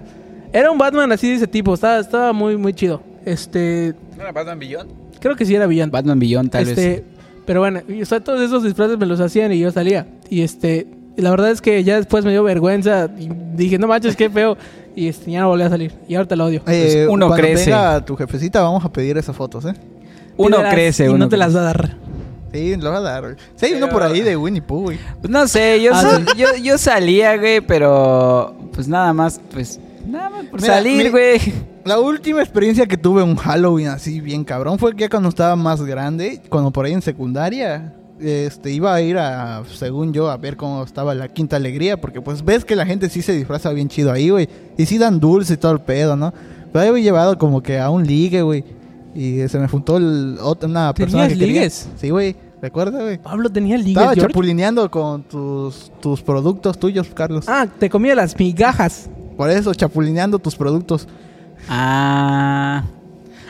Era 0.53 0.69
un 0.71 0.77
Batman 0.77 1.11
así 1.11 1.29
de 1.29 1.35
ese 1.35 1.47
tipo, 1.47 1.73
estaba, 1.73 1.99
estaba 1.99 2.31
muy, 2.31 2.57
muy 2.57 2.73
chido. 2.73 3.01
Este, 3.25 3.95
¿No 4.15 4.21
era 4.21 4.31
Batman 4.31 4.59
Beyond? 4.59 4.91
creo 5.19 5.35
que 5.35 5.45
sí 5.45 5.55
era 5.55 5.65
Beyond. 5.65 5.91
Batman 5.91 6.19
Beyond, 6.19 6.51
tal 6.51 6.67
este, 6.67 6.87
vez. 6.89 7.03
Pero 7.47 7.61
bueno, 7.61 7.81
y, 7.87 8.03
o 8.03 8.05
sea, 8.05 8.19
todos 8.19 8.39
esos 8.41 8.63
disfraces 8.63 8.97
me 8.99 9.07
los 9.07 9.19
hacían 9.19 9.51
y 9.51 9.59
yo 9.59 9.71
salía. 9.71 10.05
Y 10.29 10.41
este, 10.41 10.87
la 11.17 11.29
verdad 11.31 11.51
es 11.51 11.61
que 11.61 11.83
ya 11.83 11.97
después 11.97 12.25
me 12.25 12.31
dio 12.31 12.43
vergüenza 12.43 13.09
y 13.17 13.29
dije, 13.55 13.77
no 13.77 13.87
manches, 13.87 14.15
qué 14.15 14.29
feo. 14.29 14.57
Y 14.95 15.07
este, 15.07 15.31
ya 15.31 15.41
no 15.41 15.49
volví 15.49 15.63
a 15.63 15.69
salir. 15.69 15.93
Y 16.07 16.15
ahorita 16.15 16.35
lo 16.35 16.45
odio. 16.45 16.59
Eh, 16.59 16.61
Pues 16.63 16.95
uno 17.09 17.27
cuando 17.27 17.35
crece. 17.45 17.65
venga 17.69 18.03
tu 18.05 18.15
jefecita, 18.15 18.61
vamos 18.61 18.83
a 18.85 18.91
pedir 18.91 19.17
esas 19.17 19.35
fotos, 19.35 19.65
¿eh? 19.65 19.73
Uno 20.37 20.57
Pídelas 20.57 20.73
crece, 20.73 21.05
Y 21.05 21.07
uno 21.09 21.17
no 21.17 21.29
te 21.29 21.37
las 21.37 21.55
va 21.55 21.59
a 21.61 21.63
dar. 21.63 21.97
Sí, 22.53 22.75
lo 22.77 22.89
va 22.91 22.97
a 22.97 23.01
dar. 23.01 23.35
Sí, 23.55 23.65
hay 23.65 23.73
uno 23.73 23.89
por 23.89 24.03
ahí 24.03 24.21
de 24.21 24.37
Winnie 24.37 24.61
Pooh, 24.61 24.83
güey. 24.83 24.99
Pues 25.19 25.29
no 25.29 25.45
sé, 25.47 25.81
yo, 25.81 25.91
Ah, 25.93 26.19
yo, 26.37 26.47
yo 26.61 26.77
salía, 26.77 27.35
güey, 27.37 27.59
pero 27.61 28.55
pues 28.73 28.87
nada 28.87 29.11
más, 29.13 29.41
pues 29.51 29.79
nada 30.07 30.29
más 30.29 30.45
por 30.45 30.61
Mira, 30.61 30.75
salir, 30.75 31.11
güey. 31.11 31.39
La 31.83 31.99
última 31.99 32.41
experiencia 32.41 32.85
que 32.85 32.95
tuve 32.97 33.21
un 33.23 33.35
Halloween 33.35 33.87
así 33.89 34.21
bien 34.21 34.43
cabrón 34.45 34.79
fue 34.79 34.95
que 34.95 35.09
cuando 35.09 35.27
estaba 35.29 35.55
más 35.57 35.81
grande, 35.81 36.41
cuando 36.49 36.71
por 36.71 36.85
ahí 36.85 36.93
en 36.93 37.01
secundaria, 37.01 37.93
este 38.19 38.71
iba 38.71 38.93
a 38.93 39.01
ir 39.01 39.17
a, 39.17 39.63
según 39.73 40.13
yo, 40.13 40.29
a 40.31 40.37
ver 40.37 40.55
cómo 40.57 40.83
estaba 40.83 41.13
la 41.13 41.27
quinta 41.27 41.55
alegría, 41.57 41.99
porque 41.99 42.21
pues 42.21 42.43
ves 42.45 42.63
que 42.65 42.75
la 42.75 42.85
gente 42.85 43.09
sí 43.09 43.21
se 43.21 43.33
disfraza 43.33 43.71
bien 43.71 43.89
chido 43.89 44.11
ahí, 44.11 44.29
güey, 44.29 44.47
y 44.77 44.85
sí 44.85 44.97
dan 44.97 45.19
dulce 45.19 45.53
y 45.53 45.57
todo 45.57 45.73
el 45.73 45.79
pedo, 45.81 46.15
¿no? 46.15 46.33
Pero 46.71 46.83
ahí 46.83 46.89
había 46.89 47.03
llevado 47.03 47.37
como 47.37 47.61
que 47.61 47.79
a 47.79 47.89
un 47.89 48.05
ligue, 48.05 48.41
güey, 48.41 48.63
y 49.13 49.47
se 49.47 49.59
me 49.59 49.67
juntó 49.67 49.97
el, 49.97 50.37
otra, 50.41 50.67
una 50.69 50.93
persona 50.93 51.23
¿Tenías 51.23 51.37
que 51.39 51.45
quería- 51.45 51.61
ligues? 51.61 51.89
Sí, 51.97 52.09
güey, 52.09 52.35
¿recuerdas, 52.61 53.01
güey? 53.01 53.17
Pablo 53.17 53.49
tenía 53.49 53.77
ligas, 53.77 54.03
Estaba 54.03 54.13
George. 54.13 54.31
chapulineando 54.31 54.89
con 54.91 55.23
tus, 55.23 55.91
tus 56.01 56.21
productos 56.21 56.77
tuyos, 56.79 57.07
Carlos. 57.13 57.45
Ah, 57.47 57.67
te 57.79 57.89
comía 57.89 58.15
las 58.15 58.37
migajas. 58.39 59.09
Por 59.37 59.49
eso, 59.49 59.73
chapulineando 59.73 60.39
tus 60.39 60.55
productos. 60.55 61.07
Ah. 61.69 62.83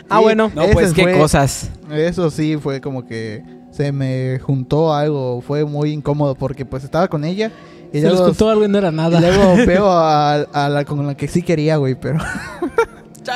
Ah, 0.10 0.18
Sí, 0.18 0.24
bueno. 0.24 0.52
No, 0.56 0.64
pues 0.74 0.94
qué 0.94 1.04
fue- 1.04 1.18
cosas. 1.18 1.70
Eso 1.92 2.30
sí, 2.30 2.58
fue 2.58 2.80
como 2.82 3.06
que 3.06 3.44
se 3.76 3.92
me 3.92 4.40
juntó 4.40 4.94
algo, 4.94 5.42
fue 5.42 5.66
muy 5.66 5.92
incómodo 5.92 6.36
porque 6.36 6.66
pues 6.66 6.84
estaba 6.84 7.08
con 7.08 7.24
ella 7.26 7.52
y 7.92 8.00
Se 8.02 8.08
luego, 8.08 8.26
contó 8.26 8.50
algo 8.50 8.66
y 8.66 8.68
no 8.68 8.78
era 8.78 8.90
y 8.90 8.94
nada. 8.96 9.20
luego 9.20 9.56
veo 9.68 9.90
a, 9.90 10.34
a 10.36 10.70
la 10.70 10.86
con 10.86 11.06
la 11.06 11.16
que 11.16 11.28
sí 11.28 11.42
quería, 11.42 11.78
güey, 11.78 11.96
pero 11.96 12.20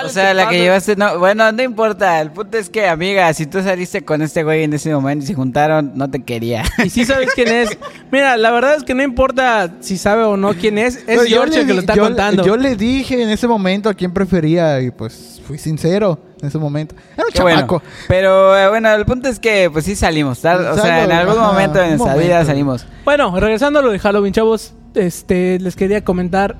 O 0.06 0.10
sea, 0.10 0.36
la 0.36 0.47
que 0.47 0.60
llevaste, 0.60 0.95
no, 0.95 1.17
bueno, 1.17 1.52
no 1.52 1.63
importa. 1.63 2.21
El 2.21 2.30
punto 2.30 2.60
es 2.60 2.69
que, 2.69 2.88
amiga, 2.88 3.34
si 3.34 3.47
tú 3.47 3.60
saliste 3.63 4.06
con 4.06 4.21
este 4.21 4.43
güey 4.43 4.62
en 4.63 4.71
ese 4.73 4.93
momento 4.93 5.23
y 5.23 5.28
se 5.28 5.34
juntaron, 5.34 5.93
no 5.95 6.08
te 6.12 6.21
quería. 6.21 6.62
Y 6.86 6.91
sí 6.91 7.06
sabes 7.06 7.30
quién 7.34 7.47
es. 7.47 7.75
Mira, 8.12 8.38
la 8.38 8.52
verdad 8.52 8.75
es 8.75 8.84
que 8.84 8.93
no 8.93 9.02
importa 9.02 9.78
si 9.80 9.97
sabe 9.97 10.25
o 10.25 10.38
no 10.38 10.54
quién 10.54 10.78
es. 10.78 10.99
Es 11.08 11.23
George 11.23 11.62
el 11.62 11.65
que 11.65 11.73
lo 11.73 11.80
está 11.80 11.95
yo- 11.95 12.04
contando. 12.04 12.45
Yo 12.45 12.56
le 12.56 12.75
dije 12.75 13.19
en 13.19 13.30
ese 13.32 13.47
momento 13.47 13.89
a 13.89 13.95
quién 13.95 14.13
prefería 14.13 14.80
y 14.80 14.91
pues 14.91 15.41
fui 15.47 15.58
sincero 15.58 16.19
en 16.41 16.47
ese 16.47 16.58
momento. 16.58 16.95
Era 17.15 17.25
un 17.25 17.32
Qué 17.34 17.41
bueno. 17.41 17.58
chamaco. 17.60 17.82
Pero 18.08 18.58
eh, 18.58 18.69
bueno, 18.69 18.89
el 18.93 19.06
punto 19.06 19.28
es 19.30 19.39
que, 19.39 19.69
pues 19.71 19.86
sí 19.86 19.95
salimos. 19.95 20.39
tal- 20.41 20.65
o 20.67 20.75
sea, 20.75 21.04
en 21.04 21.10
Salgo, 21.10 21.21
algún 21.32 21.43
ajá, 21.43 21.52
momento 21.54 21.78
de 21.80 21.84
un 21.84 21.89
nuestra 21.91 22.12
momento. 22.13 22.28
vida 22.28 22.45
salimos. 22.45 22.86
Bueno, 23.06 23.39
regresando 23.39 23.80
a 23.80 23.82
lo 23.82 23.91
de 23.91 23.99
Halloween, 23.99 24.34
chavos, 24.34 24.73
este, 24.95 25.60
les 25.60 25.75
quería 25.75 26.04
comentar, 26.04 26.56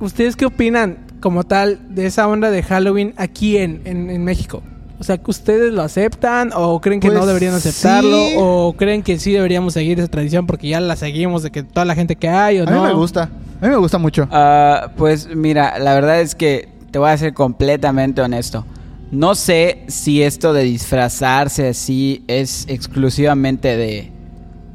¿ustedes 0.00 0.36
qué 0.36 0.46
opinan 0.46 0.98
como 1.20 1.44
tal 1.44 1.78
de 1.94 2.06
esa 2.06 2.26
onda 2.28 2.50
de 2.50 2.62
Halloween 2.62 3.14
aquí 3.16 3.58
en, 3.58 3.82
en, 3.84 4.10
en 4.10 4.24
México? 4.24 4.62
O 4.98 5.04
sea, 5.04 5.18
¿que 5.18 5.30
ustedes 5.32 5.72
lo 5.72 5.82
aceptan 5.82 6.50
o 6.54 6.80
creen 6.80 7.00
que 7.00 7.08
no 7.08 7.14
Pues, 7.14 7.26
deberían 7.26 7.54
aceptarlo 7.54 8.16
sí. 8.28 8.34
o 8.38 8.74
creen 8.78 9.02
que 9.02 9.18
sí 9.18 9.32
deberíamos 9.32 9.72
seguir 9.74 9.98
esa 9.98 10.06
tradición 10.08 10.46
porque 10.46 10.68
ya 10.68 10.78
la 10.80 10.94
seguimos 10.94 11.42
de 11.42 11.50
que 11.50 11.64
toda 11.64 11.84
la 11.84 11.96
gente 11.96 12.14
que 12.14 12.28
hay 12.28 12.60
o 12.60 12.68
A 12.68 12.70
no? 12.70 12.82
mí 12.82 12.86
me 12.88 12.92
gusta, 12.94 13.22
a 13.24 13.64
mí 13.64 13.68
me 13.68 13.76
gusta 13.78 13.98
mucho. 13.98 14.28
Ah, 14.30 14.90
pues 14.96 15.28
mira, 15.34 15.76
la 15.80 15.94
verdad 15.94 16.20
es 16.20 16.36
que 16.36 16.68
te 16.92 17.00
voy 17.00 17.10
a 17.10 17.16
ser 17.16 17.34
completamente 17.34 18.20
honesto. 18.22 18.64
No 19.12 19.34
sé 19.34 19.84
si 19.88 20.22
esto 20.22 20.54
de 20.54 20.62
disfrazarse 20.62 21.68
así 21.68 22.24
es 22.28 22.64
exclusivamente 22.66 23.76
de, 23.76 24.10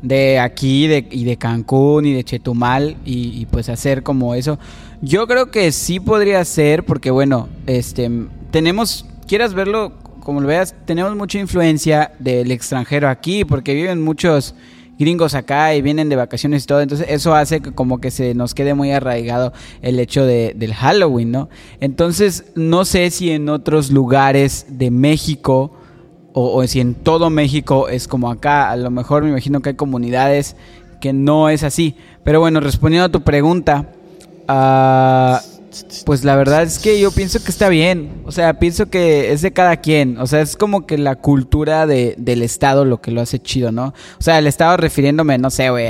de 0.04 0.38
aquí 0.38 0.86
y 0.86 1.23
de 1.23 1.38
Cancún 1.38 2.06
y 2.06 2.13
de 2.13 2.23
Chetumal 2.23 2.97
y, 3.04 3.41
y, 3.41 3.47
pues 3.47 3.67
hacer 3.67 4.04
como 4.04 4.36
eso. 4.36 4.60
Yo 5.02 5.26
creo 5.26 5.50
que 5.50 5.71
sí 5.71 6.00
podría 6.00 6.45
ser 6.45 6.86
porque 6.86 7.10
bueno, 7.10 7.50
este 7.65 8.12
tenemos, 8.52 9.08
quieras 9.28 9.56
verlo 9.56 9.93
como 10.19 10.39
lo 10.39 10.47
veas, 10.47 10.76
tenemos 10.86 11.15
mucha 11.15 11.39
influencia 11.39 12.12
del 12.19 12.52
extranjero 12.52 13.10
aquí 13.10 13.43
porque 13.43 13.73
viven 13.73 14.04
muchos 14.04 14.54
gringos 14.98 15.36
acá 15.36 15.76
y 15.76 15.82
vienen 15.82 16.10
de 16.10 16.16
vacaciones 16.16 16.64
y 16.64 16.68
todo, 16.68 16.82
entonces 16.82 17.08
eso 17.10 17.36
hace 17.36 17.62
que 17.62 17.72
como 17.72 18.00
que 18.00 18.12
se 18.12 18.34
nos 18.34 18.54
quede 18.54 18.74
muy 18.74 18.92
arraigado 18.92 19.54
el 19.82 20.00
hecho 20.00 20.26
de, 20.26 20.54
del 20.56 20.74
Halloween, 20.74 21.32
¿no? 21.32 21.50
Entonces 21.80 22.46
no 22.56 22.86
sé 22.86 23.10
si 23.12 23.32
en 23.32 23.50
otros 23.50 23.92
lugares 23.92 24.66
de 24.70 24.92
México 24.92 25.72
o, 26.40 26.66
si 26.68 26.80
en 26.80 26.94
todo 26.94 27.32
México 27.32 27.90
es 27.90 28.08
como 28.08 28.30
acá, 28.30 28.70
a 28.70 28.76
lo 28.76 28.92
mejor 28.92 29.24
me 29.24 29.30
imagino 29.30 29.62
que 29.62 29.70
hay 29.70 29.76
comunidades 29.76 30.56
que 31.02 31.12
no 31.12 31.50
es 31.50 31.64
así, 31.64 31.96
pero 32.24 32.40
bueno, 32.40 32.60
respondiendo 32.60 33.06
a 33.06 33.10
tu 33.10 33.22
pregunta, 33.22 33.90
ah, 34.48 35.42
pues 36.06 36.24
la 36.24 36.36
verdad 36.36 36.63
es 36.63 36.80
que 36.80 37.00
yo 37.00 37.12
pienso 37.12 37.44
que 37.44 37.52
está 37.52 37.70
bien. 37.70 38.22
O 38.26 38.32
sea, 38.32 38.60
pienso 38.60 38.90
que 38.90 39.32
es 39.32 39.42
de 39.42 39.52
cada 39.52 39.78
quien. 39.78 40.18
O 40.20 40.28
sea, 40.28 40.42
es 40.42 40.56
como 40.56 40.86
que 40.86 40.98
la 40.98 41.16
cultura 41.16 41.88
de, 41.88 42.16
del 42.18 42.42
Estado 42.42 42.86
lo 42.86 43.02
que 43.02 43.12
lo 43.12 43.22
hace 43.22 43.40
chido, 43.40 43.72
¿no? 43.72 43.94
O 44.20 44.22
sea, 44.22 44.40
el 44.40 44.48
Estado 44.48 44.78
refiriéndome, 44.78 45.38
no 45.38 45.50
sé, 45.50 45.70
güey, 45.70 45.90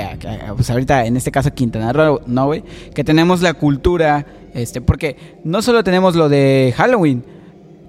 pues 0.55 0.69
ahorita 0.69 1.05
en 1.05 1.17
este 1.17 1.31
caso 1.31 1.53
Quintana 1.53 1.93
Roo, 1.93 2.21
¿no, 2.25 2.45
güey? 2.45 2.63
Que 2.93 3.03
tenemos 3.03 3.41
la 3.41 3.53
cultura, 3.53 4.25
este, 4.53 4.81
porque 4.81 5.39
no 5.43 5.61
solo 5.61 5.83
tenemos 5.83 6.15
lo 6.15 6.29
de 6.29 6.73
Halloween, 6.75 7.23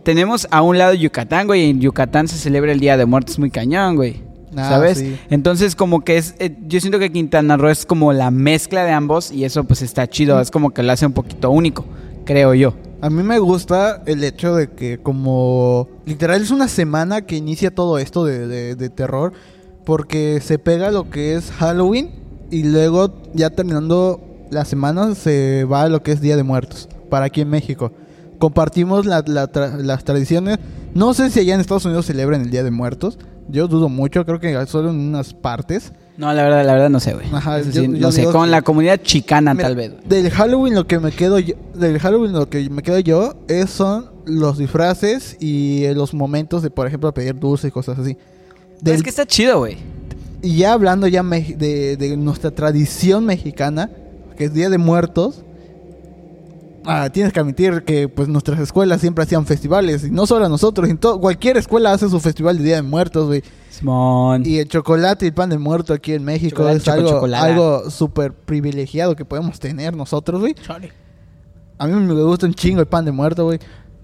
tenemos 0.03 0.49
a 0.51 0.63
un 0.63 0.79
lado 0.79 0.95
Yucatán, 0.95 1.47
güey, 1.47 1.67
y 1.67 1.71
en 1.71 1.81
Yucatán 1.81 2.29
se 2.29 2.37
celebra 2.37 2.73
el 2.73 2.81
Día 2.81 2.97
de 2.97 3.07
Muertos 3.07 3.39
muy 3.39 3.51
cañón, 3.51 3.97
güey. 3.97 4.28
Ah, 4.57 4.69
¿Sabes? 4.71 4.99
sí. 4.99 5.19
Entonces 5.31 5.77
como 5.77 6.01
que 6.03 6.17
es, 6.17 6.35
eh, 6.39 6.57
yo 6.67 6.81
siento 6.81 6.99
que 6.99 7.13
Quintana 7.13 7.57
Roo 7.57 7.69
es 7.71 7.85
como 7.87 8.13
la 8.13 8.31
mezcla 8.31 8.85
de 8.85 8.93
ambos 8.93 9.31
y 9.31 9.45
eso 9.45 9.65
pues 9.65 9.83
está 9.83 10.07
chido, 10.09 10.41
es 10.41 10.51
como 10.51 10.71
que 10.71 10.83
lo 10.83 10.93
hace 10.93 11.07
un 11.07 11.13
poquito 11.13 11.51
único, 11.51 11.85
creo 12.25 12.55
yo. 12.55 12.75
A 13.01 13.11
mí 13.11 13.23
me 13.23 13.39
gusta 13.39 14.03
el 14.07 14.25
hecho 14.25 14.57
de 14.57 14.71
que 14.71 14.99
como 14.99 15.89
literal 16.07 16.43
es 16.43 16.51
una 16.51 16.67
semana 16.69 17.23
que 17.23 17.37
inicia 17.37 17.73
todo 17.75 17.99
esto 17.99 18.25
de, 18.25 18.47
de- 18.49 18.75
de 18.75 18.89
terror 18.91 19.33
porque 19.85 20.41
se 20.43 20.59
pega 20.59 20.91
lo 20.91 21.09
que 21.11 21.35
es 21.37 21.51
Halloween 21.53 22.11
y 22.51 22.65
luego 22.65 23.15
ya 23.35 23.51
terminando 23.51 24.21
la 24.51 24.65
semana 24.65 25.15
se 25.15 25.65
va 25.65 25.83
a 25.83 25.89
lo 25.89 26.03
que 26.03 26.13
es 26.13 26.21
Día 26.21 26.37
de 26.37 26.43
Muertos 26.43 26.89
para 27.11 27.27
aquí 27.27 27.41
en 27.43 27.51
México. 27.51 27.93
compartimos 28.39 29.05
la- 29.07 29.25
la 29.27 29.51
tra- 29.51 29.77
las 29.79 30.05
tradiciones. 30.05 30.59
No 30.95 31.13
sé 31.15 31.29
si 31.31 31.41
allá 31.41 31.55
en 31.55 31.61
Estados 31.61 31.85
Unidos 31.85 32.07
celebran 32.07 32.41
el 32.43 32.51
Día 32.51 32.63
de 32.63 32.71
Muertos. 32.71 33.19
Yo 33.49 33.67
dudo 33.69 33.89
mucho, 33.89 34.25
creo 34.27 34.39
que 34.41 34.67
solo 34.67 34.91
en 34.91 34.97
unas 34.99 35.33
partes. 35.35 35.93
No, 36.17 36.33
la 36.35 36.43
verdad, 36.43 36.67
la 36.67 36.73
verdad 36.73 36.91
no 36.91 37.01
sé, 37.01 37.15
güey. 37.15 37.27
Ajá, 37.33 37.61
yo- 37.61 37.73
sí, 37.73 37.83
yo 37.83 37.89
no 37.89 38.13
sé, 38.13 38.25
con 38.25 38.45
que- 38.45 38.51
la 38.51 38.63
comunidad 38.63 39.01
chicana 39.03 39.55
Mira, 39.55 39.69
tal 39.69 39.77
vez. 39.77 39.93
güey. 39.93 40.03
Del 40.23 40.31
Halloween 40.31 40.75
lo 40.75 40.87
que 40.87 40.99
me 40.99 41.13
quedo 41.13 41.39
yo, 41.39 41.55
del 41.75 41.99
Halloween 41.99 42.33
lo 42.33 42.49
que 42.51 42.69
me 42.69 42.83
quedo 42.83 42.99
yo 42.99 43.35
es 43.49 43.71
son 43.71 44.11
los 44.27 44.59
disfraces 44.59 45.37
y 45.41 45.87
los 45.95 46.13
momentos 46.15 46.63
de 46.63 46.71
por 46.71 46.87
ejemplo 46.87 47.13
pedir 47.15 47.39
dulces 47.39 47.69
y 47.69 47.71
cosas 47.71 47.99
así. 47.99 48.17
Del- 48.81 48.97
Es 48.97 49.03
que 49.03 49.11
está 49.11 49.25
chido, 49.27 49.59
güey. 49.61 49.77
Y 50.43 50.57
ya 50.59 50.73
hablando 50.73 51.07
ya 51.07 51.23
me- 51.23 51.41
de, 51.57 51.97
de 51.97 52.17
nuestra 52.17 52.51
tradición 52.51 53.25
mexicana, 53.25 53.91
que 54.37 54.45
es 54.45 54.55
Día 54.55 54.69
de 54.71 54.79
Muertos, 54.79 55.43
ah, 56.89 57.11
tienes 57.11 57.33
que 57.33 57.39
admitir 57.41 57.85
que 57.85 58.09
pues 58.09 58.27
nuestras 58.29 58.59
escuelas 58.59 59.01
siempre 59.01 59.23
hacían 59.23 59.47
festivales, 59.47 60.05
y 60.05 60.11
no 60.11 60.27
solo 60.27 60.49
nosotros, 60.49 60.89
en 60.89 60.97
cualquier 60.97 61.57
escuela 61.59 61.93
hace 61.93 62.09
su 62.09 62.19
festival 62.19 62.59
de 62.59 62.65
Día 62.65 62.77
de 62.77 62.83
Muertos, 62.83 63.27
güey. 63.27 63.43
Simón. 63.71 64.43
Y 64.45 64.59
el 64.59 64.67
chocolate 64.69 65.27
y 65.27 65.29
el 65.29 65.35
pan 65.35 65.51
de 65.51 65.59
muerto 65.59 65.93
aquí 65.95 66.13
en 66.15 66.25
México 66.25 66.57
Chocolate, 66.57 66.79
es 66.79 66.85
choco- 66.85 66.93
algo, 66.97 67.11
chocolada. 67.11 67.45
algo 67.45 67.91
súper 67.91 68.33
privilegiado 68.33 69.15
que 69.15 69.25
podemos 69.25 69.61
tener 69.61 69.95
nosotros, 69.95 70.41
güey. 70.41 70.55
Chale. 70.55 70.91
A 71.79 71.87
mí 71.87 71.93
me 71.95 72.23
gusta 72.25 72.47
un 72.47 72.55
chingo 72.55 72.81
el 72.81 72.87
pan 72.89 73.05
de 73.05 73.13
muerto, 73.13 73.45
güey. 73.45 73.61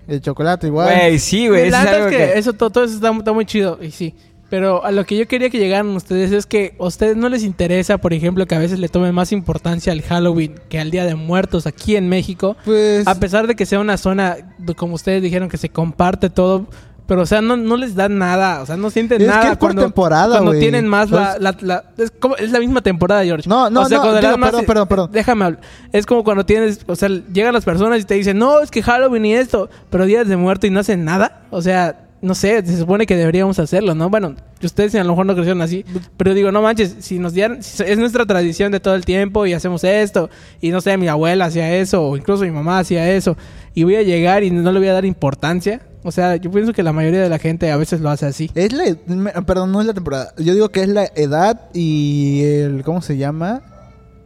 El 0.07 0.21
chocolate 0.21 0.67
igual. 0.69 0.95
Güey, 0.95 1.19
sí, 1.19 1.49
güey. 1.49 1.69
Eso 1.69 1.77
es 1.79 2.07
que... 2.07 2.39
eso 2.39 2.53
todo, 2.53 2.71
todo 2.71 2.85
eso 2.85 2.95
está, 2.95 3.11
está 3.11 3.33
muy 3.33 3.47
chido 3.47 3.79
y 3.83 3.91
sí. 3.91 4.15
Pero 4.55 4.85
a 4.85 4.93
lo 4.93 5.05
que 5.05 5.17
yo 5.17 5.27
quería 5.27 5.51
que 5.51 5.59
llegaran 5.59 5.89
ustedes 5.89 6.31
es 6.31 6.47
que 6.47 6.77
a 6.79 6.85
ustedes 6.85 7.17
no 7.17 7.29
les 7.29 7.43
interesa, 7.43 7.99
por 7.99 8.13
ejemplo, 8.13 8.47
que 8.47 8.55
a 8.55 8.61
veces 8.61 8.79
le 8.79 8.89
tomen 8.89 9.13
más 9.13 9.33
importancia 9.33 9.93
al 9.93 10.01
Halloween 10.01 10.55
que 10.69 10.79
al 10.79 10.93
Día 10.93 11.05
de 11.05 11.17
Muertos 11.17 11.67
aquí 11.67 11.97
en 11.97 12.09
México. 12.09 12.57
Pues 12.65 13.05
A 13.09 13.17
pesar 13.19 13.49
de 13.49 13.57
que 13.57 13.67
sea 13.67 13.81
una 13.81 13.97
zona, 13.97 14.37
como 14.77 14.95
ustedes 14.95 15.25
dijeron, 15.25 15.49
que 15.49 15.57
se 15.57 15.71
comparte 15.71 16.31
todo. 16.31 16.67
Pero, 17.09 17.23
o 17.23 17.27
sea, 17.27 17.43
no, 17.43 17.57
no 17.57 17.77
les 17.77 17.97
da 17.97 18.09
nada. 18.09 18.63
O 18.63 18.67
sea, 18.67 18.77
no 18.77 18.91
sienten 18.91 19.21
Es 19.23 19.27
que 19.27 19.35
nada 19.35 19.43
es 19.43 19.51
por 19.51 19.59
cuando, 19.59 19.83
temporada, 19.83 20.39
cuando 20.39 20.53
tienen 20.57 20.87
más 20.87 21.11
la... 21.11 21.37
La- 21.41 21.57
la- 21.61 21.85
es, 21.99 22.13
como- 22.13 22.37
es 22.37 22.53
la 22.53 22.61
misma 22.61 22.81
temporada, 22.81 23.25
George. 23.25 23.49
No, 23.49 23.69
no, 23.71 23.81
O 23.83 23.85
sea, 23.89 23.97
no, 23.99 24.03
cuando 24.05 24.21
digo, 24.21 24.31
dan 24.31 24.39
más- 24.41 24.51
perdón, 24.51 24.67
perdón, 24.67 24.89
perdón. 24.89 25.11
Déjame 25.11 25.45
hablar. 25.47 25.61
Es 25.93 26.07
como 26.07 26.23
cuando 26.23 26.47
tienes... 26.47 26.79
O 26.87 26.95
sea, 26.95 27.09
llegan 27.09 27.53
las 27.55 27.65
personas 27.65 28.01
y 28.01 28.05
te 28.05 28.15
dicen, 28.15 28.39
no, 28.39 28.61
es 28.61 28.71
que 28.71 28.85
Halloween 28.85 29.25
y 29.25 29.35
esto. 29.35 29.69
Pero 29.91 30.07
días 30.07 30.29
de 30.29 30.37
muerto 30.37 30.69
y 30.69 30.71
no 30.71 30.79
hacen 30.79 31.05
nada. 31.05 31.43
O 31.51 31.61
sea... 31.61 32.03
No 32.25 32.35
sé, 32.35 32.65
se 32.65 32.79
supone 32.79 33.07
que 33.07 33.17
deberíamos 33.17 33.59
hacerlo, 33.59 33.95
¿no? 33.95 34.09
Bueno, 34.09 34.35
ustedes 34.63 34.95
a 34.95 35.05
lo 35.05 35.11
mejor 35.11 35.27
no 35.27 35.35
crecieron 35.35 35.61
así, 35.63 35.85
pero 36.17 36.33
digo, 36.35 36.51
no 36.51 36.63
manches, 36.63 36.97
si 37.01 37.19
nos 37.19 37.35
dieran, 37.35 37.59
es 37.61 37.99
nuestra 37.99 38.25
tradición 38.25 38.73
de 38.73 38.81
todo 38.81 38.95
el 38.95 39.05
tiempo 39.05 39.45
y 39.47 39.53
hacemos 39.53 39.85
esto, 39.85 40.31
y 40.61 40.71
no 40.71 40.81
sé, 40.81 40.97
mi 40.97 41.07
abuela 41.09 41.45
hacía 41.45 41.77
eso, 41.77 42.03
o 42.03 42.17
incluso 42.17 42.45
mi 42.45 42.51
mamá 42.51 42.79
hacía 42.79 43.11
eso, 43.13 43.37
y 43.75 43.85
voy 43.85 43.97
a 43.97 44.03
llegar 44.03 44.43
y 44.43 44.51
no 44.51 44.73
le 44.73 44.79
voy 44.79 44.89
a 44.89 44.95
dar 44.95 45.05
importancia. 45.05 45.83
O 46.03 46.13
sea, 46.13 46.37
yo 46.37 46.51
pienso 46.51 46.73
que 46.73 46.83
la 46.83 46.93
mayoría 46.93 47.23
de 47.23 47.29
la 47.31 47.39
gente 47.39 47.71
a 47.71 47.77
veces 47.79 48.01
lo 48.01 48.11
hace 48.11 48.27
así. 48.27 48.51
Es 48.55 48.73
la, 48.73 48.85
me- 49.07 49.33
perdón, 49.47 49.73
no 49.73 49.81
es 49.81 49.87
la 49.87 49.95
temporada. 49.95 50.35
Yo 50.37 50.53
digo 50.53 50.69
que 50.69 50.83
es 50.83 50.89
la 50.89 51.07
edad 51.17 51.71
y 51.73 52.43
el, 52.45 52.83
¿cómo 52.85 53.01
se 53.01 53.17
llama? 53.17 53.63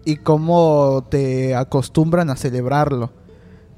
Y 0.04 0.16
cómo 0.16 1.06
te 1.10 1.54
acostumbran 1.54 2.30
a 2.30 2.36
celebrarlo. 2.36 3.12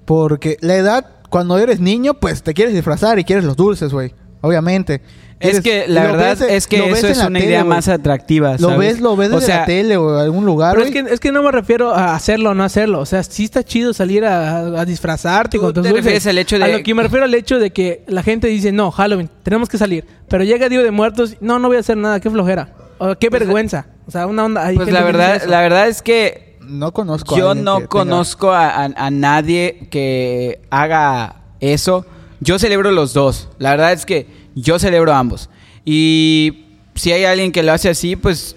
Porque 0.07 0.57
la 0.61 0.77
edad, 0.77 1.07
cuando 1.31 1.57
eres 1.59 1.81
niño, 1.81 2.15
pues 2.15 2.43
te 2.43 2.53
quieres 2.53 2.75
disfrazar 2.75 3.19
y 3.19 3.25
quieres 3.25 3.45
los 3.45 3.57
dulces, 3.57 3.93
güey. 3.93 4.13
Obviamente. 4.43 5.01
Es 5.39 5.61
que 5.63 5.87
la 5.89 6.03
verdad 6.03 6.37
ves 6.39 6.43
es 6.51 6.67
que 6.67 6.91
eso 6.91 7.07
es 7.09 7.17
una 7.19 7.39
tele, 7.39 7.47
idea 7.47 7.65
más 7.65 7.89
atractiva, 7.89 8.57
Lo 8.59 8.77
ves, 8.77 9.01
lo 9.01 9.17
ves 9.17 9.31
o 9.31 9.35
desde 9.37 9.47
sea, 9.47 9.61
la 9.61 9.65
tele 9.65 9.97
o 9.97 10.15
en 10.17 10.21
algún 10.21 10.45
lugar, 10.45 10.75
Pero 10.75 10.85
es 10.87 10.93
güey. 10.93 11.05
que, 11.07 11.15
es 11.15 11.19
que 11.21 11.33
no 11.33 11.43
me 11.43 11.51
refiero 11.51 11.95
a 11.95 12.15
hacerlo 12.15 12.51
o 12.51 12.55
no 12.55 12.63
hacerlo. 12.63 13.01
O 13.01 13.07
sea, 13.07 13.23
sí 13.23 13.45
está 13.45 13.63
chido 13.65 13.95
salir 13.95 14.27
a, 14.27 14.59
a 14.81 14.85
disfrazarte 14.85 15.57
Tú 15.57 15.63
con 15.65 15.73
tus 15.73 15.83
te 15.83 15.89
dulces. 15.89 16.05
refieres 16.05 16.27
al 16.27 16.37
hecho 16.37 16.59
de- 16.59 16.65
A 16.65 16.69
lo 16.69 16.83
que 16.83 16.95
me 16.95 17.03
refiero 17.03 17.25
al 17.25 17.33
hecho 17.35 17.59
de 17.59 17.71
que 17.71 18.05
la 18.07 18.23
gente 18.23 18.49
dice, 18.49 18.71
no, 18.71 18.91
Halloween, 18.91 19.31
tenemos 19.43 19.71
que 19.71 19.79
salir. 19.79 20.05
Pero 20.29 20.45
llega 20.45 20.69
Día 20.69 20.83
de 20.83 20.91
Muertos, 20.91 21.37
no, 21.41 21.59
no 21.59 21.69
voy 21.69 21.79
a 21.79 21.81
hacer 21.81 21.97
nada, 21.97 22.21
qué 22.21 22.29
flojera. 22.29 22.75
O 22.99 23.15
qué 23.17 23.31
vergüenza. 23.31 23.87
O 24.07 24.11
sea, 24.11 24.27
una 24.27 24.45
onda... 24.45 24.67
hay 24.67 24.77
Pues 24.77 24.89
gente 24.89 25.01
la 25.01 25.07
verdad, 25.07 25.43
la 25.47 25.61
verdad 25.63 25.89
es 25.89 26.03
que 26.03 26.50
No 26.71 26.93
conozco 26.93 27.35
a 27.35 27.39
yo 27.39 27.49
alguien 27.51 27.65
no 27.65 27.75
que 27.77 27.81
tenga- 27.85 27.89
conozco 27.89 28.51
a, 28.53 28.69
a- 28.71 28.85
a 28.97 29.11
nadie 29.11 29.89
que 29.91 30.61
haga 30.71 31.37
eso. 31.61 32.07
Yo 32.41 32.59
celebro 32.59 32.91
los 32.93 33.13
dos. 33.13 33.49
La 33.59 33.71
verdad 33.71 33.93
es 33.93 34.07
que 34.07 34.27
yo 34.55 34.79
celebro 34.79 35.13
ambos. 35.13 35.51
Y 35.85 36.65
si 36.95 37.13
hay 37.13 37.25
alguien 37.25 37.53
que 37.53 37.63
lo 37.63 37.73
hace 37.73 37.89
así, 37.89 38.17
pues, 38.17 38.57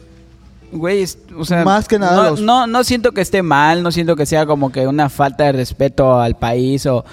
güey, 0.71 1.05
o 1.37 1.45
sea, 1.45 1.63
Más 1.65 1.87
que 1.87 1.99
nada 1.99 2.15
no, 2.23 2.29
los- 2.31 2.41
no, 2.41 2.67
no 2.67 2.83
siento 2.83 3.11
que 3.11 3.21
esté 3.21 3.41
mal, 3.43 3.83
no 3.83 3.91
siento 3.91 4.15
que 4.15 4.25
sea 4.25 4.45
como 4.45 4.71
que 4.71 4.87
una 4.87 5.09
falta 5.09 5.45
de 5.45 5.51
respeto 5.53 6.19
al 6.19 6.35
país 6.35 6.85
o 6.85 7.03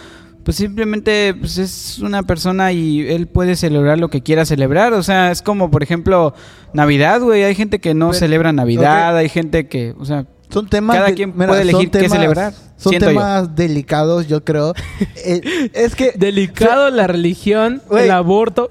pues 0.45 0.57
simplemente 0.57 1.35
pues, 1.39 1.59
es 1.59 1.99
una 1.99 2.23
persona 2.23 2.73
y 2.73 3.07
él 3.07 3.27
puede 3.27 3.57
celebrar 3.57 3.99
lo 3.99 4.09
que 4.09 4.23
quiera 4.23 4.45
celebrar. 4.47 4.95
O 4.95 5.03
sea, 5.03 5.31
es 5.31 5.43
como, 5.43 5.71
por 5.71 5.83
ejemplo, 5.83 6.35
Navidad, 6.73 7.21
güey. 7.21 7.45
Hay 7.45 7.55
gente 7.55 7.79
que 7.79 7.93
no 7.95 8.09
Pero- 8.09 8.19
celebra 8.19 8.53
Navidad, 8.53 9.17
hay 9.17 9.29
gente 9.29 9.69
que, 9.69 9.95
o 9.99 10.05
sea, 10.07 10.25
Son 10.51 10.69
temas 10.69 10.97
Cada 10.97 11.13
quien 11.15 11.33
mira, 11.35 11.49
puede 11.49 11.63
elegir 11.63 11.91
qué 11.91 12.09
celebrar, 12.09 12.53
Son 12.77 12.93
yo. 12.93 12.99
temas 12.99 13.55
delicados, 13.55 14.27
yo 14.27 14.45
creo. 14.45 14.75
Eh, 15.17 15.71
es 15.75 15.95
que 15.95 16.13
Delicado 16.17 16.91
la 16.91 17.07
religión, 17.07 17.83
el 17.91 18.11
aborto 18.11 18.71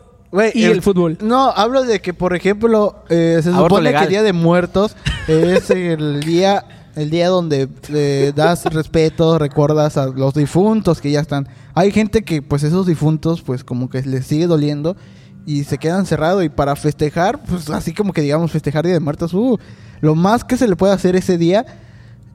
y 0.54 0.64
el, 0.64 0.82
fútbol. 0.82 1.18
No, 1.22 1.50
hablo 1.50 1.84
de 1.84 2.02
que, 2.02 2.14
por 2.14 2.36
ejemplo, 2.36 3.04
eh, 3.10 3.40
se 3.42 3.50
Aborto 3.50 3.76
supone 3.76 3.84
legal. 3.90 4.02
que 4.02 4.06
el 4.06 4.10
Día 4.10 4.24
de 4.24 4.34
Muertos 4.34 4.96
es 5.28 5.70
el 5.70 6.22
día, 6.22 6.66
el 6.96 7.10
día 7.10 7.30
donde 7.30 7.68
eh, 7.94 8.32
das 8.36 8.66
respeto, 8.66 9.40
recuerdas 9.40 9.98
a 9.98 10.08
los 10.08 10.34
difuntos 10.34 11.02
que 11.02 11.12
ya 11.12 11.20
están. 11.20 11.48
Hay 11.74 11.92
gente 11.92 12.24
que, 12.24 12.42
pues, 12.42 12.64
esos 12.64 12.86
difuntos, 12.86 13.42
pues, 13.42 13.64
como 13.64 13.90
que 13.90 14.02
les 14.04 14.26
sigue 14.26 14.48
doliendo 14.48 14.96
y 15.46 15.64
se 15.64 15.78
quedan 15.78 16.06
cerrados. 16.06 16.44
Y 16.44 16.50
para 16.50 16.76
festejar, 16.76 17.44
pues, 17.44 17.70
así 17.70 17.94
como 17.94 18.14
que 18.14 18.22
digamos, 18.22 18.52
festejar 18.52 18.86
Día 18.86 18.94
de 18.94 19.00
Muertos, 19.00 19.34
uh, 19.34 19.58
lo 20.02 20.16
más 20.16 20.44
que 20.44 20.58
se 20.58 20.68
le 20.68 20.76
puede 20.76 20.94
hacer 20.94 21.16
ese 21.16 21.38
día 21.38 21.66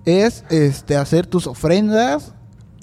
es, 0.04 0.44
este, 0.50 0.96
hacer 0.96 1.26
tus 1.26 1.46
ofrendas 1.46 2.34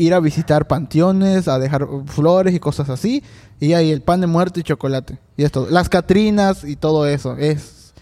ir 0.01 0.13
a 0.13 0.19
visitar 0.19 0.67
panteones, 0.67 1.47
a 1.47 1.59
dejar 1.59 1.87
flores 2.05 2.55
y 2.55 2.59
cosas 2.59 2.89
así. 2.89 3.23
Y 3.59 3.73
ahí 3.73 3.91
el 3.91 4.01
pan 4.01 4.21
de 4.21 4.27
muerto 4.27 4.59
y 4.59 4.63
chocolate. 4.63 5.19
Y 5.37 5.43
esto, 5.43 5.67
las 5.69 5.89
Catrinas 5.89 6.63
y 6.63 6.75
todo 6.75 7.05
eso. 7.05 7.37
Es. 7.37 7.93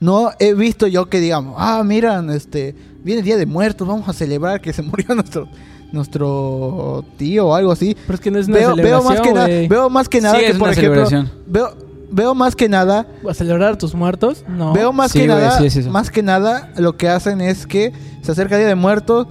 No 0.00 0.30
he 0.38 0.54
visto 0.54 0.86
yo 0.86 1.08
que 1.08 1.18
digamos, 1.18 1.56
ah, 1.58 1.82
miran, 1.84 2.30
este, 2.30 2.76
viene 3.02 3.22
Día 3.22 3.36
de 3.36 3.46
Muertos, 3.46 3.88
vamos 3.88 4.08
a 4.08 4.12
celebrar 4.12 4.60
que 4.60 4.72
se 4.72 4.82
murió 4.84 5.14
nuestro 5.16 5.48
nuestro 5.92 7.04
tío 7.16 7.48
o 7.48 7.54
algo 7.54 7.72
así. 7.72 7.96
Pero 8.06 8.14
es 8.14 8.20
que 8.20 8.30
no 8.30 8.38
es 8.38 8.48
una 8.48 8.56
Veo, 8.58 8.76
veo 8.76 9.02
más 9.02 9.20
que 9.20 9.32
nada, 9.32 9.46
veo 9.68 9.90
más 9.90 10.08
que 10.08 10.18
Sí, 10.18 10.24
nada 10.24 10.38
es 10.40 10.46
que 10.52 10.58
por 10.58 10.68
una 10.68 10.72
ejemplo, 10.72 11.06
celebración. 11.06 11.30
veo 11.46 11.88
veo 12.10 12.34
más 12.34 12.56
que 12.56 12.70
nada 12.70 13.06
¿A 13.28 13.34
celebrar 13.34 13.74
a 13.74 13.78
tus 13.78 13.94
muertos? 13.94 14.42
No. 14.48 14.72
Veo 14.72 14.92
más 14.94 15.12
Sí, 15.12 15.20
que 15.20 15.26
güey, 15.26 15.38
nada, 15.38 15.58
sí 15.58 15.66
es 15.66 15.76
eso. 15.76 15.90
más 15.90 16.10
que 16.10 16.22
nada, 16.22 16.72
lo 16.78 16.96
que 16.96 17.06
hacen 17.08 17.42
es 17.42 17.66
que 17.66 17.92
se 18.22 18.32
acerca 18.32 18.54
el 18.56 18.62
Día 18.62 18.68
de 18.68 18.74
Muertos. 18.76 19.26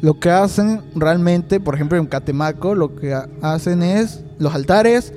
Lo 0.00 0.18
que 0.18 0.30
hacen 0.30 0.82
realmente, 0.94 1.60
por 1.60 1.74
ejemplo, 1.74 1.96
en 1.98 2.06
Catemaco, 2.06 2.74
lo 2.74 2.94
que 2.96 3.14
ha- 3.14 3.28
hacen 3.42 3.82
es 3.82 4.22
los 4.38 4.54
altares, 4.54 5.12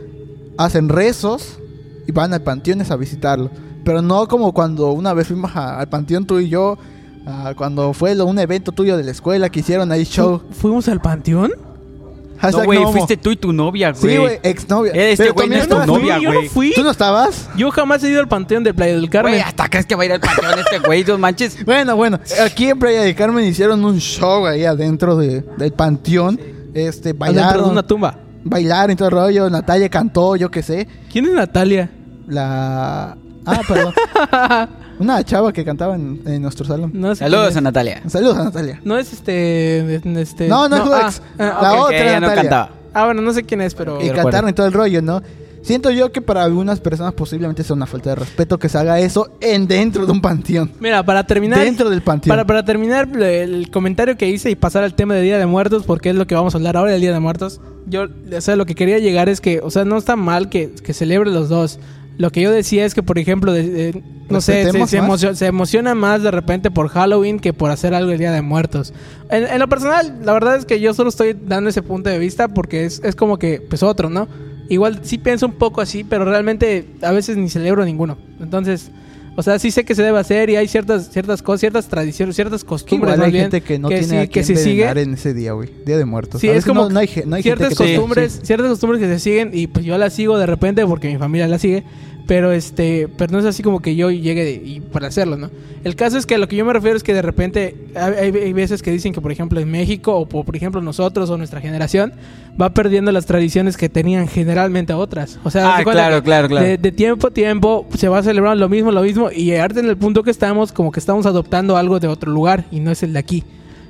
hacen 0.58 0.88
rezos 0.90 1.60
y 2.08 2.12
van 2.12 2.34
al 2.34 2.42
panteones 2.42 2.92
a 2.92 2.96
visitarlo. 2.98 3.50
Pero 3.84 4.02
no 4.02 4.28
como 4.28 4.54
cuando 4.54 4.92
una 4.92 5.14
vez 5.14 5.28
fuimos 5.28 5.56
a- 5.56 5.80
al 5.80 5.88
panteón 5.90 6.26
tú 6.26 6.40
y 6.40 6.48
yo, 6.50 6.78
ah, 7.28 7.54
cuando 7.56 7.94
fue 7.94 8.16
lo- 8.16 8.26
un 8.26 8.40
evento 8.40 8.72
tuyo 8.72 8.98
de 8.98 9.04
la 9.04 9.12
escuela 9.12 9.50
que 9.50 9.60
hicieron 9.60 9.92
ahí 9.92 10.04
show. 10.06 10.40
Fu- 10.50 10.54
¿Fuimos 10.62 10.88
al 10.88 11.02
panteón? 11.02 11.52
No, 12.52 12.66
güey, 12.66 12.84
fuiste 12.92 13.18
tú 13.18 13.32
y 13.32 13.36
tu 13.36 13.52
novia, 13.52 13.92
güey. 13.94 14.14
Sí, 14.14 14.18
güey, 14.20 14.40
exnovia. 14.44 14.92
Este 14.94 15.32
güey 15.32 15.50
no 15.50 15.56
es 15.56 15.68
tu 15.68 15.86
novia, 15.88 16.20
yo 16.20 16.30
no 16.32 16.36
güey. 16.38 16.50
fui. 16.50 16.72
¿Tú 16.76 16.84
no 16.84 16.92
estabas? 16.92 17.50
Yo 17.58 17.72
jamás 17.72 18.04
he 18.04 18.10
ido 18.12 18.20
al 18.20 18.28
panteón 18.28 18.64
de 18.64 18.76
Playa 18.76 18.94
del 18.94 19.10
Carmen. 19.10 19.34
Güey, 19.34 19.42
hasta 19.42 19.68
crees 19.68 19.88
que 19.88 19.96
va 19.96 20.04
a 20.04 20.06
ir 20.06 20.12
al 20.14 20.20
panteón 20.20 20.60
este 20.60 20.78
güey, 20.80 21.04
no 21.04 21.18
manches. 21.18 21.66
Bueno, 21.66 21.96
bueno, 21.96 22.20
aquí 22.46 22.70
en 22.70 22.78
Playa 22.78 23.02
del 23.02 23.16
Carmen 23.16 23.44
hicieron 23.44 23.84
un 23.84 23.98
show 24.00 24.46
ahí 24.46 24.66
adentro 24.66 25.16
de- 25.18 25.42
del 25.58 25.74
panteón. 25.74 26.40
Este, 26.76 27.10
Adentro 27.10 27.10
de 27.10 27.14
bailaron, 27.14 27.70
una 27.72 27.82
tumba. 27.88 28.20
bailaron 28.44 28.92
y 28.92 28.96
todo 28.96 29.08
el 29.08 29.14
rollo. 29.16 29.50
Natalia 29.50 29.90
cantó, 29.90 30.36
yo 30.36 30.52
qué 30.52 30.62
sé. 30.62 30.88
¿Quién 31.12 31.26
es 31.26 31.32
Natalia? 31.34 31.90
La. 32.28 33.18
Ah, 33.48 33.62
perdón. 33.68 33.94
Una 35.00 35.24
chava 35.24 35.54
que 35.54 35.64
cantaba 35.64 35.96
en, 35.96 36.22
en 36.26 36.42
nuestro 36.42 36.66
salón. 36.66 36.92
No 36.94 37.14
sé 37.14 37.20
Saludos 37.20 37.56
a. 37.56 37.62
Natalia. 37.62 38.02
Saludos 38.08 38.38
a 38.38 38.44
Natalia. 38.46 38.82
No 38.84 38.98
es 38.98 39.14
este. 39.14 39.96
este 39.96 40.48
No, 40.48 40.68
no 40.68 40.76
es 40.78 40.82
ah, 40.86 41.04
Lex. 41.06 41.22
ah, 41.40 41.60
La 41.62 41.74
otra 41.76 41.98
que 41.98 42.04
ella 42.04 42.20
no 42.20 42.28
cantaba. 42.34 42.70
Ah, 42.94 43.06
bueno, 43.06 43.22
no 43.22 43.32
sé 43.34 43.44
quién 43.44 43.62
es, 43.62 43.76
pero. 43.76 43.98
Y 43.98 44.10
recuerdo. 44.10 44.24
cantaron 44.24 44.50
y 44.50 44.54
todo 44.54 44.66
el 44.66 44.74
rollo, 44.74 45.02
¿no? 45.02 45.22
Siento 45.62 45.92
yo 45.92 46.12
que 46.14 46.22
para 46.22 46.44
algunas 46.44 46.80
personas 46.80 47.14
posiblemente 47.14 47.62
sea 47.62 47.76
una 47.76 47.86
falta 47.86 48.12
de 48.12 48.16
respeto 48.16 48.58
que 48.58 48.70
se 48.70 48.78
haga 48.78 49.00
eso 49.00 49.32
en 49.42 49.68
dentro 49.68 50.06
de 50.06 50.12
un 50.14 50.22
panteón. 50.22 50.72
Mira, 50.80 51.04
para 51.04 51.26
terminar. 51.28 51.60
Dentro 51.60 51.90
del 51.90 52.02
panteón. 52.02 52.32
Para, 52.32 52.48
para 52.48 52.64
terminar 52.64 53.10
el 53.22 53.70
comentario 53.70 54.16
que 54.16 54.30
hice 54.30 54.50
y 54.50 54.56
pasar 54.56 54.84
al 54.84 54.94
tema 54.94 55.14
de 55.14 55.22
Día 55.22 55.38
de 55.38 55.46
Muertos, 55.46 55.84
porque 55.84 56.10
es 56.10 56.16
lo 56.16 56.26
que 56.26 56.36
vamos 56.36 56.56
a 56.56 56.58
hablar 56.58 56.78
ahora 56.78 56.92
del 56.92 57.02
Día 57.02 57.12
de 57.12 57.20
Muertos. 57.20 57.60
Yo, 57.86 58.04
o 58.06 58.42
sea, 58.42 58.56
lo 58.56 58.66
que 58.66 58.76
quería 58.76 59.00
llegar 59.00 59.28
es 59.30 59.42
que, 59.42 59.60
o 59.62 59.70
sea, 59.70 59.84
no 59.84 59.98
está 59.98 60.16
mal 60.16 60.50
que, 60.50 60.72
que 60.72 60.94
celebre 60.94 61.32
los 61.32 61.50
dos. 61.50 61.80
Lo 62.18 62.32
que 62.32 62.42
yo 62.42 62.52
decía 62.52 62.86
es 62.86 62.96
que, 62.96 63.04
por 63.04 63.20
ejemplo, 63.20 63.54
de- 63.54 63.70
de- 63.70 64.04
no 64.30 64.42
sé, 64.42 64.64
se, 64.72 64.88
se 64.88 64.98
emocio- 64.98 65.36
se 65.36 65.46
emociona 65.46 65.94
más 65.96 66.24
de 66.24 66.32
repente 66.32 66.72
por 66.72 66.90
Halloween 66.90 67.40
que 67.40 67.54
por 67.54 67.70
hacer 67.72 67.94
algo 67.94 68.12
el 68.12 68.18
Día 68.18 68.32
de 68.32 68.42
Muertos. 68.42 68.94
En, 69.30 69.44
en 69.46 69.60
lo 69.60 69.68
personal, 69.70 70.20
la 70.24 70.34
verdad 70.34 70.56
es 70.58 70.66
que 70.66 70.80
yo 70.80 70.94
solo 70.94 71.10
estoy 71.10 71.34
dando 71.40 71.70
ese 71.70 71.82
punto 71.84 72.10
de 72.10 72.18
vista 72.20 72.48
porque 72.48 72.86
es, 72.86 73.02
es 73.04 73.16
como 73.16 73.38
que, 73.38 73.62
pues 73.62 73.84
otro, 73.84 74.10
¿no? 74.10 74.28
Igual 74.70 75.00
sí 75.04 75.18
pienso 75.18 75.46
un 75.46 75.54
poco 75.54 75.80
así, 75.80 76.04
pero 76.04 76.26
realmente 76.26 76.88
a 77.02 77.12
veces 77.12 77.38
ni 77.38 77.50
celebro 77.50 77.86
ninguno. 77.86 78.18
Entonces, 78.42 78.90
o 79.38 79.44
sea, 79.44 79.58
sí 79.60 79.72
sé 79.72 79.86
que 79.86 79.96
se 79.96 80.02
debe 80.04 80.20
hacer 80.20 80.50
y 80.50 80.56
hay 80.58 80.68
ciertas 80.68 81.10
ciertas 81.10 81.42
cosas, 81.42 81.60
ciertas 81.62 81.88
tradiciones, 81.88 82.36
ciertas 82.36 82.64
costumbres 82.66 83.14
Igual 83.14 83.26
hay 83.28 83.32
bien, 83.32 83.44
gente 83.44 83.62
que 83.62 83.80
no 83.80 83.88
tiene 83.88 84.04
sí- 84.04 84.16
a 84.18 84.22
que 84.24 84.30
quien 84.30 84.46
se 84.46 84.56
sigue. 84.58 84.84
en 84.90 85.14
ese 85.14 85.34
día, 85.34 85.54
güey. 85.54 85.70
Día 85.86 85.98
de 85.98 86.06
muertos. 86.06 86.42
Sí, 86.42 86.50
A 86.50 86.54
es 86.56 86.66
como 86.66 86.82
no, 86.84 86.90
no 86.90 87.00
hay, 87.00 87.08
ge- 87.08 87.26
no 87.26 87.36
hay 87.38 87.44
gente 87.44 87.58
ciertas 87.60 87.78
que 87.78 87.94
costumbres, 87.96 88.34
sí. 88.34 88.40
ciertas 88.44 88.68
costumbres 88.70 89.00
que 89.02 89.08
se 89.08 89.20
siguen 89.20 89.52
y 89.54 89.68
pues 89.68 89.86
yo 89.86 89.98
las 89.98 90.12
sigo 90.14 90.38
de 90.38 90.46
repente 90.48 90.86
porque 90.86 91.08
mi 91.08 91.18
familia 91.18 91.48
las 91.48 91.62
sigue, 91.62 91.84
pero 92.28 92.52
este, 92.52 93.08
pero 93.18 93.32
no 93.32 93.40
es 93.40 93.46
así 93.46 93.64
como 93.64 93.80
que 93.82 93.96
yo 93.96 94.12
llegue 94.12 94.44
de- 94.44 94.62
y 94.64 94.80
para 94.82 95.08
hacerlo, 95.08 95.38
¿no? 95.38 95.50
El 95.84 95.96
caso 95.96 96.18
es 96.18 96.26
que 96.26 96.36
a 96.36 96.38
lo 96.38 96.48
que 96.48 96.56
yo 96.58 96.66
me 96.66 96.74
refiero 96.74 96.98
es 96.98 97.04
que 97.04 97.14
de 97.14 97.22
repente 97.22 97.76
hay, 97.96 98.52
veces 98.54 98.82
que 98.82 98.92
dicen 98.92 99.14
que 99.14 99.22
por 99.22 99.32
ejemplo 99.32 99.60
en 99.62 99.72
México 99.72 100.14
o 100.16 100.28
por, 100.28 100.44
por 100.46 100.56
ejemplo 100.56 100.82
nosotros 100.82 101.30
o 101.30 101.38
nuestra 101.38 101.62
generación 101.62 102.14
va 102.62 102.74
perdiendo 102.74 103.12
las 103.14 103.26
tradiciones 103.26 103.78
que 103.78 103.88
tenían 103.88 104.28
generalmente 104.28 104.92
otras. 104.94 105.40
O 105.44 105.50
sea, 105.50 105.78
Ah, 105.78 105.84
claro, 105.84 106.18
que 106.18 106.26
claro, 106.26 106.48
claro. 106.50 106.66
De, 106.66 106.78
de 106.78 106.92
tiempo 106.92 107.28
a 107.28 107.32
tiempo 107.32 107.88
se 107.96 108.10
va 108.10 108.22
celebrando 108.22 108.60
lo 108.60 108.68
mismo, 108.70 108.92
lo 108.92 109.02
mismo 109.02 109.32
y 109.32 109.56
ahorita 109.56 109.80
en 109.80 109.86
el 109.88 109.98
punto 109.98 110.22
que 110.24 110.32
estamos 110.32 110.72
como 110.74 110.92
que 110.92 111.00
estamos 111.00 111.26
adoptando 111.26 111.78
algo 111.78 112.00
de 112.00 112.08
otro 112.08 112.32
lugar 112.32 112.66
y 112.72 112.82
no 112.82 112.92
es 112.92 113.02
el 113.04 113.14
de 113.14 113.20
aquí. 113.20 113.44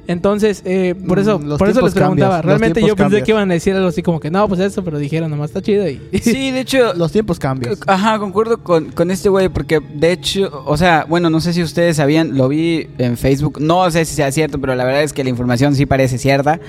Entonces, 0.07 0.61
eh, 0.65 0.95
por 1.07 1.17
Mm, 1.17 1.21
eso, 1.21 1.39
los 1.43 1.59
por 1.59 1.69
eso 1.69 1.81
les 1.81 1.93
preguntaba. 1.93 2.41
Realmente 2.41 2.81
yo 2.81 2.95
pensé 2.95 3.23
que 3.23 3.31
iban 3.31 3.51
a 3.51 3.53
decir 3.53 3.75
algo 3.75 3.89
así 3.89 4.01
como 4.01 4.19
que 4.19 4.31
no, 4.31 4.47
pues 4.47 4.59
eso, 4.61 4.83
pero 4.83 4.97
dijeron 4.97 5.29
nomás 5.29 5.49
está 5.49 5.61
chido 5.61 5.87
y 5.87 5.99
Sí, 6.21 6.51
de 6.51 6.61
hecho, 6.61 6.93
Los 6.93 7.11
tiempos 7.11 7.39
cambian. 7.39 7.75
Ajá, 7.87 8.17
concuerdo 8.17 8.57
con, 8.63 8.91
con 8.91 9.11
este 9.11 9.27
güey, 9.29 9.49
porque 9.49 9.79
de 9.93 10.13
hecho, 10.13 10.63
o 10.65 10.77
sea, 10.77 11.05
bueno, 11.07 11.29
no 11.29 11.41
sé 11.41 11.53
si 11.53 11.61
ustedes 11.61 11.97
sabían, 11.97 12.37
lo 12.37 12.47
vi 12.47 12.87
en 12.97 13.17
Facebook, 13.17 13.59
no 13.59 13.89
sé 13.91 14.05
si 14.05 14.15
sea 14.15 14.31
cierto, 14.31 14.59
pero 14.61 14.75
la 14.75 14.85
verdad 14.85 15.03
es 15.03 15.11
que 15.13 15.23
la 15.23 15.29
información 15.29 15.75
sí 15.75 15.85
parece 15.85 16.17
cierta. 16.17 16.59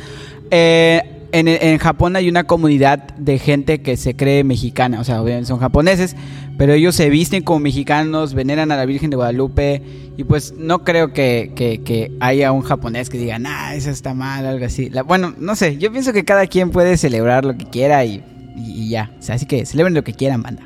Eh, 0.51 1.03
en, 1.31 1.47
en 1.47 1.79
Japón 1.79 2.17
hay 2.17 2.29
una 2.29 2.45
comunidad 2.45 3.15
de 3.17 3.39
gente 3.39 3.83
que 3.83 3.97
se 3.97 4.17
cree 4.17 4.45
mexicana, 4.45 5.01
o 5.01 5.05
sea, 5.05 5.21
obviamente 5.23 5.47
son 5.47 5.59
japoneses, 5.61 6.17
pero 6.59 6.75
ellos 6.75 6.95
se 6.95 7.09
visten 7.09 7.43
como 7.43 7.61
mexicanos, 7.61 8.35
veneran 8.35 8.71
a 8.73 8.77
la 8.77 8.85
Virgen 8.85 9.09
de 9.09 9.17
Guadalupe, 9.17 9.81
y 10.19 10.25
pues 10.25 10.53
no 10.59 10.85
creo 10.85 11.13
que, 11.15 11.53
que- 11.57 11.81
que 11.83 12.13
haya 12.21 12.53
un 12.53 12.61
japonés 12.63 13.09
que 13.09 13.17
diga, 13.17 13.39
nah, 13.39 13.73
eso 13.75 13.89
está 13.91 14.13
mal, 14.13 14.45
algo 14.45 14.67
así. 14.67 14.91
La- 14.91 15.03
bueno, 15.05 15.33
no 15.39 15.57
sé, 15.57 15.79
yo 15.79 15.91
pienso 15.91 16.13
que 16.13 16.25
cada 16.25 16.47
quien 16.49 16.71
puede 16.71 16.97
celebrar 16.99 17.45
lo 17.47 17.57
que 17.57 17.65
quiera 17.65 18.05
y, 18.05 18.23
y- 18.57 18.73
y 18.83 18.89
ya, 18.91 19.13
o 19.19 19.23
sea, 19.23 19.37
así 19.37 19.47
que 19.47 19.65
celebren 19.65 19.95
lo 19.95 20.05
que 20.05 20.13
quieran, 20.13 20.43
banda. 20.43 20.63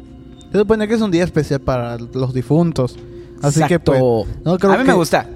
Se 0.51 0.59
supone 0.59 0.89
que 0.89 0.95
es 0.95 1.01
un 1.01 1.11
día 1.11 1.25
especial 1.25 1.61
para 1.61 1.97
los 1.99 2.35
difuntos. 2.35 2.97
Así 3.43 3.61
que 3.69 3.79
pues. 3.81 4.01
No 4.45 4.57
creo 4.59 4.73
a 4.73 4.77
mí 4.79 4.83
que- 4.85 4.89
me 4.89 4.95
gusta. 4.95 5.27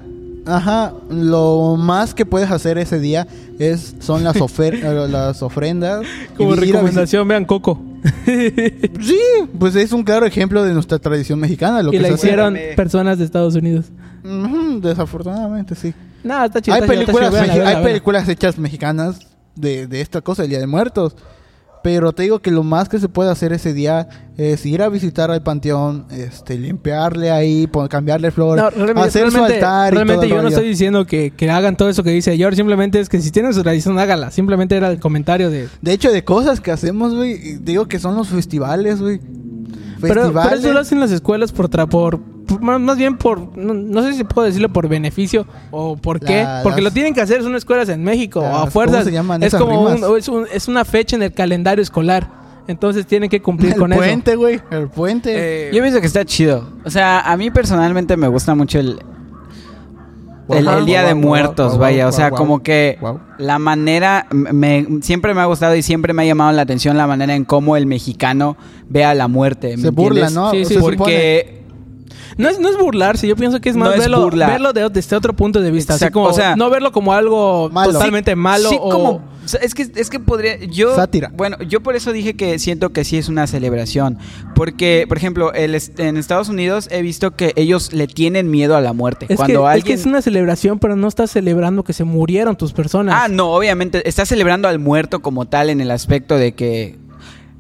Ajá, 0.47 0.93
lo 1.11 1.77
más 1.77 2.15
que 2.15 2.25
puedes 2.25 2.51
hacer 2.51 2.79
ese 2.79 3.01
día 3.01 3.27
es 3.59 3.97
son 4.01 4.23
las, 4.25 4.37
ofer- 4.37 4.75
eh, 4.83 5.09
las 5.09 5.43
ofrendas. 5.43 6.07
como 6.37 6.55
recomendación 6.55 7.27
vean 7.29 7.45
Coco. 7.45 7.81
Sí, 8.27 9.19
pues 9.59 9.75
es 9.77 9.93
un 9.93 10.05
claro 10.05 10.27
ejemplo 10.27 10.63
de 10.65 10.73
nuestra 10.73 10.99
tradición 10.99 11.39
mexicana. 11.41 11.83
Lo 11.83 11.89
y 11.93 11.97
que 11.97 12.01
la 12.03 12.09
hace. 12.09 12.15
hicieron 12.17 12.57
personas 12.77 13.19
de 13.19 13.25
Estados 13.25 13.55
Unidos. 13.57 13.87
Desafortunadamente, 14.81 15.75
sí. 15.75 15.93
No, 16.25 16.45
está 16.45 16.61
chido. 16.61 16.75
Hay 16.77 16.83
películas, 16.83 17.35
hay 17.35 17.83
películas 17.83 18.29
hechas 18.29 18.59
mexicanas 18.59 19.19
de, 19.55 19.87
de 19.87 20.01
esta 20.01 20.21
cosa, 20.21 20.45
el 20.45 20.51
Día 20.51 20.59
de 20.61 20.67
Muertos. 20.67 21.17
Pero 21.87 22.11
te 22.11 22.25
digo 22.25 22.41
que 22.41 22.51
lo 22.51 22.65
más 22.65 22.89
que 22.89 22.99
se 22.99 23.09
puede 23.09 23.31
hacer 23.31 23.53
ese 23.53 23.73
día 23.73 24.09
es 24.37 24.67
ir 24.67 24.83
a 24.83 24.89
visitar 24.89 25.31
al 25.31 25.41
panteón, 25.45 26.07
este, 26.11 26.59
limpiarle 26.59 27.31
ahí, 27.31 27.69
cambiarle 27.89 28.33
flores, 28.33 28.65
No, 28.65 28.71
realmente, 28.71 29.03
hacer 29.03 29.27
su 29.31 29.37
realmente- 29.37 29.55
altar 29.65 29.93
y 29.93 29.95
realmente 29.95 30.15
todo 30.17 30.25
el 30.25 30.31
yo 30.31 30.43
no 30.43 30.49
estoy 30.49 30.67
diciendo 30.69 31.07
que, 31.07 31.31
que 31.31 31.49
hagan 31.49 31.77
todo 31.77 31.89
eso 31.89 32.03
que 32.03 32.11
dice 32.11 32.37
George, 32.37 32.57
simplemente 32.57 32.99
es 32.99 33.09
que 33.09 33.21
si 33.21 33.31
tienen 33.31 33.55
su 33.55 33.63
tradición, 33.63 33.97
hágala. 34.01 34.33
Simplemente 34.33 34.77
era 34.77 34.91
el 34.91 34.99
comentario 34.99 35.49
de... 35.49 35.69
De 35.81 35.93
hecho, 35.93 36.11
de 36.11 36.25
cosas 36.25 36.61
que 36.61 36.73
hacemos, 36.73 37.15
güey, 37.15 37.35
y 37.35 37.53
digo 37.59 37.87
que 37.87 38.01
son 38.01 38.17
los 38.17 38.27
festivales, 38.31 39.01
güey. 39.01 39.19
Pero, 39.21 40.01
pero 40.01 40.23
Festivales. 40.25 40.59
eso 40.65 40.73
lo 40.73 40.81
hacen 40.81 40.99
las 40.99 41.13
escuelas 41.13 41.53
por, 41.53 41.71
tra- 41.71 41.89
por- 41.89 42.19
más, 42.61 42.81
más 42.81 42.97
bien 42.97 43.17
por, 43.17 43.57
no, 43.57 43.75
no 43.75 44.03
sé 44.03 44.15
si 44.15 44.25
puedo 44.25 44.47
decirlo 44.47 44.69
por 44.73 44.89
beneficio 44.89 45.47
o 45.71 45.97
por 45.97 46.21
qué, 46.21 46.43
La- 46.45 46.61
porque 46.63 46.81
las- 46.81 46.91
lo 46.91 46.95
tienen 46.95 47.15
que 47.15 47.21
hacer, 47.21 47.43
son 47.43 47.55
escuelas 47.57 47.89
en 47.89 48.03
México, 48.05 48.41
Las- 48.41 48.51
o 48.51 48.55
a 48.55 48.59
¿cómo 48.61 48.71
fuerzas. 48.71 49.05
se 49.05 49.13
llaman 49.13 49.43
es 49.43 49.49
esas 49.49 49.61
como 49.61 49.89
rimas? 49.89 50.09
un- 50.09 50.19
es, 50.19 50.29
un- 50.29 50.47
es 50.53 50.69
una 50.69 50.85
fecha 50.85 51.17
en 51.17 51.23
el 51.23 51.33
calendario 51.33 51.83
escolar, 51.83 52.29
entonces 52.69 53.07
tienen 53.07 53.29
que 53.31 53.41
cumplir 53.43 53.73
el 53.75 53.79
con 53.79 53.91
puente, 53.91 54.35
güey. 54.37 54.61
El 54.71 54.89
puente. 54.89 55.33
Eh, 55.35 55.71
Yo 55.73 55.81
pienso 55.83 56.01
que 56.01 56.07
está 56.07 56.25
chido. 56.25 56.69
O 56.85 56.91
sea, 56.91 57.21
a 57.21 57.37
mí 57.37 57.51
personalmente 57.51 58.17
me 58.17 58.27
gusta 58.29 58.55
mucho 58.55 58.79
el, 58.81 58.99
el, 60.49 60.69
el 60.69 60.87
Día 60.87 61.03
de 61.03 61.15
Muertos, 61.15 61.77
vaya. 61.79 62.07
O 62.09 62.13
sea, 62.13 62.31
como 62.31 62.63
que 62.63 62.99
la 63.39 63.59
manera, 63.59 64.27
me, 64.31 64.87
siempre 65.03 65.35
me 65.35 65.41
ha 65.41 65.45
gustado 65.47 65.75
y 65.75 65.83
siempre 65.83 66.13
me 66.13 66.23
ha 66.23 66.27
llamado 66.27 66.53
la 66.53 66.63
atención 66.63 66.97
la 66.97 67.07
manera 67.07 67.35
en 67.35 67.45
cómo 67.45 67.77
el 67.77 67.87
mexicano 67.87 68.57
ve 68.89 69.05
a 69.05 69.15
la 69.15 69.27
muerte. 69.29 69.77
¿me 69.77 69.83
Se 69.83 69.91
burla? 69.91 70.31
¿no? 70.31 70.51
Sí, 70.53 70.65
sí. 70.65 70.77
Porque 70.81 71.65
No 72.39 72.49
es, 72.49 72.59
no 72.61 72.69
es 72.69 72.77
burlarse, 72.79 73.27
yo 73.27 73.35
pienso 73.37 73.61
que 73.61 73.69
es 73.71 73.77
más 73.77 73.91
No 73.95 73.99
verlo, 73.99 74.31
verlo 74.31 74.73
de, 74.73 74.89
desde 74.91 75.17
otro 75.17 75.35
punto 75.35 75.61
de 75.61 75.71
vista. 75.71 75.95
Así 75.95 76.05
Exacto, 76.05 76.21
como, 76.21 76.29
o 76.29 76.33
sea- 76.33 76.55
no 76.57 76.69
verlo 76.71 76.93
como 76.93 77.13
algo 77.13 77.71
Malo. 77.71 77.93
totalmente 77.93 78.37
malo. 78.37 78.69
Sí, 78.69 78.77
o- 78.79 78.91
como. 78.91 79.11
o 79.13 79.49
sea, 79.49 79.61
es 79.61 79.75
que, 79.75 79.91
es 79.95 80.11
que 80.11 80.21
podría. 80.21 80.57
Yo. 80.67 80.95
Sátira. 80.95 81.31
Bueno, 81.35 81.57
yo 81.67 81.81
por 81.83 81.97
eso 81.97 82.13
dije 82.13 82.35
que 82.35 82.59
siento 82.59 82.91
que 82.91 83.05
sí 83.05 83.17
es 83.17 83.29
una 83.29 83.47
celebración. 83.47 84.19
Porque, 84.55 85.07
por 85.09 85.17
ejemplo, 85.17 85.53
el, 85.55 85.81
en 85.99 86.17
Estados 86.17 86.49
Unidos 86.49 86.89
he 86.91 87.01
visto 87.03 87.37
que 87.37 87.53
ellos 87.57 87.93
le 87.93 88.07
tienen 88.07 88.51
miedo 88.51 88.77
a 88.77 88.81
la 88.81 88.93
muerte. 88.93 89.27
Es, 89.29 89.37
Cuando 89.37 89.61
que, 89.63 89.67
es 89.69 89.73
alguien. 89.75 89.87
que 89.87 89.93
es 90.01 90.07
una 90.07 90.21
celebración, 90.21 90.79
pero 90.79 90.95
no 90.97 91.09
estás 91.09 91.31
celebrando 91.31 91.85
que 91.85 91.93
se 91.93 92.05
murieron 92.05 92.57
tus 92.57 92.73
personas. 92.73 93.15
Ah, 93.19 93.29
no, 93.29 93.51
obviamente. 93.53 94.07
Está 94.09 94.27
celebrando 94.27 94.69
al 94.69 94.79
muerto 94.79 95.21
como 95.21 95.47
tal 95.47 95.71
en 95.71 95.81
el 95.81 95.91
aspecto 95.91 96.37
de 96.37 96.53
que. 96.53 96.99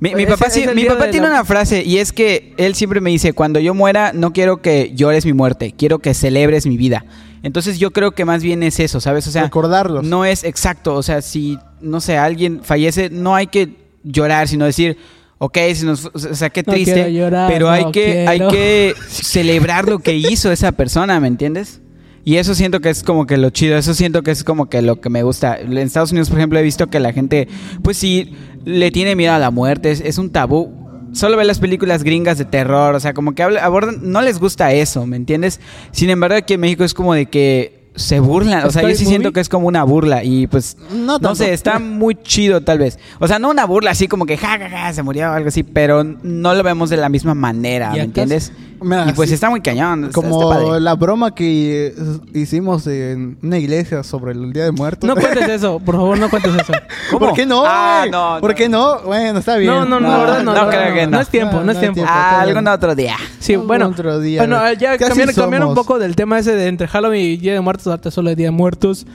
Mi, 0.01 0.27
papá, 0.27 0.51
sí- 0.51 0.67
mi 0.75 0.85
papá 0.85 1.11
tiene 1.11 1.27
la- 1.27 1.33
una 1.35 1.45
frase 1.45 1.83
y 1.83 1.99
es 1.99 2.13
que 2.13 2.53
él 2.59 2.75
siempre 2.75 3.01
me 3.01 3.11
dice, 3.11 3.33
cuando 3.33 3.61
yo 3.61 3.73
muera 3.75 4.13
no 4.13 4.33
quiero 4.33 4.59
que 4.61 4.93
llores 4.95 5.25
mi 5.25 5.33
muerte, 5.33 5.75
quiero 5.77 5.99
que 6.01 6.13
celebres 6.15 6.67
mi 6.67 6.77
vida. 6.77 7.05
Entonces 7.43 7.79
yo 7.79 7.93
creo 7.93 8.11
que 8.13 8.25
más 8.25 8.43
bien 8.43 8.63
es 8.63 8.79
eso, 8.81 9.01
¿sabes? 9.01 9.27
O 9.27 9.31
sea, 9.31 9.45
Recordarlos. 9.45 10.05
no 10.05 10.25
es 10.25 10.45
exacto, 10.45 10.95
o 10.95 11.03
sea, 11.03 11.23
si, 11.23 11.59
no 11.81 12.01
sé, 12.01 12.19
alguien 12.19 12.61
fallece, 12.63 13.09
no 13.09 13.35
hay 13.35 13.47
que 13.47 13.71
llorar, 14.03 14.49
sino 14.49 14.65
decir, 14.67 14.99
ok, 15.39 15.59
si 15.75 15.87
nos, 15.87 16.07
o 16.13 16.19
sea, 16.19 16.51
qué 16.51 16.63
triste, 16.63 17.13
llorar, 17.13 17.51
pero 17.51 17.71
hay 17.71 17.85
no 17.85 17.93
que, 17.93 18.27
hay 18.27 18.41
que 18.49 18.95
celebrar 19.09 19.89
lo 19.89 19.99
que 20.01 20.15
hizo 20.17 20.51
esa 20.53 20.73
persona, 20.73 21.21
¿me 21.21 21.29
entiendes? 21.29 21.81
Y 22.27 22.39
eso 22.39 22.57
siento 22.57 22.81
que 22.81 22.91
es 22.91 23.05
como 23.05 23.25
que 23.25 23.37
lo 23.37 23.51
chido, 23.51 23.79
eso 23.79 23.95
siento 23.95 24.25
que 24.25 24.33
es 24.33 24.43
como 24.43 24.69
que 24.69 24.83
lo 24.83 25.01
que 25.01 25.09
me 25.09 25.23
gusta. 25.23 25.61
En 25.61 25.79
Estados 25.79 26.11
Unidos, 26.11 26.29
por 26.29 26.39
ejemplo, 26.41 26.59
he 26.59 26.63
visto 26.65 26.89
que 26.89 26.99
la 26.99 27.13
gente, 27.13 27.47
pues 27.85 27.99
sí, 27.99 28.35
le 28.65 28.91
tiene 28.91 29.15
miedo 29.15 29.33
a 29.33 29.39
la 29.39 29.53
muerte, 29.53 29.93
es, 29.93 30.01
es 30.01 30.19
un 30.19 30.31
tabú. 30.31 30.75
Solo 31.13 31.37
ve 31.37 31.45
las 31.45 31.61
películas 31.61 32.03
gringas 32.03 32.37
de 32.37 32.45
terror, 32.45 32.97
o 32.97 32.99
sea, 32.99 33.15
como 33.15 33.37
que 33.37 33.45
abordan, 33.45 34.01
no 34.03 34.23
les 34.23 34.41
gusta 34.41 34.73
eso, 34.73 35.07
¿me 35.07 35.15
entiendes? 35.15 35.61
Sin 35.93 36.11
embargo, 36.11 36.37
aquí 36.37 36.55
en 36.55 36.61
México 36.63 36.83
es 36.83 36.95
como 36.95 37.15
de 37.15 37.27
que 37.27 37.87
se 37.95 38.19
burlan, 38.19 38.67
o 38.67 38.71
sea, 38.73 38.83
yo 38.83 38.95
sí 38.97 39.07
siento 39.07 39.33
que 39.33 39.39
es 39.39 39.49
como 39.49 39.69
una 39.69 39.85
burla 39.85 40.25
y 40.25 40.49
pues, 40.49 40.77
No 40.93 41.35
sé, 41.37 41.53
está 41.53 41.79
muy 41.79 42.17
chido 42.17 42.61
tal 42.61 42.79
vez. 42.79 42.99
O 43.21 43.29
sea, 43.29 43.39
no 43.39 43.51
una 43.51 43.65
burla 43.67 43.93
así 43.93 44.09
como 44.09 44.27
que 44.27 44.37
ja, 44.37 44.59
ja, 44.59 44.69
ja, 44.69 44.93
se 44.93 45.05
murió 45.05 45.31
o 45.31 45.33
algo 45.33 45.49
así, 45.49 45.63
pero 45.63 46.03
no 46.03 46.55
lo 46.55 46.63
vemos 46.65 46.91
de 46.91 46.97
la 46.97 47.09
misma 47.09 47.35
manera, 47.35 47.93
¿Y 47.95 47.99
¿me 47.99 48.05
entiendes? 48.05 48.53
Mira, 48.81 49.07
y 49.09 49.13
pues 49.13 49.29
sí. 49.31 49.35
está 49.35 49.49
muy 49.51 49.61
cañón. 49.61 50.11
Como 50.13 50.49
padre. 50.51 50.81
la 50.81 50.95
broma 50.95 51.35
que 51.35 51.89
eh, 51.89 51.95
hicimos 52.35 52.87
en 52.87 53.39
una 53.43 53.59
iglesia 53.59 54.03
sobre 54.03 54.33
el 54.33 54.53
Día 54.53 54.65
de 54.65 54.73
Muertos. 54.73 55.09
No 55.09 55.15
cuentes 55.21 55.49
eso, 55.49 55.79
por 55.81 55.95
favor, 55.97 56.19
no 56.19 56.29
cuentes 56.31 56.55
eso. 56.55 56.73
¿Por 57.19 57.33
qué 57.35 57.47
no? 57.47 57.63
Ah, 57.67 58.05
no, 58.11 58.39
¿Por 58.41 58.51
no. 58.51 58.57
qué 58.57 58.69
no? 58.69 59.01
Bueno, 59.01 59.39
está 59.39 59.57
bien. 59.57 59.73
No, 59.73 59.85
no, 59.85 60.01
no, 60.01 60.09
No, 60.09 60.09
la 60.09 60.19
verdad 60.25 60.43
no. 60.43 60.55
no 60.55 60.69
creo 60.69 60.95
que 60.95 61.07
no. 61.07 61.21
es 61.21 61.29
tiempo, 61.29 61.57
No, 61.59 61.65
no 61.65 61.73
es 61.73 61.79
tiempo. 61.81 61.95
tiempo. 61.95 62.13
Ah, 62.15 62.41
algún 62.43 62.69
otro 62.69 62.95
día. 62.95 63.17
Sí, 63.39 63.57
bueno. 63.57 63.87
otro 63.89 64.21
día, 64.21 64.41
bueno, 64.43 64.73
ya 64.75 64.99
cambiando 64.99 65.69
un 65.69 65.75
poco 65.75 65.99
del 65.99 66.15
tema 66.17 66.39
ese 66.39 66.55
de 66.55 66.67
entre 66.69 66.87
Halloween 66.89 67.23
y 67.33 67.37
Día 67.37 67.55
de 67.55 67.61
Muertos, 67.61 67.87
ahorita 67.87 68.11
solo 68.11 68.31
de 68.31 68.37
Día 68.37 68.47
de 68.49 68.53
Muertos. 68.53 69.07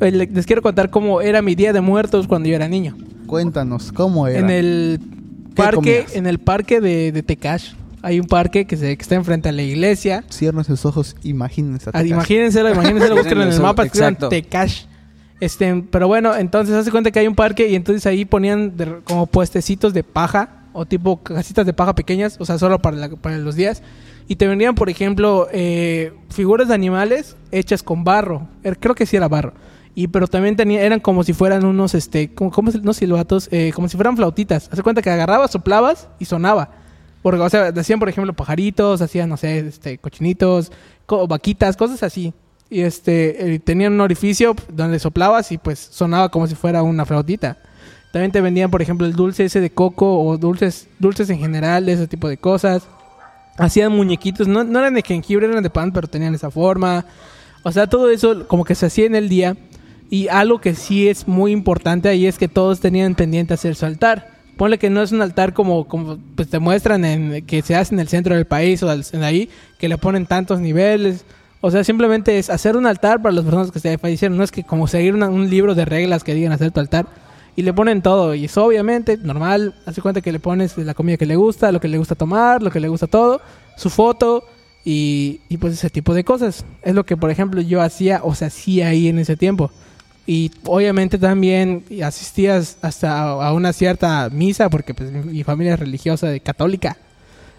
eh, 0.00 0.10
le- 0.10 0.26
Les 0.26 0.46
quiero 0.46 0.60
contar 0.62 0.90
cómo 0.90 1.20
era 1.20 1.40
mi 1.42 1.54
Día 1.54 1.72
de 1.72 1.80
Muertos 1.80 2.26
cuando 2.26 2.48
yo 2.48 2.56
era 2.56 2.66
niño. 2.68 2.96
Cuéntanos, 3.26 3.92
¿cómo 3.92 4.26
era? 4.26 4.38
En 4.40 4.50
el 4.50 5.00
¿Qué 5.54 5.62
parque, 5.62 6.06
en 6.14 6.26
el 6.26 6.38
parque 6.40 6.80
de, 6.80 7.12
de 7.12 7.22
Tecash. 7.22 7.72
Hay 8.04 8.20
un 8.20 8.26
parque 8.26 8.66
que, 8.66 8.76
se, 8.76 8.96
que 8.96 9.02
está 9.02 9.14
enfrente 9.14 9.48
a 9.48 9.52
la 9.52 9.62
iglesia. 9.62 10.24
Cierren 10.30 10.62
sus 10.64 10.84
ojos, 10.84 11.16
imagínense. 11.22 11.90
a 11.90 11.98
Ah, 11.98 12.04
imagínenselo, 12.04 12.70
imagínenselo, 12.70 13.16
búsquenlo 13.22 13.44
en 13.44 13.52
el 13.52 13.60
mapa, 13.60 13.84
escriban. 13.84 14.16
Tecash. 14.28 14.84
Este, 15.40 15.84
pero 15.90 16.06
bueno, 16.06 16.34
entonces 16.36 16.74
hace 16.74 16.90
cuenta 16.90 17.10
que 17.10 17.18
hay 17.18 17.26
un 17.26 17.34
parque 17.34 17.68
y 17.68 17.74
entonces 17.74 18.06
ahí 18.06 18.24
ponían 18.24 18.76
de- 18.76 19.00
como 19.04 19.26
puestecitos 19.26 19.92
de 19.92 20.02
paja 20.04 20.62
o 20.72 20.86
tipo 20.86 21.22
casitas 21.22 21.66
de 21.66 21.72
paja 21.72 21.94
pequeñas, 21.94 22.36
o 22.40 22.44
sea, 22.44 22.58
solo 22.58 22.78
para, 22.80 22.96
la- 22.96 23.08
para 23.10 23.38
los 23.38 23.54
días. 23.56 23.82
Y 24.28 24.36
te 24.36 24.46
vendían, 24.46 24.74
por 24.74 24.88
ejemplo, 24.88 25.48
eh, 25.52 26.12
figuras 26.30 26.68
de 26.68 26.74
animales 26.74 27.36
hechas 27.52 27.82
con 27.82 28.04
barro. 28.04 28.48
Er- 28.62 28.78
Creo 28.80 28.94
que 28.94 29.06
sí 29.06 29.16
era 29.16 29.28
barro. 29.28 29.52
Y 29.94 30.08
pero 30.08 30.26
también 30.26 30.56
tenía, 30.56 30.82
eran 30.82 30.98
como 31.00 31.24
si 31.24 31.32
fueran 31.32 31.64
unos, 31.64 31.94
este, 31.94 32.32
como, 32.34 32.50
como 32.50 32.70
no 32.82 32.92
silbatos, 32.92 33.48
eh, 33.52 33.70
como 33.74 33.88
si 33.88 33.96
fueran 33.96 34.16
flautitas. 34.16 34.68
Hace 34.72 34.82
cuenta 34.82 35.02
que 35.02 35.10
agarrabas, 35.10 35.50
soplabas 35.50 36.08
y 36.18 36.24
sonaba. 36.24 36.70
Porque, 37.24 37.40
o 37.40 37.48
sea, 37.48 37.68
hacían, 37.74 37.98
por 37.98 38.10
ejemplo, 38.10 38.34
pajaritos, 38.34 39.00
hacían, 39.00 39.30
no 39.30 39.38
sé, 39.38 39.60
este, 39.60 39.96
cochinitos, 39.96 40.70
co- 41.06 41.26
vaquitas, 41.26 41.74
cosas 41.74 42.02
así. 42.02 42.34
Y 42.68 42.82
este, 42.82 43.54
eh, 43.54 43.58
tenían 43.60 43.94
un 43.94 44.02
orificio 44.02 44.54
donde 44.68 44.98
soplabas 44.98 45.50
y 45.50 45.56
pues 45.56 45.78
sonaba 45.78 46.28
como 46.28 46.46
si 46.46 46.54
fuera 46.54 46.82
una 46.82 47.06
flautita. 47.06 47.56
También 48.12 48.30
te 48.30 48.42
vendían, 48.42 48.70
por 48.70 48.82
ejemplo, 48.82 49.06
el 49.06 49.14
dulce 49.14 49.46
ese 49.46 49.60
de 49.60 49.70
coco 49.70 50.20
o 50.20 50.36
dulces, 50.36 50.86
dulces 50.98 51.30
en 51.30 51.38
general, 51.38 51.88
ese 51.88 52.06
tipo 52.06 52.28
de 52.28 52.36
cosas. 52.36 52.82
Hacían 53.56 53.90
muñequitos, 53.92 54.46
no, 54.46 54.62
no 54.62 54.78
eran 54.80 54.92
de 54.92 55.02
jengibre, 55.02 55.46
eran 55.46 55.62
de 55.62 55.70
pan, 55.70 55.92
pero 55.92 56.06
tenían 56.08 56.34
esa 56.34 56.50
forma. 56.50 57.06
O 57.62 57.72
sea, 57.72 57.86
todo 57.86 58.10
eso 58.10 58.46
como 58.48 58.64
que 58.66 58.74
se 58.74 58.84
hacía 58.84 59.06
en 59.06 59.14
el 59.14 59.30
día. 59.30 59.56
Y 60.10 60.28
algo 60.28 60.60
que 60.60 60.74
sí 60.74 61.08
es 61.08 61.26
muy 61.26 61.52
importante 61.52 62.10
ahí 62.10 62.26
es 62.26 62.36
que 62.36 62.48
todos 62.48 62.80
tenían 62.80 63.14
pendiente 63.14 63.54
hacer 63.54 63.76
su 63.76 63.86
altar. 63.86 64.33
Ponle 64.56 64.78
que 64.78 64.90
no 64.90 65.02
es 65.02 65.12
un 65.12 65.22
altar 65.22 65.52
como, 65.52 65.86
como 65.86 66.18
pues 66.36 66.48
te 66.48 66.58
muestran 66.58 67.04
en, 67.04 67.44
que 67.44 67.62
se 67.62 67.74
hace 67.74 67.94
en 67.94 68.00
el 68.00 68.08
centro 68.08 68.34
del 68.34 68.46
país 68.46 68.82
o 68.82 68.92
en 68.92 69.22
ahí, 69.22 69.48
que 69.78 69.88
le 69.88 69.98
ponen 69.98 70.26
tantos 70.26 70.60
niveles. 70.60 71.24
O 71.60 71.70
sea, 71.70 71.82
simplemente 71.82 72.38
es 72.38 72.50
hacer 72.50 72.76
un 72.76 72.86
altar 72.86 73.22
para 73.22 73.34
las 73.34 73.44
personas 73.44 73.70
que 73.70 73.80
se 73.80 73.98
fallecieron. 73.98 74.36
No 74.36 74.44
es 74.44 74.52
que 74.52 74.64
como 74.64 74.86
seguir 74.86 75.14
un 75.14 75.50
libro 75.50 75.74
de 75.74 75.84
reglas 75.84 76.22
que 76.22 76.34
digan 76.34 76.52
hacer 76.52 76.70
tu 76.70 76.80
altar. 76.80 77.06
Y 77.56 77.62
le 77.62 77.72
ponen 77.72 78.02
todo. 78.02 78.34
Y 78.34 78.44
es 78.44 78.56
obviamente 78.58 79.16
normal. 79.16 79.74
Hace 79.86 80.02
cuenta 80.02 80.20
que 80.20 80.30
le 80.30 80.40
pones 80.40 80.76
la 80.76 80.94
comida 80.94 81.16
que 81.16 81.26
le 81.26 81.36
gusta, 81.36 81.72
lo 81.72 81.80
que 81.80 81.88
le 81.88 81.98
gusta 81.98 82.14
tomar, 82.14 82.62
lo 82.62 82.70
que 82.70 82.80
le 82.80 82.88
gusta 82.88 83.06
todo, 83.06 83.40
su 83.76 83.90
foto 83.90 84.44
y, 84.84 85.40
y 85.48 85.56
pues 85.56 85.72
ese 85.72 85.88
tipo 85.88 86.14
de 86.14 86.24
cosas. 86.24 86.64
Es 86.82 86.94
lo 86.94 87.04
que, 87.04 87.16
por 87.16 87.30
ejemplo, 87.30 87.60
yo 87.60 87.80
hacía 87.80 88.20
o 88.22 88.34
se 88.34 88.44
hacía 88.44 88.88
ahí 88.88 89.08
en 89.08 89.18
ese 89.18 89.36
tiempo. 89.36 89.70
Y 90.26 90.50
obviamente 90.64 91.18
también 91.18 91.84
asistías 92.02 92.78
hasta 92.80 93.22
a 93.30 93.52
una 93.52 93.72
cierta 93.74 94.30
misa, 94.30 94.70
porque 94.70 94.94
pues 94.94 95.10
mi 95.12 95.20
mi 95.22 95.44
familia 95.44 95.74
es 95.74 95.80
religiosa 95.80 96.28
de 96.28 96.40
católica. 96.40 96.96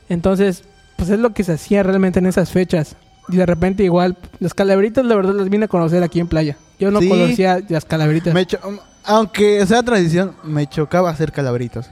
Entonces, 0.09 0.63
pues 0.97 1.09
es 1.09 1.19
lo 1.19 1.33
que 1.33 1.43
se 1.43 1.53
hacía 1.53 1.83
realmente 1.83 2.19
en 2.19 2.25
esas 2.25 2.51
fechas. 2.51 2.95
Y 3.29 3.37
de 3.37 3.45
repente 3.45 3.83
igual, 3.83 4.17
las 4.39 4.53
calaveritas 4.53 5.03
la 5.05 5.15
verdad 5.15 5.33
las 5.33 5.49
vine 5.49 5.65
a 5.65 5.67
conocer 5.67 6.03
aquí 6.03 6.19
en 6.19 6.27
playa. 6.27 6.57
Yo 6.79 6.91
no 6.91 6.99
Sí. 7.01 7.09
conocía 7.09 7.59
las 7.69 7.85
calaveritas. 7.85 8.33
Me 8.33 8.45
cho- 8.45 8.59
aunque 9.03 9.65
sea 9.65 9.83
tradición, 9.83 10.33
me 10.43 10.67
chocaba 10.67 11.09
hacer 11.09 11.31
calaveritos. 11.31 11.87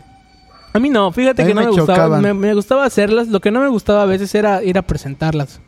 A 0.74 0.80
mí 0.80 0.90
no, 0.90 1.12
fíjate 1.12 1.44
A 1.44 1.46
que 1.46 1.54
no 1.54 1.62
me 1.62 1.68
me 1.68 1.72
gustaba. 1.74 2.20
me 2.20 2.54
gustaba 2.56 2.86
hacerlas. 2.86 3.28
Lo 3.28 3.40
que 3.42 3.52
no 3.52 3.60
me 3.62 3.68
gustaba 3.68 4.02
a 4.02 4.06
veces 4.06 4.34
era 4.34 4.64
ir 4.64 4.78
a 4.78 4.82
presentarlas. 4.82 5.60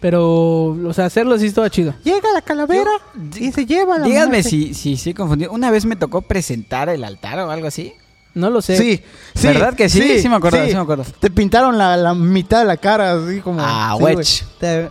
Pero, 0.00 0.68
o 0.86 0.92
sea, 0.94 1.04
hacerlo 1.06 1.38
sí 1.38 1.46
estaba 1.46 1.68
chido. 1.68 1.94
Llega 2.04 2.32
la 2.32 2.40
calavera 2.40 2.90
y 3.38 3.52
se 3.52 3.66
lleva 3.66 3.98
la 3.98 4.06
Díganme 4.06 4.36
muerte. 4.38 4.48
si, 4.48 4.72
si 4.74 4.96
sí 4.96 5.12
confundido. 5.12 5.52
Una 5.52 5.70
vez 5.70 5.84
me 5.84 5.94
tocó 5.96 6.22
presentar 6.22 6.88
el 6.88 7.04
altar 7.04 7.38
o 7.40 7.50
algo 7.50 7.66
así. 7.66 7.92
No 8.32 8.48
lo 8.48 8.62
sé. 8.62 8.76
Sí, 8.78 9.02
sí. 9.34 9.46
¿Verdad 9.48 9.74
que 9.74 9.88
sí? 9.88 10.20
Sí 10.20 10.28
me 10.28 10.36
acuerdo, 10.36 10.64
sí 10.66 10.72
me 10.74 10.80
acuerdo. 10.80 11.04
Te 11.18 11.30
pintaron 11.30 11.76
la, 11.76 11.96
la 11.96 12.14
mitad 12.14 12.60
de 12.60 12.64
la 12.64 12.76
cara, 12.76 13.12
así 13.12 13.40
como... 13.40 13.60
Ah, 13.60 13.92
sí, 13.96 14.00
güey. 14.00 14.16
wech. 14.16 14.44
Te- 14.58 14.88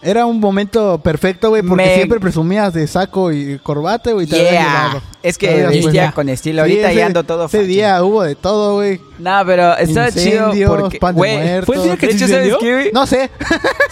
Era 0.00 0.26
un 0.26 0.38
momento 0.38 0.98
perfecto, 1.02 1.48
güey, 1.48 1.62
porque 1.62 1.84
Me- 1.84 1.94
siempre 1.96 2.20
presumías 2.20 2.72
de 2.72 2.86
saco 2.86 3.32
y 3.32 3.58
corbata, 3.58 4.12
güey. 4.12 4.26
te 4.28 4.36
Yeah. 4.36 4.50
llevado. 4.52 5.02
Es 5.24 5.36
que 5.36 5.48
pues, 5.64 5.84
vestía 5.84 6.12
con 6.12 6.28
estilo. 6.28 6.62
Sí, 6.64 6.70
Ahorita 6.70 6.90
ese- 6.90 6.98
ya 7.00 7.06
ando 7.06 7.24
todo 7.24 7.46
Ese 7.46 7.58
facho. 7.58 7.66
día 7.68 8.04
hubo 8.04 8.22
de 8.22 8.36
todo, 8.36 8.74
güey. 8.76 9.00
No, 9.18 9.42
pero 9.44 9.76
estaba 9.76 10.12
chido 10.12 10.46
Incendios, 10.46 10.70
porque... 10.70 10.98
pan 11.00 11.14
de 11.14 11.18
güey, 11.18 11.36
muerto. 11.38 11.66
¿Fue 11.66 11.76
el 11.76 11.82
día 11.82 11.96
que 11.96 12.06
de 12.06 12.12
se 12.12 12.16
hecho, 12.18 12.28
¿sabes 12.28 12.46
incendió? 12.46 12.58
qué, 12.58 12.72
güey? 12.74 12.90
No 12.92 13.06
sé. 13.08 13.30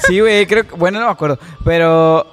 Sí, 0.07 0.21
güey, 0.21 0.47
creo 0.47 0.67
que... 0.69 0.77
Bueno, 0.77 1.01
no 1.01 1.07
me 1.07 1.13
acuerdo. 1.13 1.39
Pero 1.65 2.25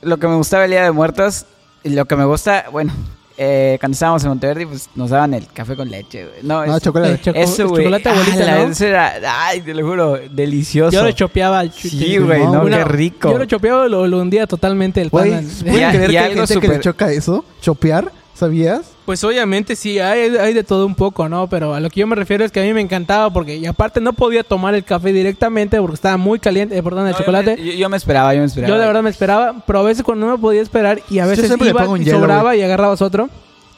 lo 0.00 0.16
que 0.16 0.26
me 0.26 0.36
gustaba 0.36 0.64
el 0.64 0.70
Día 0.70 0.82
de 0.84 0.90
Muertos... 0.92 1.44
Y 1.82 1.90
lo 1.90 2.06
que 2.06 2.16
me 2.16 2.24
gusta... 2.24 2.64
Bueno, 2.72 2.94
eh, 3.36 3.76
cuando 3.80 3.94
estábamos 3.94 4.22
en 4.22 4.28
Monteverde, 4.30 4.66
pues 4.66 4.88
nos 4.94 5.10
daban 5.10 5.34
el 5.34 5.46
café 5.48 5.74
con 5.76 5.90
leche, 5.90 6.24
güey. 6.24 6.36
No, 6.42 6.64
No, 6.66 6.76
es- 6.76 6.82
chocolate. 6.82 7.20
Choco- 7.24 7.38
Eso, 7.38 7.68
güey. 7.68 7.82
chocolate 7.84 8.08
abuelita, 8.08 8.36
Ah, 8.42 8.46
la- 8.46 8.64
¿no? 8.64 8.72
Eso 8.72 8.86
era... 8.86 9.12
Ay, 9.46 9.60
te 9.60 9.74
lo 9.74 9.86
juro, 9.86 10.18
delicioso. 10.30 10.92
Yo 10.96 11.02
lo 11.04 11.10
chopeaba. 11.12 11.64
Sí, 11.70 12.18
güey, 12.18 12.40
no, 12.44 12.62
Una- 12.62 12.78
qué 12.78 12.84
rico. 12.84 13.30
Yo 13.32 13.38
lo 13.38 13.44
chopeaba 13.46 13.86
y 13.86 13.90
lo, 13.90 14.06
lo 14.06 14.18
hundía 14.20 14.46
totalmente 14.46 15.00
el 15.02 15.10
pan. 15.10 15.22
¿pueden 15.22 15.48
creer 15.48 16.10
y 16.10 16.12
que 16.12 16.18
hay 16.18 16.32
algo 16.32 16.46
gente 16.46 16.60
que 16.60 16.68
le 16.74 16.80
choca 16.80 17.10
eso? 17.10 17.44
¿Chopear? 17.60 18.10
¿Sabías? 18.34 18.82
Pues 19.06 19.22
obviamente 19.22 19.76
sí, 19.76 19.98
hay, 20.00 20.36
hay 20.36 20.52
de 20.54 20.64
todo 20.64 20.86
un 20.86 20.94
poco, 20.94 21.28
¿no? 21.28 21.46
Pero 21.48 21.72
a 21.74 21.80
lo 21.80 21.88
que 21.88 22.00
yo 22.00 22.06
me 22.06 22.16
refiero 22.16 22.44
es 22.44 22.50
que 22.50 22.60
a 22.60 22.64
mí 22.64 22.72
me 22.72 22.80
encantaba 22.80 23.30
porque, 23.32 23.56
y 23.56 23.66
aparte 23.66 24.00
no 24.00 24.12
podía 24.12 24.42
tomar 24.42 24.74
el 24.74 24.82
café 24.84 25.12
directamente 25.12 25.78
porque 25.80 25.94
estaba 25.94 26.16
muy 26.16 26.38
caliente, 26.40 26.76
eh, 26.76 26.82
perdón, 26.82 27.06
el 27.06 27.12
No, 27.12 27.18
chocolate. 27.18 27.56
Yo 27.56 27.62
me, 27.62 27.70
yo- 27.72 27.78
yo 27.78 27.88
me 27.88 27.96
esperaba, 27.96 28.34
yo 28.34 28.40
me 28.40 28.46
esperaba. 28.46 28.68
Yo 28.74 28.80
de 28.80 28.86
verdad 28.86 29.02
me 29.02 29.10
esperaba, 29.10 29.62
pero 29.66 29.78
a 29.78 29.82
veces 29.82 30.02
cuando 30.02 30.26
no 30.26 30.32
me 30.32 30.38
podía 30.38 30.62
esperar 30.62 31.00
y 31.10 31.18
a 31.20 31.26
veces 31.26 31.50
iba 31.60 31.86
y 31.98 32.04
sobraba 32.06 32.56
y 32.56 32.62
agarrabas 32.62 33.02
otro. 33.02 33.28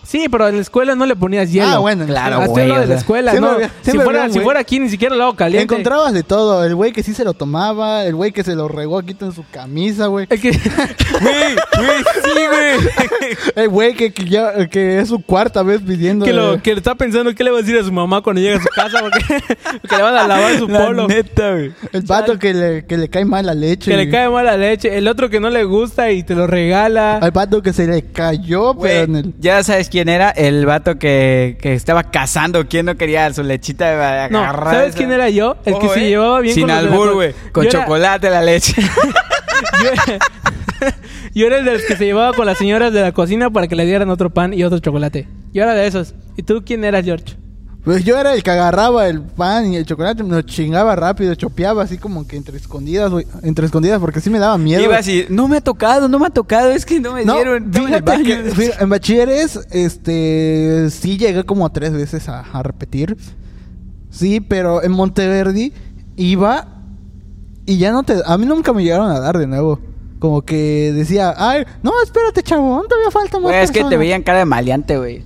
Sí, 0.06 0.28
pero 0.30 0.46
en 0.48 0.56
la 0.56 0.62
escuela 0.62 0.94
no 0.94 1.04
le 1.04 1.16
ponías 1.16 1.50
hielo. 1.50 1.66
Ah, 1.68 1.78
bueno. 1.78 2.06
Claro, 2.06 2.36
Hasta 2.36 2.46
güey, 2.48 2.68
lo 2.68 2.74
o 2.74 2.76
de 2.76 2.82
la 2.82 2.86
sea, 2.86 2.96
escuela, 2.96 3.30
siempre 3.32 3.50
¿no? 3.50 3.56
había- 3.56 3.68
si, 3.68 3.74
siempre 3.84 4.04
fuera, 4.04 4.18
había 4.20 4.28
un 4.28 4.32
si 4.32 4.38
güey- 4.38 4.44
fuera 4.44 4.60
aquí 4.60 4.78
ni 4.80 4.88
siquiera 4.88 5.16
lo 5.16 5.24
hago 5.24 5.34
caliente. 5.36 5.64
Encontrabas 5.74 6.12
de 6.12 6.22
todo. 6.22 6.64
El 6.64 6.74
güey 6.76 6.92
que 6.92 7.02
sí 7.02 7.12
se 7.12 7.24
lo 7.24 7.34
tomaba, 7.34 8.04
el 8.04 8.14
güey 8.14 8.30
que 8.32 8.44
se 8.44 8.54
lo 8.54 8.68
regó 8.68 8.98
aquí 8.98 9.16
en 9.20 9.32
su 9.32 9.44
camisa, 9.50 10.06
güey. 10.06 10.26
El 10.30 10.40
que- 10.40 10.50
Güey, 11.20 11.54
güey, 11.78 11.98
sí, 12.24 12.30
güey. 12.50 13.36
El 13.56 13.68
güey 13.68 13.94
que, 13.94 14.12
que 14.12 14.24
ya 14.26 14.66
que 14.68 15.00
es 15.00 15.08
su 15.08 15.20
cuarta 15.22 15.62
vez 15.62 15.80
pidiendo. 15.82 16.24
que, 16.24 16.32
lo, 16.32 16.60
que 16.62 16.72
está 16.72 16.94
pensando 16.94 17.34
qué 17.34 17.42
le 17.44 17.50
va 17.50 17.58
a 17.58 17.62
decir 17.62 17.78
a 17.78 17.82
su 17.84 17.92
mamá 17.92 18.20
cuando 18.22 18.40
llegue 18.42 18.56
a 18.56 18.60
su 18.60 18.68
casa 18.68 19.00
porque, 19.00 19.24
porque 19.80 19.96
le 19.96 20.02
van 20.02 20.16
a 20.16 20.26
lavar 20.28 20.58
su 20.58 20.68
La 20.68 20.86
polo. 20.86 21.08
neta, 21.08 21.52
güey. 21.52 21.72
El 21.92 22.02
vato 22.02 22.38
que 22.38 22.54
le, 22.54 22.86
que 22.86 22.96
le 22.96 23.08
cae 23.08 23.24
mal 23.24 23.46
la 23.46 23.54
leche. 23.54 23.90
Que 23.90 23.96
le 23.96 24.04
y- 24.04 24.10
cae 24.10 24.28
mal 24.28 24.44
la 24.44 24.56
leche. 24.56 24.96
El 24.96 25.08
otro 25.08 25.30
que 25.30 25.40
no 25.40 25.50
le 25.50 25.64
gusta 25.64 26.10
y 26.10 26.22
te 26.22 26.34
lo 26.34 26.46
regala. 26.46 27.16
Al 27.18 27.30
vato 27.30 27.62
que 27.62 27.72
se 27.72 27.86
le 27.86 28.02
cayó, 28.02 28.74
Güey, 28.74 28.92
pero 28.92 29.04
en 29.04 29.16
el. 29.16 29.34
Ya 29.40 29.62
sabes 29.64 29.88
quién 29.96 30.10
era, 30.10 30.28
el 30.28 30.66
vato 30.66 30.98
que, 30.98 31.56
que 31.58 31.72
estaba 31.72 32.10
cazando, 32.10 32.66
quién 32.68 32.84
no 32.84 32.96
quería 32.98 33.32
su 33.32 33.42
lechita 33.42 33.88
de 34.24 34.28
No, 34.30 34.40
agarrar 34.40 34.74
¿sabes 34.74 34.88
esa? 34.90 34.98
quién 34.98 35.10
era 35.10 35.30
yo? 35.30 35.56
El 35.64 35.78
que 35.78 35.86
Ojo, 35.86 35.94
se 35.94 36.04
eh. 36.04 36.08
llevaba 36.10 36.40
bien 36.40 36.54
Sin 36.54 36.64
con 36.64 36.70
albur, 36.72 37.14
güey. 37.14 37.34
Con 37.50 37.64
Yo 37.64 37.70
era- 37.70 37.80
chocolate 37.80 38.28
la 38.28 38.42
leche. 38.42 38.74
Yo 39.82 39.88
era, 39.90 40.20
yo 41.34 41.46
era 41.46 41.58
el 41.58 41.64
de 41.64 41.72
los 41.72 41.82
que 41.84 41.96
se 41.96 42.04
llevaba 42.04 42.34
con 42.34 42.44
las 42.44 42.58
señoras 42.58 42.92
de 42.92 43.00
la 43.00 43.12
cocina 43.12 43.48
para 43.48 43.68
que 43.68 43.74
le 43.74 43.86
dieran 43.86 44.10
otro 44.10 44.28
pan 44.28 44.52
y 44.52 44.62
otro 44.64 44.78
chocolate. 44.80 45.26
Yo 45.54 45.62
era 45.62 45.72
de 45.74 45.86
esos. 45.86 46.14
¿Y 46.36 46.42
tú 46.42 46.62
quién 46.64 46.84
eras, 46.84 47.04
George? 47.06 47.36
Pues 47.86 48.04
yo 48.04 48.18
era 48.18 48.34
el 48.34 48.42
que 48.42 48.50
agarraba 48.50 49.06
el 49.08 49.22
pan 49.22 49.72
y 49.72 49.76
el 49.76 49.86
chocolate, 49.86 50.24
me 50.24 50.30
lo 50.34 50.42
chingaba 50.42 50.96
rápido, 50.96 51.32
chopeaba 51.36 51.84
así 51.84 51.98
como 51.98 52.26
que 52.26 52.36
entre 52.36 52.56
escondidas, 52.56 53.12
güey. 53.12 53.26
Entre 53.44 53.64
escondidas, 53.64 54.00
porque 54.00 54.20
sí 54.20 54.28
me 54.28 54.40
daba 54.40 54.58
miedo. 54.58 54.82
Iba 54.82 54.98
así, 54.98 55.24
no 55.28 55.46
me 55.46 55.58
ha 55.58 55.60
tocado, 55.60 56.08
no 56.08 56.18
me 56.18 56.26
ha 56.26 56.30
tocado, 56.30 56.72
es 56.72 56.84
que 56.84 56.98
no 56.98 57.12
me 57.12 57.24
No, 57.24 57.36
dieron. 57.36 57.62
en 57.64 57.72
fíjate 57.72 58.84
bachilleres, 58.86 59.60
este, 59.70 60.88
sí 60.90 61.16
llegué 61.16 61.44
como 61.44 61.70
tres 61.70 61.92
veces 61.92 62.28
a, 62.28 62.40
a 62.40 62.62
repetir. 62.64 63.16
Sí, 64.10 64.40
pero 64.40 64.82
en 64.82 64.90
Monteverde 64.92 65.72
iba 66.16 66.66
y 67.66 67.78
ya 67.78 67.92
no 67.92 68.02
te... 68.02 68.16
A 68.26 68.36
mí 68.36 68.46
nunca 68.46 68.72
me 68.72 68.82
llegaron 68.82 69.10
a 69.10 69.20
dar 69.20 69.38
de 69.38 69.46
nuevo. 69.46 69.78
Como 70.18 70.42
que 70.42 70.92
decía, 70.92 71.34
ay, 71.36 71.64
no, 71.84 71.92
espérate, 72.02 72.42
chavo, 72.42 72.82
todavía 72.88 73.10
falta 73.12 73.38
más 73.38 73.52
Güey, 73.52 73.62
es 73.62 73.70
que 73.70 73.74
te 73.74 73.80
personas". 73.82 73.98
veían 74.00 74.22
cara 74.22 74.38
de 74.40 74.44
maleante, 74.44 74.98
güey. 74.98 75.22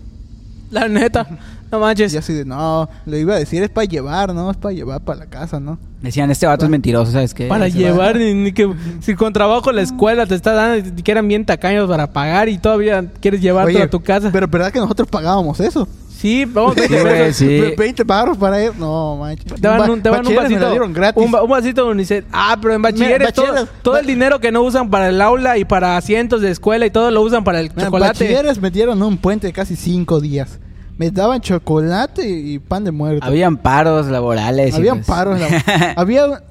La 0.70 0.88
neta. 0.88 1.26
No 1.72 1.78
manches. 1.78 2.12
Y 2.14 2.16
así 2.16 2.32
de, 2.32 2.44
no, 2.44 2.88
le 3.06 3.20
iba 3.20 3.34
a 3.34 3.38
decir, 3.38 3.62
es 3.62 3.68
para 3.70 3.84
llevar, 3.86 4.34
¿no? 4.34 4.50
Es 4.50 4.56
para 4.56 4.74
llevar 4.74 5.00
para 5.02 5.20
la 5.20 5.26
casa, 5.26 5.60
¿no? 5.60 5.78
Decían, 6.02 6.30
este 6.30 6.46
vato 6.46 6.64
es 6.64 6.70
mentiroso, 6.70 7.12
¿sabes 7.12 7.34
qué? 7.34 7.46
Para 7.46 7.66
Se 7.70 7.78
llevar, 7.78 8.14
va. 8.16 8.18
ni, 8.18 8.32
ni 8.34 8.52
que 8.52 8.72
si 9.00 9.14
con 9.14 9.32
trabajo 9.32 9.70
la 9.70 9.82
escuela 9.82 10.26
te 10.26 10.34
está 10.34 10.54
dando 10.54 10.88
y 10.98 11.02
que 11.02 11.12
eran 11.12 11.28
bien 11.28 11.44
tacaños 11.44 11.88
para 11.88 12.10
pagar 12.12 12.48
y 12.48 12.56
todavía 12.58 13.04
quieres 13.20 13.40
llevártelo 13.42 13.78
Oye, 13.78 13.84
a 13.84 13.90
tu 13.90 14.00
casa. 14.00 14.30
Pero 14.32 14.48
verdad 14.48 14.72
que 14.72 14.78
nosotros 14.80 15.06
pagábamos 15.08 15.60
eso. 15.60 15.86
sí, 16.08 16.46
vamos 16.46 16.74
a 16.78 16.80
Sí, 16.80 16.88
güey, 16.88 17.32
sí. 17.34 17.74
20 17.76 18.02
baros 18.04 18.38
para 18.38 18.64
ir. 18.64 18.72
No, 18.78 19.16
manches. 19.18 19.44
Te 19.44 19.60
daban 19.60 19.90
un, 19.90 20.02
te 20.02 20.08
daban 20.08 20.26
un 20.26 20.34
Bachilleres 20.34 20.48
me 20.50 20.54
vasito. 20.56 20.64
lo 20.64 20.70
dieron 20.70 20.92
gratis. 20.94 21.22
Un, 21.22 21.34
va- 21.34 21.42
un 21.42 21.50
vasito 21.50 21.84
de 21.84 21.90
unicel. 21.90 22.24
Ah, 22.32 22.56
pero 22.60 22.72
en 22.74 22.80
bachilleres, 22.82 23.18
Mira, 23.18 23.32
todo, 23.32 23.46
bachilleres- 23.48 23.68
todo 23.82 23.98
el 23.98 24.06
dinero 24.06 24.40
que 24.40 24.50
no 24.50 24.62
usan 24.62 24.88
para 24.88 25.10
el 25.10 25.20
aula 25.20 25.58
y 25.58 25.66
para 25.66 25.98
asientos 25.98 26.40
de 26.40 26.50
escuela 26.50 26.86
y 26.86 26.90
todo 26.90 27.10
lo 27.10 27.20
usan 27.20 27.44
para 27.44 27.60
el 27.60 27.70
Mira, 27.76 27.84
chocolate. 27.88 28.24
Bachilleres 28.24 28.58
me 28.58 28.70
dieron 28.70 29.02
un 29.02 29.18
puente 29.18 29.46
de 29.48 29.52
casi 29.52 29.76
5 29.76 30.18
días. 30.20 30.58
Me 31.00 31.10
daban 31.10 31.40
chocolate 31.40 32.28
y 32.28 32.58
pan 32.58 32.84
de 32.84 32.90
muerto. 32.90 33.24
Habían 33.24 33.56
paros 33.56 34.08
laborales. 34.08 34.74
Habían 34.74 34.96
pues- 34.96 35.06
paros. 35.06 35.40
en 35.40 35.50
la- 35.50 35.94
había 35.96 36.42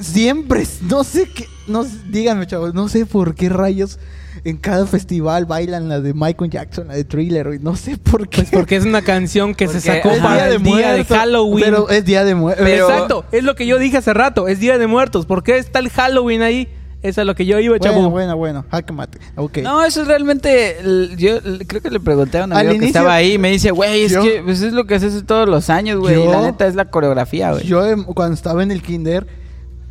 siempre, 0.00 0.66
no 0.88 1.04
sé 1.04 1.28
qué, 1.28 1.46
no 1.68 1.84
sé- 1.84 1.98
díganme 2.08 2.46
chavos, 2.46 2.72
no 2.72 2.88
sé 2.88 3.04
por 3.04 3.34
qué 3.34 3.50
rayos 3.50 3.98
en 4.44 4.56
cada 4.56 4.86
festival 4.86 5.44
bailan 5.44 5.90
la 5.90 6.00
de 6.00 6.14
Michael 6.14 6.50
Jackson, 6.50 6.88
la 6.88 6.94
de 6.94 7.04
Thriller, 7.04 7.60
no 7.60 7.76
sé 7.76 7.98
por 7.98 8.30
qué. 8.30 8.38
Pues 8.44 8.50
porque 8.50 8.76
es 8.76 8.86
una 8.86 9.02
canción 9.02 9.54
que 9.54 9.68
se 9.68 9.82
sacó 9.82 10.08
para 10.22 10.48
el 10.48 10.62
día 10.62 10.82
de 10.84 10.94
Muertos, 10.94 11.14
Halloween. 11.18 11.62
Pero 11.66 11.90
es 11.90 12.02
día 12.06 12.24
de 12.24 12.34
muertos. 12.34 12.64
Pero- 12.64 12.88
Exacto, 12.88 13.24
es 13.30 13.44
lo 13.44 13.54
que 13.56 13.66
yo 13.66 13.76
dije 13.78 13.98
hace 13.98 14.14
rato, 14.14 14.48
es 14.48 14.58
Día 14.58 14.78
de 14.78 14.86
Muertos. 14.86 15.26
¿Por 15.26 15.42
qué 15.42 15.58
está 15.58 15.80
el 15.80 15.90
Halloween 15.90 16.40
ahí? 16.40 16.66
Eso 17.02 17.20
es 17.22 17.26
lo 17.26 17.34
que 17.34 17.44
yo 17.44 17.58
iba, 17.58 17.78
chavo. 17.80 17.94
Bueno, 17.96 18.10
bueno, 18.10 18.36
bueno, 18.36 18.64
jaque 18.70 18.92
mate. 18.92 19.18
Ok. 19.36 19.58
No, 19.58 19.84
eso 19.84 20.02
es 20.02 20.06
realmente. 20.06 20.76
Yo 21.16 21.40
creo 21.66 21.82
que 21.82 21.90
le 21.90 21.98
pregunté 21.98 22.38
a 22.38 22.44
un 22.44 22.52
amigo 22.52 22.78
que 22.78 22.86
estaba 22.86 23.14
ahí 23.14 23.32
y 23.32 23.38
me 23.38 23.50
dice, 23.50 23.72
güey, 23.72 24.04
es 24.04 24.12
Yo- 24.12 24.22
que 24.22 24.40
pues, 24.44 24.62
es 24.62 24.72
lo 24.72 24.84
que 24.84 24.94
haces 24.94 25.24
todos 25.26 25.48
los 25.48 25.68
años, 25.68 25.98
güey. 25.98 26.24
La 26.28 26.42
neta 26.42 26.66
es 26.66 26.76
la 26.76 26.84
coreografía, 26.90 27.50
güey. 27.52 27.64
Yo 27.66 27.84
em, 27.84 28.04
cuando 28.04 28.34
estaba 28.34 28.62
en 28.62 28.70
el 28.70 28.82
kinder, 28.82 29.26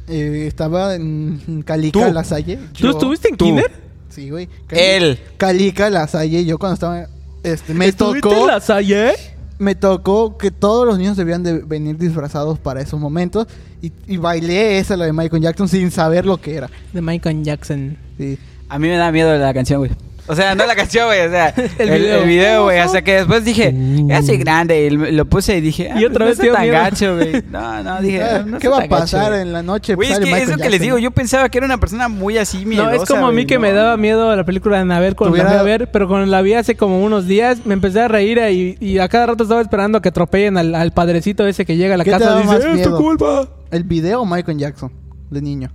eh, 0.07 0.45
estaba 0.47 0.95
en 0.95 1.63
Calica, 1.65 2.07
Tú. 2.07 2.13
La 2.13 2.23
Salle. 2.23 2.59
¿Tú 2.79 2.89
estuviste 2.89 3.27
en 3.29 3.35
tú. 3.37 3.45
kinder? 3.45 3.71
Sí, 4.09 4.29
güey. 4.29 4.47
Él. 4.69 5.19
Calica, 5.37 5.89
La 5.89 6.07
Salle. 6.07 6.45
Yo 6.45 6.57
cuando 6.57 6.73
estaba... 6.75 7.07
Este, 7.43 7.73
me 7.73 7.87
¿Estuviste 7.87 8.21
tocó... 8.29 8.41
en 8.41 8.47
la 8.47 8.59
Salle? 8.61 9.13
Me 9.61 9.75
tocó 9.75 10.37
que 10.37 10.49
todos 10.49 10.87
los 10.87 10.97
niños 10.97 11.15
debían 11.15 11.43
de 11.43 11.59
venir 11.59 11.95
disfrazados 11.95 12.57
para 12.57 12.81
esos 12.81 12.99
momentos 12.99 13.45
y, 13.79 13.91
y 14.07 14.17
bailé 14.17 14.79
esa, 14.79 14.97
la 14.97 15.05
de 15.05 15.13
Michael 15.13 15.43
Jackson, 15.43 15.67
sin 15.67 15.91
saber 15.91 16.25
lo 16.25 16.37
que 16.37 16.55
era. 16.55 16.67
De 16.91 16.99
Michael 16.99 17.43
Jackson. 17.43 17.95
Sí. 18.17 18.39
A 18.69 18.79
mí 18.79 18.87
me 18.87 18.95
da 18.95 19.11
miedo 19.11 19.37
la 19.37 19.53
canción, 19.53 19.79
güey. 19.79 19.91
O 20.31 20.35
sea, 20.35 20.55
no 20.55 20.65
la 20.65 20.75
canción, 20.75 21.07
güey. 21.07 21.27
O 21.27 21.29
sea, 21.29 21.49
el, 21.77 21.89
El 21.89 22.05
el 22.05 22.25
video. 22.25 22.63
güey. 22.63 22.79
Hasta 22.79 23.01
que 23.01 23.15
después 23.15 23.43
dije, 23.43 23.75
ya 24.07 24.21
soy 24.21 24.37
grande. 24.37 24.85
Y 24.85 24.89
lo 24.89 25.25
puse 25.25 25.57
y 25.57 25.61
dije, 25.61 25.91
ah, 25.91 25.99
Y 25.99 26.05
otra 26.05 26.25
pues 26.25 26.37
vez 26.37 26.47
no 26.47 26.53
tan 26.53 26.61
miedo. 26.63 26.73
gacho, 26.75 27.15
güey. 27.17 27.43
No, 27.51 27.83
no, 27.83 28.01
dije, 28.01 28.23
Ah, 28.23 28.37
ah, 28.39 28.43
no 28.47 28.57
¿Qué 28.59 28.67
va 28.69 28.77
a 28.77 28.79
gacho, 28.81 28.89
pasar 28.89 29.33
en 29.33 29.51
la 29.51 29.61
noche? 29.61 29.95
Güey, 29.95 30.11
es 30.11 30.19
que 30.19 30.25
Michael 30.25 30.49
eso 30.49 30.57
que 30.57 30.69
les 30.69 30.79
digo, 30.79 30.95
¿no? 30.95 30.99
yo 30.99 31.11
pensaba 31.11 31.49
que 31.49 31.57
era 31.57 31.65
una 31.65 31.77
persona 31.79 32.07
muy 32.07 32.37
así 32.37 32.65
miedosa. 32.65 32.95
No, 32.95 33.03
es 33.03 33.09
como 33.09 33.27
a 33.27 33.31
mí 33.33 33.45
que 33.45 33.55
no. 33.55 33.61
me 33.61 33.73
daba 33.73 33.97
miedo 33.97 34.33
la 34.35 34.45
película 34.45 34.77
de 34.77 34.83
Annabelle 34.83 35.15
cuando 35.15 35.35
la 35.35 35.43
Tuviera- 35.43 35.59
fui 35.61 35.71
a 35.71 35.77
ver, 35.77 35.91
pero 35.91 36.07
cuando 36.07 36.25
la 36.27 36.41
vi 36.41 36.53
hace 36.53 36.75
como 36.75 37.03
unos 37.03 37.27
días 37.27 37.65
me 37.65 37.73
empecé 37.73 37.99
a 37.99 38.07
reír 38.07 38.39
y, 38.51 38.77
y 38.79 38.99
a 38.99 39.09
cada 39.09 39.25
rato 39.25 39.43
estaba 39.43 39.59
esperando 39.61 39.97
a 39.97 40.01
que 40.01 40.09
atropellen 40.09 40.57
al, 40.57 40.73
al 40.75 40.91
padrecito 40.93 41.45
ese 41.45 41.65
que 41.65 41.75
llega 41.75 41.95
a 41.95 41.97
la 41.97 42.03
¿Qué 42.05 42.11
te 42.11 42.19
casa 42.19 42.35
y 42.35 42.41
dice, 42.43 42.47
más 42.47 42.59
"Es 42.59 42.65
tu 42.65 42.73
miedo? 42.75 42.97
culpa". 42.97 43.49
¿El 43.69 43.83
video 43.83 44.21
o 44.21 44.25
Michael 44.25 44.57
Jackson? 44.57 44.91
De 45.29 45.41
niño. 45.41 45.71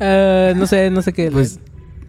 Eh, 0.00 0.54
no 0.56 0.66
sé, 0.66 0.90
no 0.90 1.02
sé 1.02 1.12
qué. 1.12 1.30
Pues, 1.30 1.60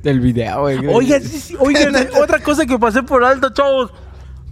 del 0.04 0.20
video, 0.20 0.62
güey. 0.62 0.78
Oigan, 0.88 1.22
sí, 1.24 1.39
sí, 1.39 1.56
oigan, 1.60 1.93
otra 2.22 2.39
cosa 2.39 2.66
que 2.66 2.78
pasé 2.80 3.04
por 3.04 3.24
alto, 3.24 3.49
chavos. 3.52 3.91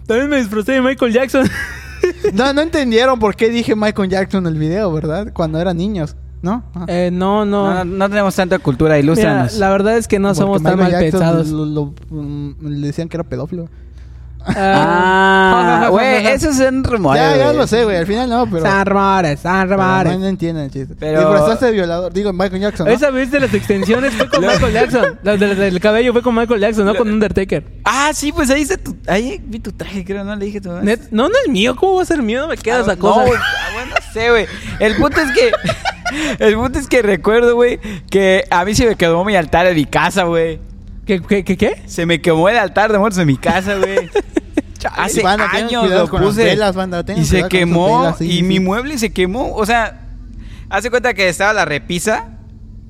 También 0.06 0.28
me 0.28 0.36
disfruté 0.38 0.72
de 0.72 0.80
Michael 0.82 1.12
Jackson. 1.12 1.48
No, 2.32 2.54
no 2.54 2.62
entendieron 2.62 3.18
por 3.18 3.36
qué 3.36 3.50
dije 3.50 3.76
Michael 3.76 4.08
Jackson 4.08 4.46
en 4.46 4.54
el 4.54 4.58
video, 4.58 4.90
¿verdad? 4.90 5.32
Cuando 5.34 5.60
eran 5.60 5.76
niños, 5.76 6.16
¿no? 6.40 6.64
Ajá. 6.74 6.86
Eh, 6.88 7.10
no, 7.12 7.44
no. 7.44 7.74
No, 7.74 7.84
no, 7.84 8.08
tenemos 8.08 8.34
tanta 8.34 8.58
cultura, 8.58 8.94
Mira, 8.94 9.00
ilústranos. 9.04 9.58
la 9.58 9.68
verdad 9.68 9.98
es 9.98 10.08
que 10.08 10.18
no 10.18 10.28
Porque 10.28 10.38
somos 10.40 10.62
tan 10.62 10.78
Michael 10.78 10.92
mal 10.94 11.02
Jackson 11.02 11.20
pensados. 11.20 11.48
lo- 11.50 11.66
lo- 11.66 11.94
mm, 12.08 12.54
le 12.62 12.86
decían 12.86 13.10
que 13.10 13.18
era 13.18 13.24
pedófilo. 13.24 13.68
Ah, 14.46 15.88
güey, 15.90 16.26
esos 16.28 16.56
son 16.56 16.82
rumores. 16.84 17.22
ya, 17.22 17.36
ya 17.36 17.52
lo 17.52 17.66
sé, 17.66 17.84
güey. 17.84 17.96
Al 17.96 18.06
final 18.06 18.28
no, 18.28 18.46
pero. 18.48 18.62
San 18.62 18.86
rumores, 18.86 19.40
san 19.40 19.68
pero 19.68 19.82
rumores. 19.82 20.12
no, 20.14 20.18
no 20.20 20.26
entienden 20.26 20.64
el 20.64 20.70
chiste. 20.70 20.94
Pero- 20.98 21.20
Disfrazaste 21.20 21.66
de 21.66 21.72
violador. 21.72 22.12
Digo, 22.12 22.32
Michael 22.32 22.60
Jackson. 22.62 22.86
¿no? 22.86 22.92
Esa 22.92 23.10
vez 23.10 23.30
de 23.30 23.40
las 23.40 23.52
extensiones 23.54 24.14
fue 24.14 24.28
con 24.28 24.40
Michael 24.46 24.72
Jackson. 24.72 25.18
La 25.22 25.36
del, 25.36 25.56
del 25.56 25.80
cabello 25.80 26.12
fue 26.12 26.22
con 26.22 26.34
Michael 26.34 26.60
Jackson, 26.60 26.86
no 26.86 26.94
con 26.94 27.08
Undertaker. 27.10 27.64
Ah, 27.84 28.10
sí, 28.14 28.32
pues 28.32 28.50
ahí 28.50 28.66
tu, 28.66 28.96
ahí 29.06 29.40
vi 29.44 29.58
tu 29.60 29.72
traje, 29.72 30.04
creo, 30.04 30.24
no 30.24 30.34
le 30.36 30.46
dije 30.46 30.60
tu 30.60 30.70
Net- 30.70 31.08
no, 31.10 31.28
no 31.28 31.34
es 31.44 31.50
mío. 31.50 31.76
¿Cómo 31.76 31.96
va 31.96 32.02
a 32.02 32.06
ser 32.06 32.22
mío? 32.22 32.40
No 32.40 32.48
me 32.48 32.56
queda 32.56 32.78
Ah, 32.78 32.80
esa 32.82 32.94
no, 32.94 33.00
cosa. 33.00 33.22
güey, 33.24 33.38
ah, 33.38 33.68
bueno, 33.74 33.90
no 33.94 34.12
sé, 34.12 34.30
güey. 34.30 34.46
El 34.78 34.96
punto 34.96 35.20
es 35.20 35.30
que 35.32 35.50
el 36.44 36.54
punto 36.54 36.78
es 36.78 36.88
que 36.88 37.02
recuerdo, 37.02 37.54
güey, 37.54 37.78
que 38.10 38.44
a 38.50 38.64
mí 38.64 38.74
se 38.74 38.86
me 38.86 38.96
quedó 38.96 39.24
mi 39.24 39.36
altar 39.36 39.66
en 39.66 39.76
mi 39.76 39.84
casa, 39.84 40.24
güey. 40.24 40.58
¿Qué, 41.10 41.20
qué, 41.20 41.42
qué, 41.42 41.56
qué? 41.56 41.82
Se 41.86 42.06
me 42.06 42.20
quemó 42.20 42.48
el 42.48 42.56
altar 42.56 42.92
de 42.92 42.98
muertos 42.98 43.18
en 43.18 43.26
mi 43.26 43.36
casa, 43.36 43.74
güey. 43.74 44.08
Hace 44.96 45.22
Banda, 45.24 45.50
años 45.50 45.90
lo 45.90 46.08
con 46.08 46.20
las 46.20 46.30
puse 46.30 46.56
banda, 46.72 47.04
y 47.16 47.24
se 47.24 47.48
quemó 47.48 48.02
velas, 48.02 48.18
sí, 48.18 48.26
y 48.26 48.36
sí, 48.36 48.42
mi 48.44 48.60
mueble 48.60 48.96
se 48.96 49.12
quemó. 49.12 49.52
O 49.56 49.66
sea, 49.66 50.02
hace 50.70 50.88
cuenta 50.88 51.12
que 51.12 51.28
estaba 51.28 51.52
la 51.52 51.64
repisa 51.64 52.38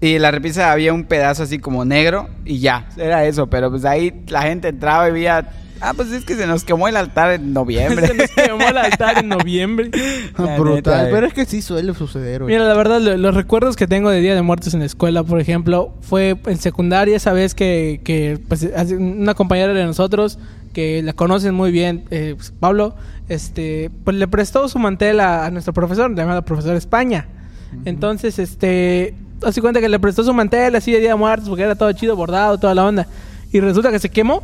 y 0.02 0.16
en 0.16 0.22
la 0.22 0.30
repisa 0.30 0.70
había 0.70 0.92
un 0.92 1.04
pedazo 1.04 1.44
así 1.44 1.58
como 1.58 1.86
negro 1.86 2.28
y 2.44 2.58
ya, 2.60 2.90
era 2.98 3.24
eso. 3.24 3.48
Pero 3.48 3.70
pues 3.70 3.86
ahí 3.86 4.22
la 4.28 4.42
gente 4.42 4.68
entraba 4.68 5.08
y 5.08 5.12
veía, 5.12 5.50
ah, 5.80 5.92
pues 5.94 6.10
es 6.12 6.24
que 6.24 6.34
se 6.36 6.46
nos 6.46 6.64
quemó 6.64 6.88
el 6.88 6.96
altar 6.96 7.32
en 7.32 7.52
noviembre. 7.52 8.06
Se 8.08 8.14
nos 8.14 8.30
quemó 8.30 8.68
el 8.68 8.76
altar 8.76 9.18
en 9.18 9.28
noviembre. 9.28 9.90
La 10.38 10.56
Brutal. 10.58 10.74
neta, 10.76 11.00
güey. 11.00 11.12
pero 11.12 11.26
es 11.26 11.32
que 11.34 11.44
sí 11.46 11.62
suele 11.62 11.94
suceder, 11.94 12.42
güey. 12.42 12.54
Mira, 12.54 12.66
la 12.66 12.74
verdad, 12.74 13.00
lo- 13.00 13.16
los 13.16 13.34
recuerdos 13.34 13.76
que 13.76 13.86
tengo 13.86 14.10
de 14.10 14.20
Día 14.20 14.34
de 14.34 14.42
Muertos 14.42 14.74
en 14.74 14.80
la 14.80 14.86
escuela, 14.86 15.22
por 15.24 15.40
ejemplo, 15.40 15.92
fue 16.00 16.36
en 16.46 16.58
secundaria 16.58 17.16
esa 17.16 17.32
vez 17.32 17.54
que, 17.54 18.00
que 18.04 18.38
pues, 18.48 18.66
una 18.98 19.34
compañera 19.34 19.72
de 19.72 19.84
nosotros, 19.84 20.38
que 20.72 21.02
la 21.02 21.12
conocen 21.12 21.54
muy 21.54 21.72
bien, 21.72 22.04
eh, 22.10 22.34
pues, 22.36 22.52
Pablo, 22.58 22.94
este, 23.28 23.90
pues 24.04 24.16
le 24.16 24.28
prestó 24.28 24.68
su 24.68 24.78
mantel 24.78 25.20
a, 25.20 25.46
a 25.46 25.50
nuestro 25.50 25.72
profesor, 25.72 26.14
llamado 26.14 26.42
profesor 26.42 26.76
España. 26.76 27.26
Entonces, 27.84 28.38
este, 28.40 29.14
hace 29.44 29.60
cuenta 29.60 29.80
que 29.80 29.88
le 29.88 29.98
prestó 30.00 30.24
su 30.24 30.34
mantel 30.34 30.74
así 30.74 30.90
de 30.92 30.98
Día 31.00 31.10
de 31.10 31.14
Muertos 31.14 31.48
porque 31.48 31.62
era 31.62 31.74
todo 31.76 31.92
chido, 31.92 32.16
bordado, 32.16 32.58
toda 32.58 32.74
la 32.74 32.84
onda. 32.84 33.06
Y 33.52 33.60
resulta 33.60 33.90
que 33.90 33.98
se 33.98 34.08
quemó. 34.10 34.42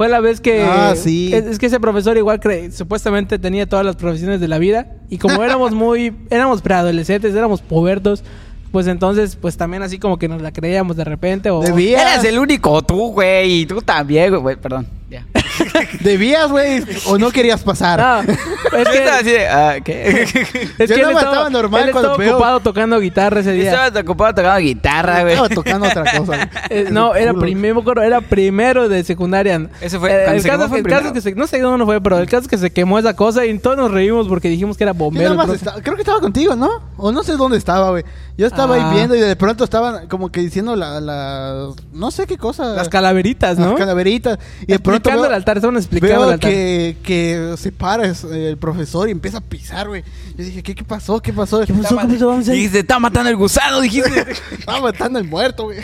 Fue 0.00 0.08
la 0.08 0.20
vez 0.20 0.40
que... 0.40 0.62
Ah, 0.62 0.94
sí. 0.96 1.30
Es, 1.30 1.44
es 1.44 1.58
que 1.58 1.66
ese 1.66 1.78
profesor 1.78 2.16
igual 2.16 2.40
cre- 2.40 2.70
supuestamente 2.70 3.38
tenía 3.38 3.68
todas 3.68 3.84
las 3.84 3.96
profesiones 3.96 4.40
de 4.40 4.48
la 4.48 4.56
vida. 4.56 4.86
Y 5.10 5.18
como 5.18 5.42
éramos 5.44 5.72
muy... 5.72 6.16
éramos 6.30 6.62
preadolescentes, 6.62 7.34
éramos 7.34 7.60
pubertos. 7.60 8.24
Pues 8.72 8.86
entonces, 8.86 9.36
pues 9.36 9.58
también 9.58 9.82
así 9.82 9.98
como 9.98 10.18
que 10.18 10.26
nos 10.26 10.40
la 10.40 10.52
creíamos 10.52 10.96
de 10.96 11.04
repente. 11.04 11.50
O, 11.50 11.60
Debías, 11.60 12.00
Eras 12.00 12.24
el 12.24 12.38
único 12.38 12.80
tú, 12.80 13.12
güey, 13.12 13.60
y 13.60 13.66
tú 13.66 13.82
también, 13.82 14.34
güey. 14.40 14.56
Perdón, 14.56 14.86
ya. 15.10 15.26
debías, 16.00 16.50
güey, 16.50 16.82
o 17.06 17.18
no 17.18 17.30
querías 17.30 17.62
pasar. 17.62 17.98
No, 17.98 18.32
es 18.78 18.84
Yo 18.86 18.90
que, 18.92 18.98
estaba 18.98 19.18
así 19.18 19.30
de, 19.30 19.48
ah, 19.48 19.76
¿qué? 19.84 20.22
es 20.78 20.88
Yo 20.88 20.94
que 20.94 20.94
él 20.94 21.08
nomás 21.08 21.24
estaba 21.24 21.50
normal 21.50 21.84
él 21.86 21.90
cuando 21.92 22.10
estaba 22.12 22.16
veo- 22.24 22.34
ocupado 22.36 22.60
tocando 22.60 23.00
guitarra 23.00 23.40
ese 23.40 23.52
día. 23.52 23.70
Estaba 23.72 24.00
ocupado 24.00 24.34
tocando 24.34 24.60
guitarra, 24.60 25.20
güey. 25.22 25.32
Estaba 25.34 25.48
tocando 25.50 25.86
otra 25.88 26.18
cosa. 26.18 26.48
Eh, 26.70 26.88
no, 26.90 27.14
era 27.14 27.34
primero, 27.34 27.82
era 28.02 28.20
primero 28.20 28.88
de 28.88 29.04
secundaria. 29.04 29.68
Ese 29.80 29.98
fue- 29.98 30.10
Eh, 30.12 30.34
el 30.34 30.40
se 30.42 30.48
caso, 30.48 30.68
fue 30.68 30.78
el 30.78 30.84
caso 30.86 31.12
que 31.12 31.20
se, 31.20 31.34
no 31.34 31.46
sé 31.46 31.60
dónde 31.60 31.84
fue, 31.84 32.00
pero 32.00 32.18
el 32.18 32.26
caso 32.26 32.42
es 32.42 32.48
que 32.48 32.58
se 32.58 32.70
quemó 32.70 32.98
esa 32.98 33.14
cosa 33.14 33.44
y 33.44 33.58
todos 33.58 33.76
nos 33.76 33.90
reímos 33.90 34.28
porque 34.28 34.48
dijimos 34.48 34.76
que 34.76 34.84
era 34.84 34.92
bombero. 34.92 35.40
estaba- 35.52 35.80
creo 35.82 35.96
que 35.96 36.02
estaba 36.02 36.20
contigo, 36.20 36.54
¿no? 36.56 36.68
O 36.96 37.12
no 37.12 37.22
sé 37.22 37.36
dónde 37.36 37.58
estaba, 37.58 37.90
güey. 37.90 38.04
Yo 38.40 38.46
estaba 38.46 38.76
Ah. 38.76 38.88
ahí 38.90 38.94
viendo 38.96 39.14
y 39.14 39.20
de 39.20 39.36
pronto 39.36 39.64
estaban 39.64 40.08
como 40.08 40.32
que 40.32 40.40
diciendo 40.40 40.74
la, 40.74 40.98
la 40.98 41.68
no 41.92 42.10
sé 42.10 42.26
qué 42.26 42.38
cosa. 42.38 42.72
Las 42.74 42.88
calaveritas, 42.88 43.58
¿no? 43.58 43.66
Las 43.72 43.78
calaveritas. 43.78 44.38
Y 44.62 44.72
de 44.72 44.78
pronto 44.78 45.10
explicando 45.10 45.22
veo, 45.24 45.30
el 45.30 45.34
altar, 45.34 45.56
estaban 45.58 45.76
explicando 45.76 46.14
veo 46.20 46.24
el 46.28 46.32
altar. 46.34 46.50
que, 46.50 46.96
que 47.02 47.54
se 47.58 47.70
para 47.70 48.06
es- 48.06 48.24
el 48.24 48.56
profesor 48.56 49.08
y 49.08 49.12
empieza 49.12 49.36
a 49.38 49.40
pisar, 49.42 49.88
güey. 49.88 50.02
Yo 50.38 50.44
dije, 50.44 50.62
¿qué, 50.62 50.74
qué 50.74 50.84
pasó? 50.84 51.20
¿Qué 51.20 51.34
pasó? 51.34 51.60
¿Qué 51.66 51.74
pasó? 51.74 51.98
¿Qué 51.98 52.06
pasó? 52.14 52.26
Vamos 52.28 52.48
a- 52.48 52.52
Dijiste, 52.52 52.78
está 52.78 52.98
matando 52.98 53.28
el 53.28 53.36
gusano, 53.36 53.80
dijiste. 53.82 54.24
Estaba 54.58 54.80
matando 54.80 55.18
al 55.18 55.26
muerto, 55.26 55.64
güey. 55.64 55.78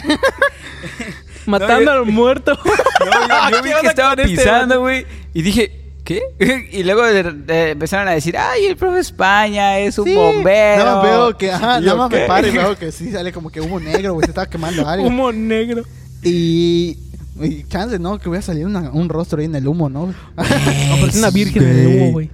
Matando 1.46 1.84
No, 1.84 1.90
al 2.00 2.06
muerto. 2.06 2.58
No, 3.28 3.50
yo, 3.50 3.56
yo 3.58 3.62
vi 3.62 3.68
¿Qué 3.70 3.74
onda 3.76 3.80
que 3.82 3.86
estaba 3.88 4.12
este 4.14 4.24
pisando, 4.28 4.80
güey. 4.80 5.06
Y 5.34 5.42
dije, 5.42 5.85
¿qué? 6.06 6.22
Y 6.72 6.82
luego 6.84 7.02
de- 7.04 7.22
de- 7.32 7.70
empezaron 7.72 8.08
a 8.08 8.12
decir, 8.12 8.34
ay, 8.38 8.64
el 8.64 8.76
profe 8.76 9.00
España 9.00 9.78
es 9.80 9.98
un 9.98 10.06
Sí. 10.06 10.14
bombero. 10.14 10.84
Nada 10.84 10.96
más 10.96 11.04
veo 11.04 11.36
que, 11.36 11.50
ajá, 11.52 11.80
nada 11.80 12.08
me 12.08 12.20
paro 12.26 12.46
y 12.48 12.50
veo 12.56 12.76
que 12.78 12.90
sí 12.92 13.12
sale 13.12 13.32
como 13.32 13.50
que 13.50 13.60
humo 13.60 13.78
negro, 13.78 14.14
güey. 14.14 14.24
Se 14.24 14.30
estaba 14.30 14.46
quemando 14.48 14.88
algo. 14.88 15.06
Humo 15.06 15.30
negro. 15.32 15.82
Y, 16.22 16.96
y 17.42 17.64
chance, 17.64 17.98
¿no? 17.98 18.18
Que 18.18 18.28
voy 18.30 18.38
a 18.38 18.42
salir 18.42 18.64
una- 18.64 18.90
un 18.90 19.08
rostro 19.10 19.40
ahí 19.40 19.44
en 19.44 19.54
el 19.56 19.66
humo, 19.68 19.88
¿no? 19.90 20.06
No, 20.36 20.94
pero 20.94 21.06
es 21.08 21.16
una 21.16 21.30
virgen 21.30 21.62
en 21.62 21.78
el 21.78 21.86
humo, 21.86 22.12
güey. 22.12 22.30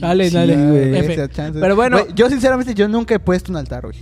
Dale, 0.00 0.28
Sí, 0.28 0.34
dale. 0.34 0.56
güey. 0.56 1.18
Pero 1.52 1.76
bueno, 1.76 2.00
Güey, 2.02 2.14
yo 2.14 2.28
sinceramente 2.28 2.74
yo 2.74 2.88
nunca 2.88 3.14
he 3.14 3.18
puesto 3.20 3.52
un 3.52 3.56
altar, 3.58 3.84
güey. 3.84 3.96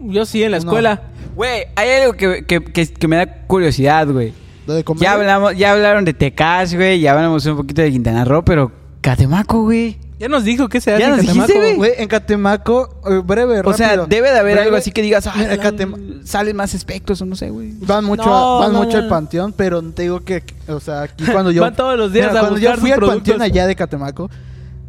yo 0.00 0.26
sí 0.26 0.42
en 0.42 0.50
la 0.52 0.58
No. 0.58 0.64
escuela. 0.64 1.02
Güey, 1.34 1.62
hay 1.76 2.02
algo 2.02 2.12
que, 2.12 2.44
que, 2.44 2.62
que, 2.62 2.86
que 2.86 3.08
me 3.08 3.16
da 3.16 3.26
curiosidad, 3.46 4.06
güey. 4.08 4.32
Lo 4.68 4.74
de 4.74 4.84
comer. 4.84 5.02
Ya 5.02 5.12
hablamos, 5.14 5.56
ya 5.56 5.72
hablaron 5.72 6.04
de 6.04 6.12
Tecash, 6.14 6.74
güey, 6.76 7.00
ya 7.00 7.12
hablamos 7.12 7.44
un 7.46 7.56
poquito 7.56 7.82
de 7.82 7.90
Quintana 7.90 8.24
Roo, 8.24 8.44
pero 8.44 8.70
Catemaco, 9.00 9.62
güey. 9.62 9.96
Ya 10.18 10.28
nos 10.28 10.42
dijo 10.44 10.68
que 10.68 10.80
se 10.80 10.92
hace 10.92 11.00
Ya 11.00 11.06
en 11.10 11.10
nos 11.12 11.20
dijiste, 11.22 11.40
Catemaco. 11.40 11.60
güey. 11.60 11.76
Güey, 11.76 11.92
en 11.98 12.08
Catemaco, 12.08 13.00
eh, 13.08 13.22
breve, 13.24 13.60
O 13.64 13.72
sea, 13.72 13.86
rápido. 13.88 14.06
debe 14.08 14.30
de 14.32 14.38
haber 14.40 14.52
Breve, 14.54 14.66
algo 14.66 14.76
así 14.76 14.90
que 14.90 15.00
digas, 15.00 15.26
ah, 15.28 15.32
Mira, 15.36 15.56
Catema- 15.56 15.96
salen 16.24 16.56
más 16.56 16.74
espectros 16.74 17.22
o 17.22 17.24
no 17.24 17.34
sé, 17.36 17.50
güey. 17.50 17.72
Van 17.80 18.04
mucho, 18.04 18.24
No, 18.26 18.58
van 18.58 18.72
no, 18.72 18.82
mucho 18.82 18.98
no. 18.98 19.04
al 19.04 19.08
panteón, 19.08 19.52
pero 19.56 19.80
te 19.80 20.02
digo 20.02 20.20
que, 20.20 20.42
o 20.66 20.80
sea, 20.80 21.02
aquí 21.02 21.24
cuando 21.32 21.50
yo... 21.52 21.62
Van 21.62 21.74
todos 21.76 21.96
los 21.96 22.12
días 22.12 22.26
a 22.26 22.40
cuando 22.40 22.50
buscar 22.56 22.74
yo 22.74 22.80
fui 22.80 22.90
sus 22.90 23.00
al 23.02 23.08
panteón 23.08 23.42
allá 23.42 23.66
de 23.68 23.76
Catemaco, 23.76 24.28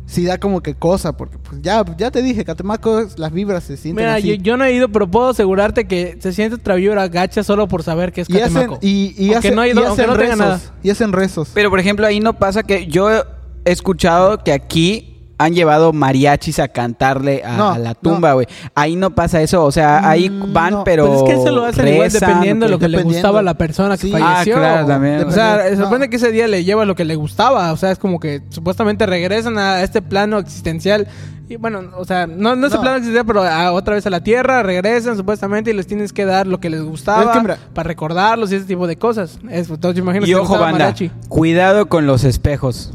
sí 0.10 0.26
da 0.26 0.40
como 0.40 0.62
que 0.62 0.74
cosa, 0.74 1.16
porque 1.16 1.38
pues 1.38 1.62
ya, 1.62 1.86
ya 1.98 2.10
te 2.10 2.22
dije, 2.24 2.44
Catemaco, 2.44 3.04
las 3.18 3.32
vibras 3.32 3.64
se 3.64 3.78
sienten 3.78 4.04
Mira, 4.06 4.16
así. 4.16 4.28
yo, 4.28 4.34
yo 4.36 4.58
no 4.58 4.66
he 4.66 4.74
ido, 4.74 4.90
pero 4.90 5.10
puedo 5.10 5.30
asegurarte 5.30 5.86
que 5.86 6.18
se 6.20 6.34
siente 6.34 6.56
otra 6.56 6.76
vibra 6.76 7.08
gacha 7.08 7.44
solo 7.44 7.68
por 7.68 7.84
saber 7.84 8.12
que 8.12 8.22
es 8.22 8.30
y 8.30 8.38
hacen, 8.38 8.54
Catemaco. 8.54 8.80
y, 8.82 9.34
hacen, 9.34 9.56
no 9.56 9.66
y 9.68 9.74
no 9.74 9.96
rezos, 10.16 10.38
nada. 10.38 10.60
y 10.82 10.90
hacen 10.90 11.14
rezos. 11.14 11.52
Pero, 11.54 11.70
por 11.70 11.80
ejemplo, 11.80 12.08
ahí 12.08 12.20
no 12.20 12.34
pasa 12.40 12.64
que 12.64 12.88
yo 12.88 13.12
he 13.12 13.24
escuchado 13.66 14.44
que 14.44 14.52
aquí 14.52 15.19
han 15.40 15.54
llevado 15.56 15.94
mariachis 15.94 16.60
a 16.60 16.68
cantarle 16.68 17.42
a, 17.44 17.58
No, 17.58 17.70
a 17.72 17.78
la 17.80 17.96
tumba, 17.96 18.34
güey. 18.34 18.46
Ahí 18.76 18.96
no 18.96 19.10
pasa 19.16 19.42
eso, 19.42 19.64
o 19.64 19.72
sea, 19.72 20.08
ahí 20.08 20.30
Mm, 20.30 20.54
van, 20.54 20.74
no. 20.74 20.84
pero 20.84 21.08
Pues 21.08 21.18
es 21.18 21.24
que 21.24 21.32
eso 21.42 21.52
lo 21.56 21.64
hacen 21.66 21.88
igual 21.88 22.12
rezan, 22.12 22.30
dependiendo 22.30 22.66
de 22.68 22.72
¿o 22.72 22.76
lo 22.76 22.80
que 22.80 22.90
le 22.90 23.02
gustaba 23.04 23.40
a 23.40 23.44
la 23.44 23.54
persona 23.56 23.96
que 23.98 24.08
Sí. 24.08 24.12
falleció. 24.12 24.58
Ah, 24.58 24.60
claro, 24.60 24.86
también. 24.88 25.24
O 25.24 25.32
sea, 25.32 25.64
se 25.70 25.78
sorprende 25.78 26.08
No. 26.08 26.10
que 26.12 26.18
ese 26.18 26.32
día 26.32 26.48
le 26.48 26.64
lleva 26.64 26.86
lo 26.86 26.94
que 26.96 27.06
le 27.06 27.16
gustaba. 27.16 27.72
O 27.72 27.78
sea, 27.78 27.90
es 27.92 27.98
como 27.98 28.20
que 28.20 28.42
supuestamente 28.50 29.06
regresan 29.06 29.58
a 29.58 29.82
este 29.82 30.02
plano 30.02 30.38
existencial. 30.40 31.08
Y 31.48 31.56
bueno, 31.56 31.82
o 31.98 32.06
sea, 32.06 32.28
no, 32.28 32.56
no 32.56 32.68
ese 32.68 32.76
No. 32.76 32.82
plano 32.82 32.98
existencial, 32.98 33.26
pero 33.26 33.42
a- 33.44 33.72
otra 33.72 33.96
vez 33.96 34.06
a 34.06 34.10
la 34.12 34.22
tierra, 34.22 34.62
regresan 34.62 35.18
supuestamente 35.18 35.72
y 35.72 35.74
les 35.74 35.88
tienes 35.88 36.14
que 36.14 36.26
dar 36.26 36.46
lo 36.46 36.60
que 36.60 36.70
les 36.70 36.84
gustaba 36.84 37.24
Es 37.24 37.30
que, 37.30 37.42
mira- 37.42 37.58
para 37.74 37.88
recordarlos 37.88 38.52
y 38.52 38.56
ese 38.56 38.66
tipo 38.66 38.86
de 38.86 38.98
cosas. 38.98 39.40
Es, 39.50 39.68
entonces, 39.70 40.00
imagino 40.00 40.26
Y 40.26 40.30
que 40.30 40.36
ojo, 40.36 40.54
banda, 40.60 40.72
mariachi. 40.74 41.10
cuidado 41.28 41.88
con 41.88 42.06
los 42.06 42.24
espejos. 42.24 42.92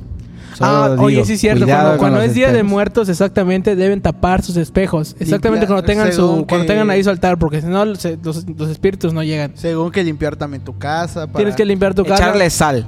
Solo 0.54 0.70
Ah, 0.70 0.90
digo, 0.92 1.02
oye, 1.02 1.24
sí 1.24 1.34
es 1.34 1.40
cierto. 1.40 1.66
Cuando, 1.98 2.20
es 2.22 2.34
Día 2.34 2.52
de. 2.52 2.62
Muertos, 2.62 3.08
exactamente, 3.08 3.76
deben 3.76 4.00
tapar 4.00 4.42
sus 4.42 4.56
espejos. 4.56 5.16
Exactamente 5.18 5.66
Limpiar, 5.66 5.68
cuando 5.68 5.84
tengan 5.86 6.12
su, 6.12 6.46
cuando 6.48 6.66
tengan 6.66 6.88
ahí 6.90 7.02
su 7.04 7.10
altar, 7.10 7.38
porque 7.38 7.60
si 7.60 7.66
no, 7.66 7.94
se- 7.96 8.18
los, 8.22 8.44
los 8.48 8.70
espíritus 8.70 9.12
no 9.12 9.22
llegan. 9.22 9.52
Según 9.56 9.90
que 9.90 10.02
limpiar 10.04 10.36
también 10.36 10.62
tu 10.64 10.76
casa. 10.78 11.26
para- 11.26 11.36
Tienes 11.38 11.54
que 11.56 11.64
limpiar 11.64 11.94
tu 11.94 12.04
casa. 12.04 12.22
Echarle 12.24 12.48
sal. 12.50 12.86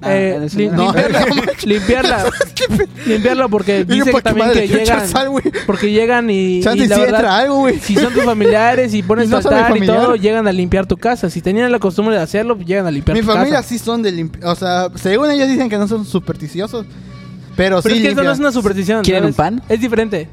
Ah, 0.00 0.14
Eh, 0.14 0.38
li- 0.42 0.48
celular. 0.48 0.94
limpiarla, 0.94 1.26
limpiarla, 1.64 2.24
limpiarla 3.06 3.48
porque 3.48 3.84
dice 3.84 4.12
que 4.12 4.22
también 4.22 4.52
que 4.52 4.68
llegan, 4.68 5.08
sal, 5.08 5.28
porque 5.66 5.90
llegan 5.90 6.30
y, 6.30 6.58
y 6.58 6.62
la 6.62 6.72
verdad, 6.74 7.04
entra 7.08 7.36
algo, 7.38 7.56
güey. 7.56 7.80
si 7.80 7.96
son 7.96 8.12
tus 8.12 8.22
familiares 8.22 8.94
y 8.94 9.02
pones 9.02 9.26
Y 9.28 9.30
no 9.30 9.38
altar 9.38 9.76
y 9.76 9.84
todo, 9.84 10.14
llegan 10.14 10.46
a 10.46 10.52
limpiar 10.52 10.86
tu 10.86 10.96
casa. 10.96 11.28
Si 11.30 11.40
tenían 11.42 11.72
la 11.72 11.80
costumbre 11.80 12.14
de 12.14 12.22
hacerlo, 12.22 12.56
llegan 12.58 12.86
a 12.86 12.92
limpiar 12.92 13.16
Mi 13.16 13.22
tu 13.22 13.26
familia 13.32 13.56
casa. 13.56 13.68
sí 13.68 13.78
son 13.78 14.00
de 14.02 14.12
limpiar. 14.12 14.46
O 14.46 14.54
sea, 14.54 14.88
según 14.94 15.32
ellos 15.32 15.48
dicen 15.48 15.68
que 15.68 15.76
no 15.78 15.88
son 15.88 16.04
supersticiosos. 16.04 16.86
Pero, 17.58 17.82
Pero 17.82 17.94
sí 17.94 18.00
es 18.00 18.06
que 18.06 18.12
eso 18.12 18.22
no 18.22 18.32
es 18.32 18.38
una 18.38 18.52
superstición. 18.52 19.02
¿Quieren 19.04 19.34
¿sabes? 19.34 19.52
un 19.52 19.58
pan? 19.58 19.62
Es 19.68 19.80
diferente. 19.80 20.28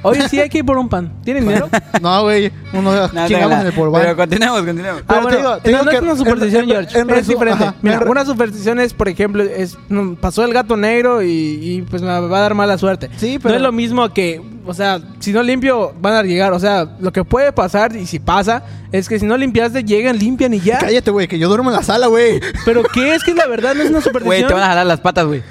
Oye, 0.00 0.28
sí 0.28 0.38
hay 0.38 0.48
que 0.48 0.58
ir 0.58 0.64
por 0.64 0.78
un 0.78 0.88
pan. 0.88 1.12
¿Tienen 1.24 1.42
dinero? 1.42 1.68
No, 2.00 2.22
güey. 2.22 2.52
Uno 2.72 2.92
No, 3.12 3.26
chingamos 3.26 3.58
en 3.60 3.66
el 3.66 3.66
no. 3.66 3.72
polván. 3.72 4.02
Pero 4.02 4.16
continuemos, 4.16 4.62
continuemos. 4.62 5.02
Ah, 5.02 5.04
Pero 5.08 5.22
bueno, 5.22 5.36
te 5.36 5.42
digo- 5.42 5.56
te 5.58 5.72
no, 5.72 5.78
digo 5.78 5.84
no 5.84 5.90
que 5.90 5.96
es 5.96 6.02
una 6.04 6.16
superstición, 6.16 6.62
en- 6.62 6.68
George. 6.70 6.98
en 7.00 7.10
es 7.10 7.16
resu- 7.16 7.28
diferente. 7.30 7.64
ajá, 7.64 7.74
Mira, 7.82 7.94
en 7.96 8.00
re- 8.02 8.10
una 8.10 8.24
superstición 8.24 8.78
es, 8.78 8.94
por 8.94 9.08
ejemplo, 9.08 9.42
es 9.42 9.76
mm, 9.88 10.12
pasó 10.14 10.44
el 10.44 10.52
gato 10.54 10.76
negro 10.76 11.20
y, 11.24 11.28
y, 11.60 11.82
pues 11.82 12.00
me 12.02 12.06
va 12.08 12.18
a 12.38 12.40
dar 12.40 12.54
mala 12.54 12.78
suerte. 12.78 13.10
Sí, 13.16 13.40
pero- 13.42 13.54
No 13.54 13.56
es 13.56 13.62
lo 13.62 13.72
mismo 13.72 14.08
que, 14.14 14.40
o 14.64 14.72
sea, 14.72 15.00
si 15.18 15.32
no 15.32 15.42
limpio 15.42 15.92
van 16.00 16.14
a 16.14 16.22
llegar. 16.22 16.52
O 16.52 16.60
sea, 16.60 16.88
lo 17.00 17.12
que 17.12 17.24
puede 17.24 17.50
pasar, 17.50 17.96
y 17.96 18.06
si 18.06 18.20
pasa, 18.20 18.62
es 18.92 19.08
que 19.08 19.18
si 19.18 19.26
no 19.26 19.36
limpiaste, 19.36 19.82
llegan, 19.82 20.16
limpian 20.16 20.54
y 20.54 20.60
ya. 20.60 20.78
Cállate, 20.78 21.10
güey, 21.10 21.26
que 21.26 21.40
yo 21.40 21.48
duermo 21.48 21.70
en 21.70 21.76
la 21.76 21.82
sala, 21.82 22.06
güey. 22.06 22.40
Pero 22.64 22.84
¿qué 22.84 23.16
es 23.16 23.24
que 23.24 23.34
la 23.34 23.48
verdad 23.48 23.74
no 23.74 23.82
es 23.82 23.90
una 23.90 23.98
Güey, 23.98 24.02
superstición? 24.04 24.46
te 24.46 24.54
van 24.54 24.62
a 24.62 24.66
jalar 24.68 24.86
las 24.86 25.00
patas, 25.00 25.26
güey. 25.26 25.42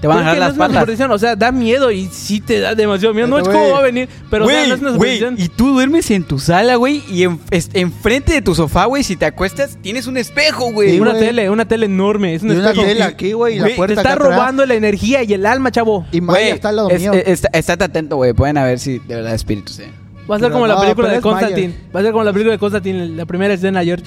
Te 0.00 0.06
van 0.06 0.18
a 0.18 0.20
jalar 0.20 0.36
no 0.36 0.40
las 0.46 0.54
una 0.54 0.58
patas. 0.66 0.80
superstición, 0.80 1.10
o 1.10 1.18
sea, 1.18 1.34
da 1.34 1.50
miedo 1.50 1.90
y 1.90 2.06
sí 2.12 2.40
te 2.40 2.60
da 2.60 2.74
demasiado 2.76 3.14
miedo. 3.14 3.26
No 3.26 3.38
es 3.38 3.48
como 3.48 3.70
va 3.70 3.80
a 3.80 3.82
venir, 3.82 4.08
pero 4.30 4.44
o 4.44 4.48
sea, 4.48 4.66
no 4.68 4.74
es 4.74 4.80
una 4.80 4.90
güey, 4.92 5.18
superstición. 5.18 5.36
y 5.38 5.48
tú 5.48 5.72
duermes 5.72 6.10
en 6.12 6.22
tu 6.24 6.38
sala, 6.38 6.76
güey, 6.76 7.02
y 7.10 7.24
en, 7.24 7.40
es- 7.50 7.70
enfrente 7.74 8.32
de 8.32 8.42
tu 8.42 8.54
sofá, 8.54 8.84
güey, 8.84 9.02
si 9.02 9.16
te 9.16 9.26
acuestas, 9.26 9.76
tienes 9.82 10.06
un 10.06 10.16
espejo, 10.16 10.70
güey. 10.72 11.00
Una 11.00 11.10
güey. 11.12 11.22
tele, 11.24 11.50
una 11.50 11.66
tele 11.66 11.86
enorme. 11.86 12.34
Es 12.34 12.42
un 12.42 12.50
Y 12.52 12.56
una 12.56 12.70
espejo. 12.70 12.86
tela 12.86 13.06
aquí, 13.06 13.32
güey, 13.32 13.54
y 13.54 13.58
la 13.58 13.62
Güey, 13.62 13.72
Te 13.72 13.76
puerta 13.76 13.94
está 13.94 14.12
acá 14.12 14.12
atrás. 14.22 14.28
robando 14.38 14.66
la 14.66 14.74
energía 14.74 15.22
y 15.24 15.32
el 15.32 15.44
alma, 15.46 15.72
chavo. 15.72 16.06
Y 16.12 16.20
Maya 16.20 16.38
Güey, 16.40 16.50
está 16.52 16.68
al 16.68 16.76
lado 16.76 16.90
es- 16.90 17.00
mío. 17.00 17.12
es- 17.14 17.24
está- 17.26 17.48
estate 17.52 17.84
atento, 17.84 18.16
güey. 18.16 18.32
Pueden 18.34 18.56
a 18.58 18.64
ver 18.64 18.78
si 18.78 19.00
de 19.00 19.14
verdad 19.16 19.34
espíritus, 19.34 19.80
eh. 19.80 19.90
Va 20.30 20.36
a 20.36 20.38
ser 20.38 20.52
como 20.52 20.66
la 20.66 20.80
película 20.80 21.08
de. 21.10 21.20
Constantine. 21.20 21.74
Va 21.94 22.00
a 22.00 22.02
ser 22.02 22.12
como 22.12 22.24
la 22.24 22.32
película 22.32 22.52
de 22.52 22.58
Constantine, 22.58 23.08
la 23.08 23.24
primera 23.26 23.54
escena, 23.54 23.82
George. 23.82 24.04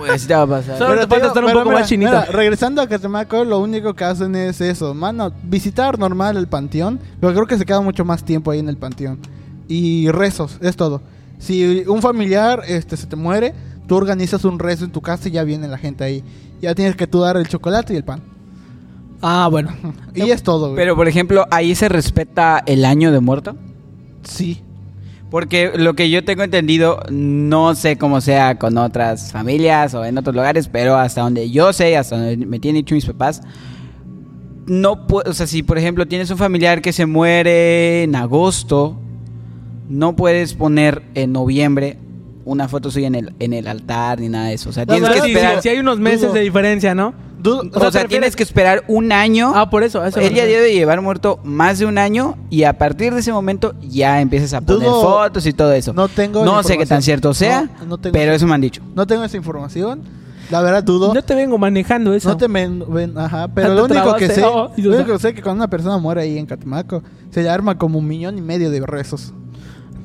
Güey, 0.00 0.10
así 0.12 0.26
te 0.26 0.34
va 0.34 0.42
a 0.42 0.46
pasar. 0.46 0.76
Solo 0.78 0.90
Pero 0.90 1.02
te 1.02 1.06
falta 1.08 1.26
estar 1.28 1.44
un 1.44 1.48
pero 1.50 1.60
poco 1.60 1.70
mira, 1.70 1.80
más 1.80 1.88
chinito. 1.88 2.10
mira, 2.10 2.24
regresando 2.26 2.82
a 2.82 2.88
Catemaco, 2.88 3.44
lo 3.44 3.60
único 3.60 3.94
que 3.94 4.04
hacen 4.04 4.34
es 4.34 4.60
eso, 4.60 4.92
mano, 4.92 5.32
visitar 5.44 5.98
normal 5.98 6.36
el 6.36 6.48
panteón, 6.48 6.98
pero 7.20 7.32
creo 7.32 7.46
que 7.46 7.58
se 7.58 7.64
queda 7.64 7.80
mucho 7.80 8.04
más 8.04 8.24
tiempo 8.24 8.50
ahí 8.50 8.58
en 8.58 8.68
el 8.68 8.76
panteón. 8.76 9.18
Y 9.68 10.10
rezos, 10.10 10.58
es 10.62 10.74
todo. 10.76 11.00
Si 11.38 11.84
un 11.86 12.02
familiar 12.02 12.62
este 12.66 12.96
se 12.96 13.06
te 13.06 13.14
muere, 13.14 13.54
tú 13.86 13.94
organizas 13.96 14.44
un 14.44 14.58
rezo 14.58 14.84
en 14.84 14.90
tu 14.90 15.00
casa 15.00 15.28
y 15.28 15.32
ya 15.32 15.44
viene 15.44 15.68
la 15.68 15.78
gente 15.78 16.02
ahí. 16.02 16.24
Ya 16.60 16.74
tienes 16.74 16.96
que 16.96 17.06
tú 17.06 17.20
dar 17.20 17.36
el 17.36 17.46
chocolate 17.46 17.94
y 17.94 17.96
el 17.98 18.04
pan. 18.04 18.20
Ah, 19.22 19.46
bueno. 19.48 19.70
Y 20.14 20.30
es 20.30 20.42
todo, 20.42 20.66
güey. 20.70 20.76
Pero, 20.76 20.96
por 20.96 21.06
ejemplo, 21.06 21.46
ahí 21.52 21.74
se 21.76 21.88
respeta 21.88 22.62
el 22.66 22.84
año 22.84 23.12
de 23.12 23.20
muerto. 23.20 23.56
sí. 24.24 24.62
Porque 25.30 25.72
lo 25.76 25.94
que 25.94 26.08
yo 26.08 26.24
tengo 26.24 26.42
entendido, 26.42 27.02
no 27.10 27.74
sé 27.74 27.98
cómo 27.98 28.20
sea 28.20 28.58
con 28.58 28.78
otras 28.78 29.30
familias 29.30 29.92
o 29.94 30.04
en 30.04 30.16
otros 30.16 30.34
lugares, 30.34 30.68
pero 30.68 30.96
hasta 30.96 31.20
donde 31.20 31.50
yo 31.50 31.72
sé, 31.72 31.96
hasta 31.96 32.16
donde 32.16 32.46
me 32.46 32.58
tienen 32.58 32.80
dicho 32.80 32.94
mis 32.94 33.04
papás, 33.04 33.42
no 34.66 35.06
o 35.08 35.32
sea, 35.32 35.46
si 35.46 35.62
por 35.62 35.76
ejemplo 35.78 36.06
tienes 36.06 36.30
un 36.30 36.38
familiar 36.38 36.80
que 36.80 36.92
se 36.92 37.04
muere 37.06 38.04
en 38.04 38.14
agosto, 38.16 38.98
no 39.88 40.16
puedes 40.16 40.54
poner 40.54 41.02
en 41.14 41.32
noviembre 41.32 41.98
una 42.44 42.66
foto 42.66 42.90
suya 42.90 43.08
en 43.08 43.14
el, 43.14 43.34
en 43.38 43.52
el 43.52 43.66
altar 43.66 44.20
ni 44.20 44.30
nada 44.30 44.48
de 44.48 44.54
eso. 44.54 44.70
O 44.70 44.72
sea, 44.72 44.86
No, 44.86 44.94
tienes 44.94 45.10
que 45.20 45.28
esperar. 45.28 45.62
sí 45.62 45.68
hay 45.68 45.78
unos 45.78 45.98
meses 45.98 46.32
de 46.32 46.40
diferencia, 46.40 46.94
¿no? 46.94 47.12
O 47.44 47.50
O 47.50 47.62
sea, 47.62 47.62
sea, 47.62 47.70
¿te 47.70 47.84
refieres- 47.84 48.08
tienes 48.08 48.36
que 48.36 48.42
esperar 48.42 48.84
un 48.88 49.12
año. 49.12 49.52
Ah, 49.54 49.70
por 49.70 49.82
eso. 49.84 50.04
eso 50.04 50.18
Él 50.20 50.34
ya 50.34 50.44
debe 50.44 50.72
llevar 50.72 51.00
muerto 51.00 51.38
más 51.44 51.78
de 51.78 51.86
un 51.86 51.96
año 51.98 52.36
y 52.50 52.64
a 52.64 52.76
partir 52.78 53.14
de 53.14 53.20
ese 53.20 53.32
momento 53.32 53.74
ya 53.80 54.20
empiezas 54.20 54.54
a 54.54 54.60
poner 54.60 54.82
Dudo- 54.88 55.02
fotos 55.02 55.46
y 55.46 55.52
todo 55.52 55.72
eso. 55.72 55.92
no 55.92 56.08
tengo 56.08 56.44
No 56.44 56.62
sé 56.62 56.76
qué 56.76 56.86
tan 56.86 57.00
cierto 57.02 57.32
sea, 57.34 57.68
No, 57.80 57.86
no 57.86 57.98
tengo 57.98 58.12
pero 58.12 58.32
eso 58.32 58.46
me 58.46 58.54
han 58.54 58.60
dicho. 58.60 58.82
no 58.94 59.06
tengo 59.06 59.22
esa 59.24 59.36
información. 59.36 60.02
La 60.50 60.62
verdad 60.62 60.82
dudo. 60.82 61.12
No 61.12 61.22
te 61.22 61.34
vengo 61.34 61.58
manejando 61.58 62.14
eso. 62.14 62.30
No 62.30 62.36
te 62.38 62.48
ven- 62.48 62.82
ajá, 63.18 63.48
pero 63.48 63.68
Te 63.68 63.74
lo 63.74 63.84
único 63.84 64.14
que 64.16 64.28
sé, 64.30 64.42
oh, 64.44 64.70
lo 64.78 64.96
único 64.96 65.12
que 65.12 65.18
sé 65.18 65.28
es 65.28 65.34
que 65.34 65.42
cuando 65.42 65.60
una 65.62 65.68
persona 65.70 65.98
muere 65.98 66.22
ahí 66.22 66.38
en 66.38 66.46
Catemaco, 66.46 67.02
se 67.30 67.42
le 67.42 67.50
arma 67.50 67.76
como 67.76 67.98
un 67.98 68.08
millón 68.08 68.38
y 68.38 68.40
medio 68.40 68.70
de 68.70 68.80
rezos. 68.80 69.34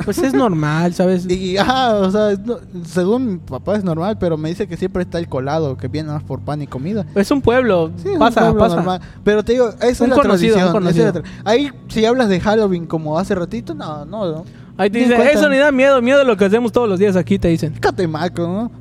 Pues 0.05 0.17
es 0.19 0.33
normal, 0.33 0.93
¿sabes? 0.93 1.25
Y 1.29 1.57
ajá, 1.57 1.95
o 1.95 2.11
sea, 2.11 2.31
no- 2.45 2.57
según 2.85 3.25
mi 3.33 3.37
papá 3.37 3.75
es 3.75 3.83
normal, 3.83 4.17
pero 4.19 4.37
me 4.37 4.49
dice 4.49 4.67
que 4.67 4.77
siempre 4.77 5.03
está 5.03 5.19
el 5.19 5.27
colado, 5.27 5.77
que 5.77 5.87
viene 5.87 6.09
más 6.11 6.23
por 6.23 6.39
pan 6.41 6.61
y 6.61 6.67
comida. 6.67 7.05
Es 7.15 7.31
un 7.31 7.41
pueblo. 7.41 7.91
Sí, 7.97 8.07
es 8.09 8.13
un 8.13 8.19
pasa, 8.19 8.41
pueblo 8.41 8.59
pasa. 8.59 8.75
normal. 8.77 9.01
Pero 9.23 9.43
te 9.43 9.53
digo, 9.53 9.69
esa 9.69 9.87
es 9.87 9.99
la 10.01 10.15
conocido, 10.15 10.55
tradición. 10.55 10.67
un 10.67 10.71
conocido. 10.73 11.09
esa 11.09 11.19
es 11.19 11.23
la 11.25 11.29
tra- 11.29 11.41
Ahí, 11.45 11.71
si 11.87 12.05
hablas 12.05 12.29
de 12.29 12.39
Halloween 12.39 12.85
como 12.85 13.17
hace 13.17 13.35
ratito, 13.35 13.73
no, 13.73 14.05
no, 14.05 14.25
no. 14.31 14.45
Ahí 14.75 14.89
te 14.89 14.99
dicen, 14.99 15.21
eso 15.21 15.49
ni 15.49 15.57
da 15.57 15.71
miedo, 15.71 16.01
miedo 16.01 16.17
de 16.19 16.25
lo 16.25 16.35
que 16.35 16.45
hacemos 16.45 16.71
todos 16.71 16.89
los 16.89 16.97
días 16.97 17.15
aquí, 17.15 17.37
te 17.37 17.47
dicen. 17.47 17.73
Catemaco, 17.79 18.41
¿no? 18.41 18.71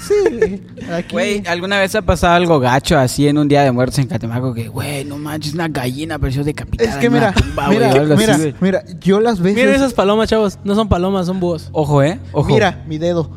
Sí, 0.00 0.62
aquí. 0.92 1.12
Güey, 1.12 1.42
¿alguna 1.46 1.78
vez 1.78 1.94
ha 1.94 2.02
pasado 2.02 2.34
algo 2.34 2.60
gacho 2.60 2.98
así 2.98 3.26
en 3.26 3.38
un 3.38 3.48
día 3.48 3.62
de 3.62 3.72
muertos 3.72 3.98
en 3.98 4.08
Catemaco? 4.08 4.52
Que, 4.52 4.68
güey, 4.68 5.04
no 5.06 5.16
manches, 5.16 5.54
una 5.54 5.68
gallina 5.68 6.18
pareció 6.18 6.44
decapitada. 6.44 6.90
Es 6.90 6.96
que 6.96 7.06
en 7.06 7.12
mira, 7.14 7.32
una 7.34 7.42
tumba, 7.46 7.68
mira, 7.68 7.90
algo 7.92 8.16
mira, 8.16 8.38
mira, 8.60 8.84
yo 9.00 9.20
las 9.20 9.40
veces... 9.40 9.56
Miren 9.56 9.74
esas 9.74 9.94
palomas, 9.94 10.28
chavos. 10.28 10.58
No 10.64 10.74
son 10.74 10.88
palomas, 10.88 11.26
son 11.26 11.40
búhos. 11.40 11.70
Ojo, 11.72 12.02
¿eh? 12.02 12.20
Ojo. 12.32 12.48
Mira, 12.52 12.84
mi 12.86 12.98
dedo. 12.98 13.30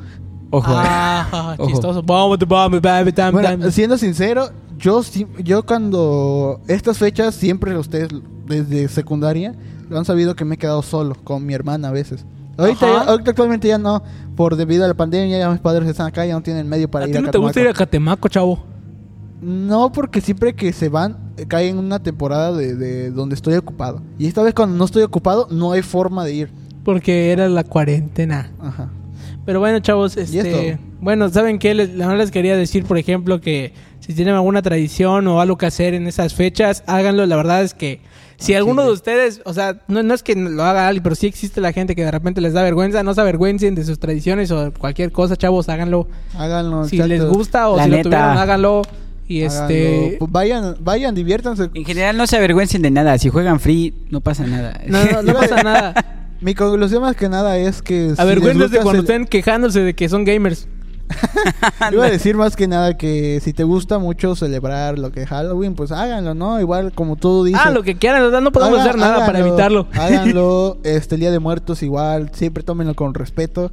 Ojo, 0.50 0.72
¿eh? 0.74 0.76
Ah, 0.78 1.56
Ojo. 1.60 1.70
chistoso. 1.70 2.04
Vamos, 2.04 2.40
vamos, 2.46 2.82
vamos, 2.82 3.14
tam, 3.14 3.34
Bueno, 3.34 3.58
tam. 3.58 3.72
siendo 3.72 3.98
sincero, 3.98 4.50
yo 4.78 5.02
sí- 5.04 5.28
yo 5.44 5.64
cuando 5.64 6.60
estas 6.68 6.98
fechas 6.98 7.36
siempre 7.36 7.78
ustedes 7.78 8.10
desde 8.48 8.88
secundaria 8.90 9.54
han 9.92 10.06
sabido 10.06 10.36
que 10.36 10.46
me 10.46 10.56
he 10.56 10.58
quedado 10.58 10.82
solo 10.82 11.16
con 11.24 11.46
mi 11.46 11.54
hermana 11.54 11.90
a 11.90 11.92
veces. 11.92 12.26
Ahorita, 12.58 13.14
actualmente 13.14 13.70
ya 13.70 13.78
no, 13.78 14.04
por 14.36 14.58
debido 14.58 14.84
a 14.84 14.88
la 14.88 14.94
pandemia 14.94 15.40
ya 15.40 15.50
mis 15.50 15.62
padres 15.62 15.88
están 15.88 16.08
acá, 16.08 16.26
ya 16.26 16.34
no 16.34 16.42
tienen 16.42 16.68
medio 16.68 16.92
para 16.92 17.06
¿A 17.06 17.08
ir 17.08 17.18
a 17.18 17.22
no 17.22 17.32
te 17.32 17.38
gusta 17.38 17.62
ir 17.62 17.68
a 17.68 17.74
Catemaco. 17.74 18.28
Chavo? 18.28 18.60
No, 19.42 19.92
porque 19.94 20.20
siempre 20.20 20.54
que 20.54 20.74
se 20.74 20.90
van 20.90 21.32
eh, 21.38 21.46
cae 21.48 21.70
en 21.70 21.78
una 21.78 22.00
temporada 22.00 22.52
de, 22.52 22.76
de 22.76 23.12
donde 23.12 23.36
estoy 23.36 23.56
ocupado. 23.56 24.02
Y 24.18 24.28
esta 24.28 24.44
vez 24.44 24.54
cuando 24.54 24.76
no 24.76 24.84
estoy 24.84 25.04
ocupado 25.04 25.48
no 25.50 25.72
hay 25.72 25.82
forma 25.82 26.26
de 26.26 26.34
ir. 26.34 26.52
Porque 26.84 27.32
era 27.32 27.48
la 27.48 27.64
cuarentena. 27.64 28.52
Ajá. 28.60 28.90
Pero 29.46 29.60
bueno, 29.60 29.80
chavos, 29.80 30.16
este, 30.16 30.78
bueno, 31.02 31.30
¿saben 31.30 31.58
qué? 31.58 31.74
Les, 31.74 31.90
no 31.96 32.16
les 32.16 32.30
quería 32.30 32.56
decir, 32.56 32.86
por 32.86 32.98
ejemplo, 32.98 33.42
que 33.42 33.74
si 34.00 34.14
tienen 34.14 34.36
alguna 34.36 34.62
tradición 34.62 35.28
o 35.28 35.42
algo 35.42 35.58
que 35.58 35.66
hacer 35.66 35.94
en 35.94 36.08
esas 36.08 36.34
fechas, 36.34 36.84
háganlo. 36.86 37.26
La 37.26 37.36
verdad 37.36 37.64
es 37.64 37.74
que 37.74 38.02
si 38.40 38.54
Ah, 38.54 38.58
alguno 38.58 38.82
sí, 38.84 38.88
de 38.88 38.94
ustedes, 38.94 39.42
o 39.46 39.54
sea, 39.54 39.82
no, 39.88 40.02
no 40.02 40.14
es 40.14 40.24
que 40.24 40.36
lo 40.36 40.64
haga 40.64 40.88
alguien, 40.88 41.04
pero 41.04 41.16
sí 41.16 41.28
existe 41.28 41.62
la 41.62 41.72
gente 41.74 41.96
que 41.96 42.04
de 42.06 42.12
repente 42.12 42.42
les 42.42 42.54
da 42.54 42.64
vergüenza, 42.64 43.04
no 43.04 43.14
se 43.14 43.22
avergüencen 43.22 43.76
de 43.76 43.84
sus 43.84 44.00
tradiciones 44.00 44.50
o 44.52 44.72
cualquier 44.74 45.12
cosa, 45.12 45.36
chavos, 45.36 45.70
háganlo. 45.70 46.08
Háganlo. 46.38 46.86
Si 46.86 46.98
les 46.98 47.24
gusta 47.26 47.70
o 47.70 47.78
La 47.78 47.84
si 47.84 47.90
neta. 47.90 48.04
lo 48.04 48.10
tuvieron, 48.16 48.38
háganlo. 48.38 48.82
Y 49.28 49.44
Háganlo. 49.44 49.68
este... 49.76 50.16
Pues 50.18 50.32
vayan, 50.32 50.76
vayan, 50.80 51.14
diviértanse. 51.14 51.70
En 51.76 51.86
general 51.86 52.18
no 52.18 52.26
se 52.26 52.38
avergüencen 52.38 52.82
de 52.82 52.90
nada. 52.90 53.18
Si 53.20 53.30
juegan 53.30 53.60
free, 53.60 53.94
no 54.10 54.22
pasa 54.22 54.48
nada. 54.48 54.82
No, 54.88 55.04
no, 55.06 55.22
no 55.22 55.34
pasa 55.34 55.62
nada. 55.62 55.94
Mi 56.42 56.56
conclusión 56.56 57.02
más 57.02 57.16
que 57.18 57.28
nada 57.30 57.58
es 57.58 57.82
que... 57.82 58.16
si 58.16 58.22
Avergüéncense 58.22 58.78
gusta 58.78 58.82
cuando 58.84 59.02
estén 59.02 59.26
quejándose 59.26 59.82
de 59.82 59.94
que 59.94 60.08
son 60.10 60.24
gamers. 60.24 60.68
Iba 61.92 62.06
a 62.06 62.10
decir 62.10 62.36
más 62.36 62.56
que 62.56 62.68
nada 62.68 62.98
que 62.98 63.40
si 63.44 63.54
te 63.54 63.64
gusta 63.64 64.00
mucho 64.00 64.36
celebrar 64.36 65.00
lo 65.00 65.12
que 65.12 65.24
es 65.24 65.30
Halloween, 65.30 65.76
pues 65.76 65.92
háganlo, 65.92 66.34
¿no? 66.34 66.60
Igual 66.60 66.92
como 66.94 67.16
tú 67.16 67.44
dices. 67.44 67.62
Ah, 67.64 67.72
lo 67.72 67.84
que 67.84 67.98
quieran, 67.98 68.32
no 68.44 68.52
podemos 68.52 68.80
haga- 68.80 68.90
hacer 68.90 69.00
nada 69.00 69.26
para 69.26 69.40
evitarlo. 69.40 69.88
Háganlo, 69.94 70.78
este 70.84 71.16
el 71.16 71.22
Día 71.22 71.32
de 71.32 71.40
Muertos 71.40 71.82
igual, 71.84 72.30
siempre 72.34 72.64
tómenlo 72.64 72.94
con 72.94 73.14
respeto. 73.14 73.72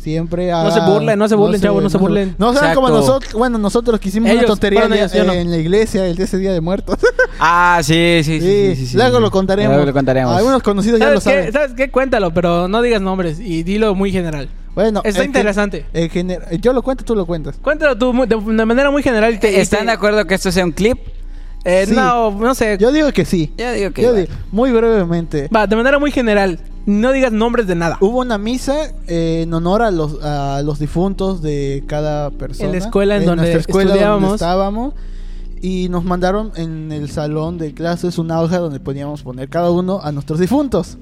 Siempre 0.00 0.50
No 0.50 0.70
se 0.70 0.80
burlen, 0.80 1.18
no 1.18 1.28
se 1.28 1.34
burlen, 1.34 1.58
chavos, 1.62 1.82
no 1.82 1.88
se 1.88 1.96
burlen. 1.96 2.34
No 2.36 2.52
sean 2.52 2.74
como 2.74 2.90
nosotros, 2.90 3.32
bueno, 3.32 3.56
nosotros 3.56 3.98
que 3.98 4.10
hicimos 4.10 4.28
Ellos, 4.28 4.42
una 4.42 4.48
tontería 4.48 4.84
en, 4.84 4.92
ellos, 4.92 5.14
yo 5.14 5.24
no. 5.24 5.32
en 5.32 5.50
la 5.50 5.56
iglesia 5.56 6.06
el 6.06 6.14
de 6.14 6.24
ese 6.24 6.36
Día 6.36 6.52
de 6.52 6.60
Muertos. 6.60 6.98
Ah, 7.40 7.80
sí, 7.82 8.20
sí, 8.22 8.38
sí. 8.38 8.40
Sí, 8.40 8.46
sí, 8.46 8.76
sí, 8.76 8.86
sí, 8.88 8.96
luego 8.96 9.16
sí. 9.16 9.22
lo 9.22 9.30
contaremos. 9.30 9.72
Luego 9.72 9.86
lo 9.86 9.92
contaremos. 9.92 10.36
Algunos 10.36 10.62
conocidos 10.62 11.00
ya 11.00 11.10
lo 11.10 11.20
saben. 11.20 11.52
¿Sabes 11.52 11.72
qué? 11.72 11.90
Cuéntalo, 11.90 12.32
pero 12.32 12.68
no 12.68 12.80
digas 12.82 13.00
nombres 13.00 13.40
y 13.40 13.62
dilo 13.64 13.94
muy 13.94 14.12
general. 14.12 14.48
Bueno, 14.74 15.00
Está 15.04 15.08
en 15.08 15.14
gen- 15.14 15.26
interesante. 15.26 15.86
en 15.92 16.08
gener- 16.10 16.60
yo 16.60 16.72
lo 16.72 16.82
cuento, 16.82 17.04
tú 17.04 17.14
lo 17.14 17.26
cuentas. 17.26 17.56
Cuéntalo 17.62 17.96
tú 17.96 18.12
de, 18.26 18.36
de 18.56 18.64
manera 18.66 18.90
muy 18.90 19.02
general. 19.02 19.34
y 19.34 19.38
te- 19.38 19.52
y 19.52 19.56
¿Están 19.56 19.80
te- 19.80 19.86
de 19.86 19.92
acuerdo 19.92 20.24
que 20.26 20.34
esto 20.34 20.50
sea 20.50 20.64
un 20.64 20.72
clip? 20.72 20.98
Eh, 21.64 21.84
Sí. 21.88 21.94
No, 21.94 22.30
no 22.32 22.54
sé. 22.54 22.76
Yo 22.78 22.92
digo 22.92 23.10
que 23.12 23.24
sí. 23.24 23.52
Yo 23.56 23.72
digo 23.72 23.90
que 23.92 24.02
Yo 24.02 24.08
igual. 24.10 24.26
digo- 24.26 24.38
muy 24.52 24.70
brevemente. 24.72 25.48
Va, 25.54 25.66
de 25.66 25.76
manera 25.76 25.98
muy 25.98 26.10
general. 26.10 26.58
No 26.86 27.12
digas 27.12 27.32
nombres 27.32 27.66
de 27.66 27.74
nada. 27.74 27.96
Hubo 28.00 28.18
una 28.20 28.36
misa 28.36 28.90
eh, 29.06 29.40
en 29.44 29.54
honor 29.54 29.80
a 29.80 29.90
los, 29.90 30.22
a 30.22 30.60
los 30.62 30.78
difuntos 30.78 31.40
de 31.40 31.82
cada 31.86 32.30
persona. 32.30 32.66
En 32.66 32.72
la 32.72 32.78
escuela 32.78 33.16
en 33.16 33.24
donde 33.24 33.42
nuestra 33.42 33.60
escuela 33.60 33.92
estudiábamos. 33.92 34.22
donde 34.22 34.34
estábamos. 34.34 34.94
Y 35.62 35.88
nos 35.88 36.04
mandaron 36.04 36.52
en 36.56 36.92
el 36.92 37.08
salón 37.10 37.56
de 37.56 37.72
clases 37.72 38.18
una 38.18 38.42
hoja 38.42 38.58
donde 38.58 38.80
podíamos 38.80 39.22
poner 39.22 39.48
cada 39.48 39.70
uno 39.70 40.00
a 40.02 40.12
nuestros 40.12 40.38
difuntos. 40.40 40.98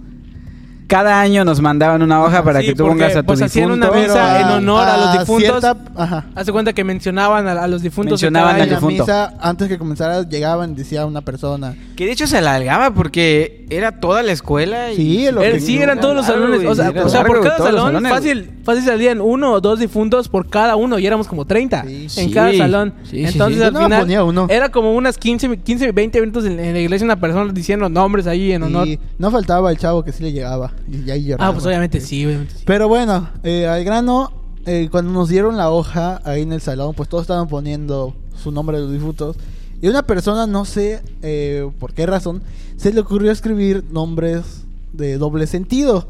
Cada 0.92 1.20
año 1.20 1.44
nos 1.44 1.60
mandaban 1.60 2.02
una 2.02 2.22
hoja 2.22 2.44
para 2.44 2.60
Sí, 2.60 2.66
que 2.66 2.74
tú 2.74 2.86
pongas 2.86 3.16
a 3.16 3.20
tu 3.22 3.26
pues, 3.26 3.40
hacían 3.42 3.68
difunto. 3.70 3.90
una 3.90 4.00
misa 4.00 4.40
en 4.40 4.46
honor 4.48 4.86
a 4.88 4.96
los 4.98 5.12
difuntos. 5.20 5.60
cierta- 5.60 5.76
ajá. 5.96 6.24
Hace 6.34 6.52
cuenta 6.52 6.72
que 6.72 6.84
mencionaban 6.84 7.48
a, 7.48 7.52
a 7.62 7.66
los 7.66 7.82
difuntos. 7.82 8.12
Mencionaban 8.22 8.54
al 8.56 8.68
la 8.68 8.74
difunto. 8.76 9.02
misa, 9.02 9.34
antes 9.40 9.68
que 9.68 9.78
comenzara, 9.78 10.28
llegaban 10.28 10.72
y 10.72 10.74
decía 10.74 11.06
una 11.06 11.22
persona. 11.22 11.74
Que 11.96 12.04
de 12.06 12.12
hecho 12.12 12.26
se 12.26 12.38
alargaba 12.38 12.92
porque 12.92 13.66
era 13.70 14.00
toda 14.00 14.22
la 14.22 14.32
escuela. 14.32 14.92
Y 14.92 14.96
Sí, 14.96 15.30
lo 15.32 15.40
Era- 15.42 15.54
que- 15.54 15.60
sí, 15.60 15.78
eran 15.78 15.98
todos 16.00 16.14
los 16.14 16.28
Largo, 16.28 16.44
salones. 16.46 16.66
O 16.68 16.74
sea, 16.74 16.90
o 16.90 17.08
sea, 17.08 17.20
largo 17.22 17.34
por 17.34 17.42
cada 17.44 17.58
salón, 17.58 18.02
fácil, 18.04 18.50
fácil 18.64 18.84
salían 18.84 19.20
uno 19.20 19.52
o 19.52 19.60
dos 19.60 19.78
difuntos 19.78 20.28
por 20.28 20.48
cada 20.50 20.76
uno 20.76 20.98
y 20.98 21.06
éramos 21.06 21.26
como 21.26 21.44
30 21.46 21.84
Sí. 21.86 22.02
en 22.02 22.08
Sí. 22.10 22.30
cada 22.32 22.52
salón. 22.54 22.92
Entonces 23.10 23.58
sí. 23.58 23.64
al 23.64 23.72
no 23.72 23.80
final 23.84 24.00
ponía 24.00 24.24
uno. 24.24 24.46
era 24.50 24.68
como 24.70 24.94
unas 24.94 25.16
15, 25.16 25.56
15, 25.58 25.90
20 25.92 26.20
minutos 26.20 26.44
en, 26.44 26.60
en 26.60 26.74
la 26.74 26.80
iglesia 26.80 27.04
una 27.04 27.16
persona 27.16 27.50
diciendo 27.52 27.88
nombres 27.88 28.26
ahí 28.26 28.52
en 28.52 28.62
honor. 28.64 28.86
Y 28.88 28.98
no 29.18 29.30
faltaba 29.30 29.70
el 29.70 29.78
chavo 29.78 30.04
que 30.04 30.12
sí 30.12 30.22
le 30.22 30.32
llegaba. 30.32 30.70
Y 30.90 31.10
ahí 31.10 31.24
lloraba. 31.24 31.50
Ah, 31.50 31.52
pues 31.52 31.64
obviamente 31.66 32.00
sí, 32.00 32.24
obviamente 32.26 32.54
sí. 32.54 32.62
Pero 32.66 32.88
bueno, 32.88 33.28
eh, 33.42 33.66
al 33.66 33.84
grano, 33.84 34.32
eh, 34.66 34.88
cuando 34.90 35.12
nos 35.12 35.28
dieron 35.28 35.56
la 35.56 35.70
hoja 35.70 36.20
ahí 36.24 36.42
en 36.42 36.52
el 36.52 36.60
salón, 36.60 36.94
pues 36.94 37.08
todos 37.08 37.22
estaban 37.22 37.48
poniendo 37.48 38.14
su 38.42 38.50
nombre 38.50 38.76
de 38.78 38.84
los 38.84 38.92
difuntos. 38.92 39.36
Y 39.80 39.88
una 39.88 40.02
persona, 40.02 40.46
no 40.46 40.64
sé 40.64 41.02
eh, 41.22 41.68
por 41.78 41.92
qué 41.92 42.06
razón, 42.06 42.42
se 42.76 42.92
le 42.92 43.00
ocurrió 43.00 43.32
escribir 43.32 43.84
nombres 43.90 44.64
de 44.92 45.18
doble 45.18 45.46
sentido. 45.46 46.08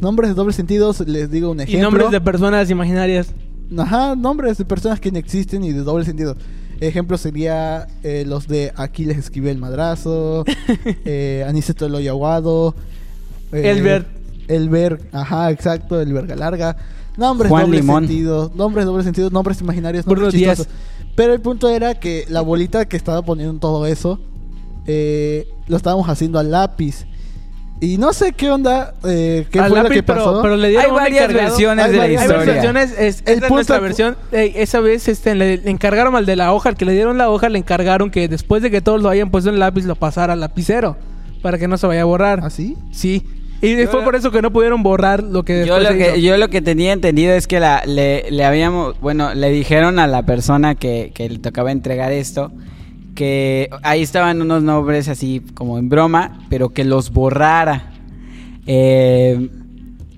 Nombres 0.00 0.30
de 0.30 0.34
doble 0.34 0.52
sentido, 0.52 0.92
les 1.06 1.30
digo 1.30 1.50
un 1.52 1.60
Y 1.60 1.62
ejemplo. 1.64 1.82
nombres 1.90 2.10
de 2.10 2.20
personas 2.20 2.68
imaginarias. 2.70 3.28
Ajá, 3.78 4.16
nombres 4.16 4.58
de 4.58 4.64
personas 4.64 4.98
que 5.00 5.12
no 5.12 5.18
existen 5.18 5.64
y 5.64 5.72
de 5.72 5.80
doble 5.80 6.04
sentido. 6.04 6.36
Ejemplo 6.80 7.16
sería 7.16 7.86
eh, 8.02 8.24
los 8.26 8.48
de 8.48 8.72
Aquiles 8.74 9.16
esquivé 9.16 9.52
el 9.52 9.58
madrazo, 9.58 10.44
eh, 11.04 11.44
Aniceto 11.48 11.86
el 11.86 11.94
hoyo 11.94 12.10
aguado, 12.10 12.74
eh, 13.54 13.70
Elbert. 13.70 14.06
Elber, 14.48 15.00
ajá, 15.12 15.50
exacto, 15.50 16.00
el 16.00 16.12
verga 16.12 16.36
larga. 16.36 16.76
Nombres 17.16 17.48
Juan 17.48 17.64
doble 17.66 17.76
Limón. 17.80 18.06
sentido, 18.06 18.52
nombres 18.54 18.84
doble 18.86 19.04
sentido, 19.04 19.30
nombres 19.30 19.60
imaginarios, 19.60 20.04
Bruno 20.04 20.22
nombres 20.22 20.34
Díaz. 20.40 20.58
chistosos. 20.58 20.80
Pero 21.14 21.32
el 21.32 21.40
punto 21.40 21.68
era 21.68 21.94
que 21.98 22.24
la 22.28 22.40
bolita 22.42 22.86
que 22.86 22.96
estaba 22.96 23.22
poniendo 23.22 23.58
todo 23.60 23.86
eso, 23.86 24.18
eh, 24.86 25.48
lo 25.68 25.76
estábamos 25.76 26.08
haciendo 26.08 26.38
al 26.38 26.50
lápiz. 26.50 27.06
Y 27.80 27.98
no 27.98 28.12
sé 28.12 28.32
qué 28.32 28.50
onda, 28.50 28.94
eh, 29.04 29.46
qué 29.50 29.60
Al 29.60 29.68
fue 29.70 29.76
lápiz, 29.78 29.88
lo 29.90 29.94
que 29.94 30.02
pero, 30.02 30.18
pasó. 30.24 30.42
pero 30.42 30.56
le 30.56 30.66
Hay 30.68 30.72
dieron 30.72 30.90
un 30.90 30.96
varias 30.96 31.24
encargado. 31.24 31.48
versiones 31.50 31.84
Hay 31.84 31.90
de 31.90 31.96
la 31.96 32.02
varias 32.02 32.22
Hay 32.22 32.28
varias 32.28 32.42
historia. 32.46 32.72
versiones, 32.72 32.90
es, 32.98 32.98
El 32.98 33.06
esta 33.20 33.30
es 33.32 33.38
punto- 33.40 33.54
nuestra 33.54 33.78
versión. 33.80 34.16
Esa 34.32 34.80
vez 34.80 35.08
este, 35.08 35.34
le, 35.34 35.56
le 35.58 35.70
encargaron 35.70 36.16
al 36.16 36.26
de 36.26 36.36
la 36.36 36.52
hoja, 36.52 36.68
al 36.68 36.76
que 36.76 36.84
le 36.84 36.92
dieron 36.92 37.16
la 37.18 37.30
hoja, 37.30 37.48
le 37.48 37.58
encargaron 37.58 38.10
que 38.10 38.28
después 38.28 38.62
de 38.62 38.70
que 38.70 38.80
todos 38.80 39.02
lo 39.02 39.08
hayan 39.08 39.30
puesto 39.30 39.50
en 39.50 39.58
lápiz, 39.58 39.84
lo 39.84 39.96
pasara 39.96 40.32
al 40.34 40.40
lapicero 40.40 40.96
para 41.42 41.58
que 41.58 41.68
no 41.68 41.76
se 41.78 41.86
vaya 41.86 42.02
a 42.02 42.04
borrar. 42.06 42.40
¿Así? 42.42 42.76
Sí. 42.90 43.26
Y 43.62 43.76
Yo 43.76 43.88
fue 43.88 44.02
por 44.02 44.14
eso 44.14 44.30
que 44.30 44.42
no 44.42 44.52
pudieron 44.52 44.82
borrar 44.82 45.22
lo 45.22 45.42
que 45.42 45.64
Yo 45.66 45.78
lo 45.78 45.90
que, 45.90 46.20
yo 46.20 46.36
lo 46.36 46.48
que 46.48 46.60
tenía 46.60 46.92
entendido 46.92 47.32
es 47.32 47.46
que 47.46 47.60
la, 47.60 47.82
le, 47.86 48.30
le 48.30 48.44
habíamos, 48.44 49.00
bueno, 49.00 49.34
le 49.34 49.50
dijeron 49.50 49.98
a 49.98 50.06
la 50.06 50.24
persona 50.24 50.74
que, 50.74 51.12
que 51.14 51.28
le 51.30 51.38
tocaba 51.38 51.72
entregar 51.72 52.12
esto 52.12 52.52
que 53.14 53.70
ahí 53.82 54.02
estaban 54.02 54.42
unos 54.42 54.62
nombres 54.62 55.08
así 55.08 55.40
como 55.54 55.78
en 55.78 55.88
broma, 55.88 56.40
pero 56.50 56.70
que 56.70 56.84
los 56.84 57.12
borrara. 57.12 57.92
Eh, 58.66 59.50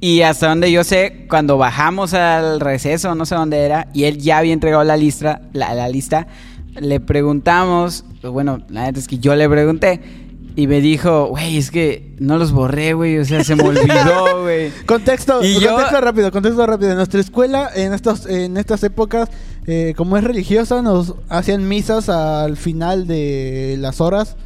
y 0.00 0.22
hasta 0.22 0.48
donde 0.48 0.70
yo 0.72 0.84
sé, 0.84 1.26
cuando 1.28 1.58
bajamos 1.58 2.14
al 2.14 2.60
receso, 2.60 3.14
no 3.14 3.26
sé 3.26 3.34
dónde 3.34 3.58
era, 3.58 3.88
y 3.92 4.04
él 4.04 4.18
ya 4.18 4.38
había 4.38 4.52
entregado 4.52 4.84
la 4.84 4.96
lista, 4.96 5.42
la, 5.52 5.74
la 5.74 5.88
lista, 5.88 6.26
le 6.78 7.00
preguntamos, 7.00 8.04
bueno, 8.22 8.60
la 8.68 8.84
neta 8.84 8.98
es 8.98 9.08
que 9.08 9.18
yo 9.18 9.34
le 9.34 9.48
pregunté, 9.48 10.00
y 10.56 10.66
me 10.66 10.80
dijo, 10.80 11.26
güey, 11.26 11.58
es 11.58 11.70
que 11.70 12.14
no 12.18 12.38
los 12.38 12.50
borré, 12.52 12.94
güey, 12.94 13.18
o 13.18 13.24
sea, 13.24 13.44
se 13.44 13.54
me 13.54 13.62
olvidó, 13.62 14.40
güey. 14.42 14.70
Contexto, 14.86 15.44
Y 15.44 15.60
yo- 15.60 15.70
contexto 15.74 16.00
rápido, 16.00 16.32
contexto 16.32 16.66
rápido. 16.66 16.90
En 16.92 16.96
nuestra 16.96 17.20
escuela, 17.20 17.70
en 17.74 17.92
estos, 17.92 18.24
en 18.26 18.56
estas 18.56 18.82
épocas, 18.82 19.28
eh, 19.66 19.92
como 19.96 20.16
es 20.16 20.24
religiosa, 20.24 20.80
nos 20.82 21.14
hacían 21.28 21.68
misas 21.68 22.08
al 22.08 22.56
final 22.56 23.06
de 23.06 23.76
las 23.78 24.00
horas 24.00 24.36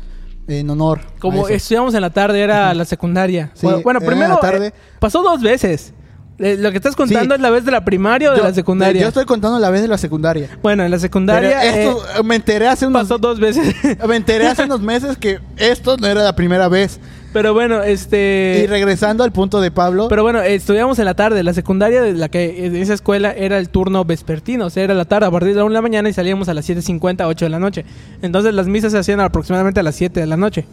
en 0.49 0.69
honor. 0.69 1.01
Como 1.21 1.47
estudiamos 1.47 1.95
en 1.95 2.01
la 2.01 2.11
tarde, 2.11 2.41
era 2.41 2.75
la 2.75 2.85
secundaria. 2.85 3.53
Sí, 3.55 3.69
bueno, 3.85 4.01
primero 4.01 4.31
la 4.31 4.41
tarde. 4.41 4.67
eh, 4.69 4.73
pasó 4.99 5.23
dos 5.23 5.41
veces. 5.41 5.95
Eh, 6.41 6.57
lo 6.59 6.71
que 6.71 6.79
estás 6.79 6.97
contando 6.97 7.35
Sí. 7.35 7.39
es 7.39 7.43
la 7.43 7.51
vez 7.51 7.65
de 7.67 7.71
la 7.71 7.85
primaria 7.85 8.33
o 8.33 8.35
de 8.35 8.43
la 8.43 8.55
secundaria. 8.55 9.03
Yo 9.03 9.09
estoy 9.09 9.27
contando 9.27 9.59
la 9.59 9.69
vez 9.69 9.83
de 9.83 9.89
la 9.89 9.99
secundaria. 9.99 10.49
Bueno, 10.63 10.85
en 10.85 10.91
la 10.91 10.99
secundaria 10.99 11.59
Pero 11.61 11.91
esto, 11.91 12.21
eh, 12.21 12.23
me 12.25 12.37
enteré 12.37 12.67
hace 12.67 12.87
unos 12.87 13.03
pasó 13.03 13.19
dos 13.19 13.39
veces. 13.39 13.75
me 14.09 14.17
enteré 14.17 14.47
hace 14.47 14.65
unos 14.65 14.81
meses 14.81 15.19
que 15.19 15.39
esto 15.59 15.99
no 15.99 16.07
era 16.07 16.23
la 16.23 16.35
primera 16.35 16.69
vez. 16.69 16.99
Pero 17.33 17.55
bueno, 17.55 17.83
este... 17.83 18.63
y 18.65 18.67
regresando 18.67 19.23
al 19.23 19.31
punto 19.31 19.61
de 19.61 19.71
Pablo, 19.71 20.09
Pero 20.09 20.23
bueno, 20.23 20.41
estudiamos 20.41 20.99
en 20.99 21.05
la 21.05 21.15
tarde. 21.15 21.43
La 21.45 21.53
secundaria 21.53 22.03
de 22.03 22.15
la 22.15 22.29
que 22.29 22.71
de 22.71 22.81
esa 22.81 22.95
escuela 22.95 23.31
era 23.33 23.59
el 23.59 23.69
turno 23.69 24.05
vespertino. 24.05 24.67
O 24.67 24.71
sea, 24.71 24.83
era 24.83 24.95
la 24.95 25.05
tarde 25.05 25.27
a 25.27 25.31
partir 25.31 25.51
de 25.51 25.57
la 25.57 25.65
1 25.65 25.71
de 25.71 25.75
la 25.75 25.83
mañana 25.83 26.09
y 26.09 26.13
salíamos 26.13 26.49
a 26.49 26.55
las 26.55 26.69
7.50, 26.69 27.27
8 27.27 27.45
de 27.45 27.49
la 27.51 27.59
noche. 27.59 27.85
Entonces 28.23 28.55
las 28.55 28.67
misas 28.67 28.93
se 28.93 28.99
hacían 28.99 29.21
aproximadamente 29.21 29.79
a 29.79 29.83
las 29.83 29.95
7 29.95 30.19
de 30.19 30.27
la 30.27 30.37
noche. 30.37 30.67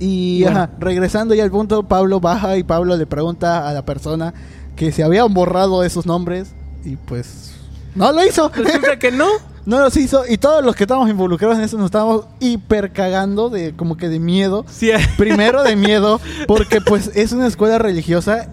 Y 0.00 0.42
Bueno. 0.42 0.60
ajá, 0.60 0.70
regresando 0.80 1.34
ya 1.34 1.44
al 1.44 1.50
punto, 1.50 1.82
Pablo 1.84 2.20
baja 2.20 2.56
y 2.56 2.62
Pablo 2.64 2.96
le 2.96 3.06
pregunta 3.06 3.68
a 3.68 3.72
la 3.74 3.84
persona 3.84 4.32
que 4.80 4.92
se 4.92 5.02
habían 5.02 5.34
borrado 5.34 5.84
esos 5.84 6.06
nombres 6.06 6.54
y 6.86 6.96
pues 6.96 7.52
no 7.94 8.10
lo 8.12 8.24
hizo. 8.24 8.48
Resulta 8.48 8.98
que 8.98 9.12
no. 9.12 9.28
no 9.66 9.78
los 9.78 9.94
hizo 9.98 10.22
y 10.26 10.38
todos 10.38 10.64
los 10.64 10.74
que 10.74 10.84
estábamos 10.84 11.10
involucrados 11.10 11.58
en 11.58 11.64
eso 11.64 11.76
nos 11.76 11.84
estábamos 11.84 12.24
hiper 12.40 12.90
cagando 12.90 13.50
de 13.50 13.76
como 13.76 13.98
que 13.98 14.08
de 14.08 14.18
miedo. 14.18 14.64
Sí, 14.70 14.90
Primero 15.18 15.62
de 15.64 15.76
miedo 15.76 16.18
porque 16.46 16.80
pues 16.80 17.10
es 17.14 17.32
una 17.32 17.46
escuela 17.46 17.78
religiosa 17.78 18.48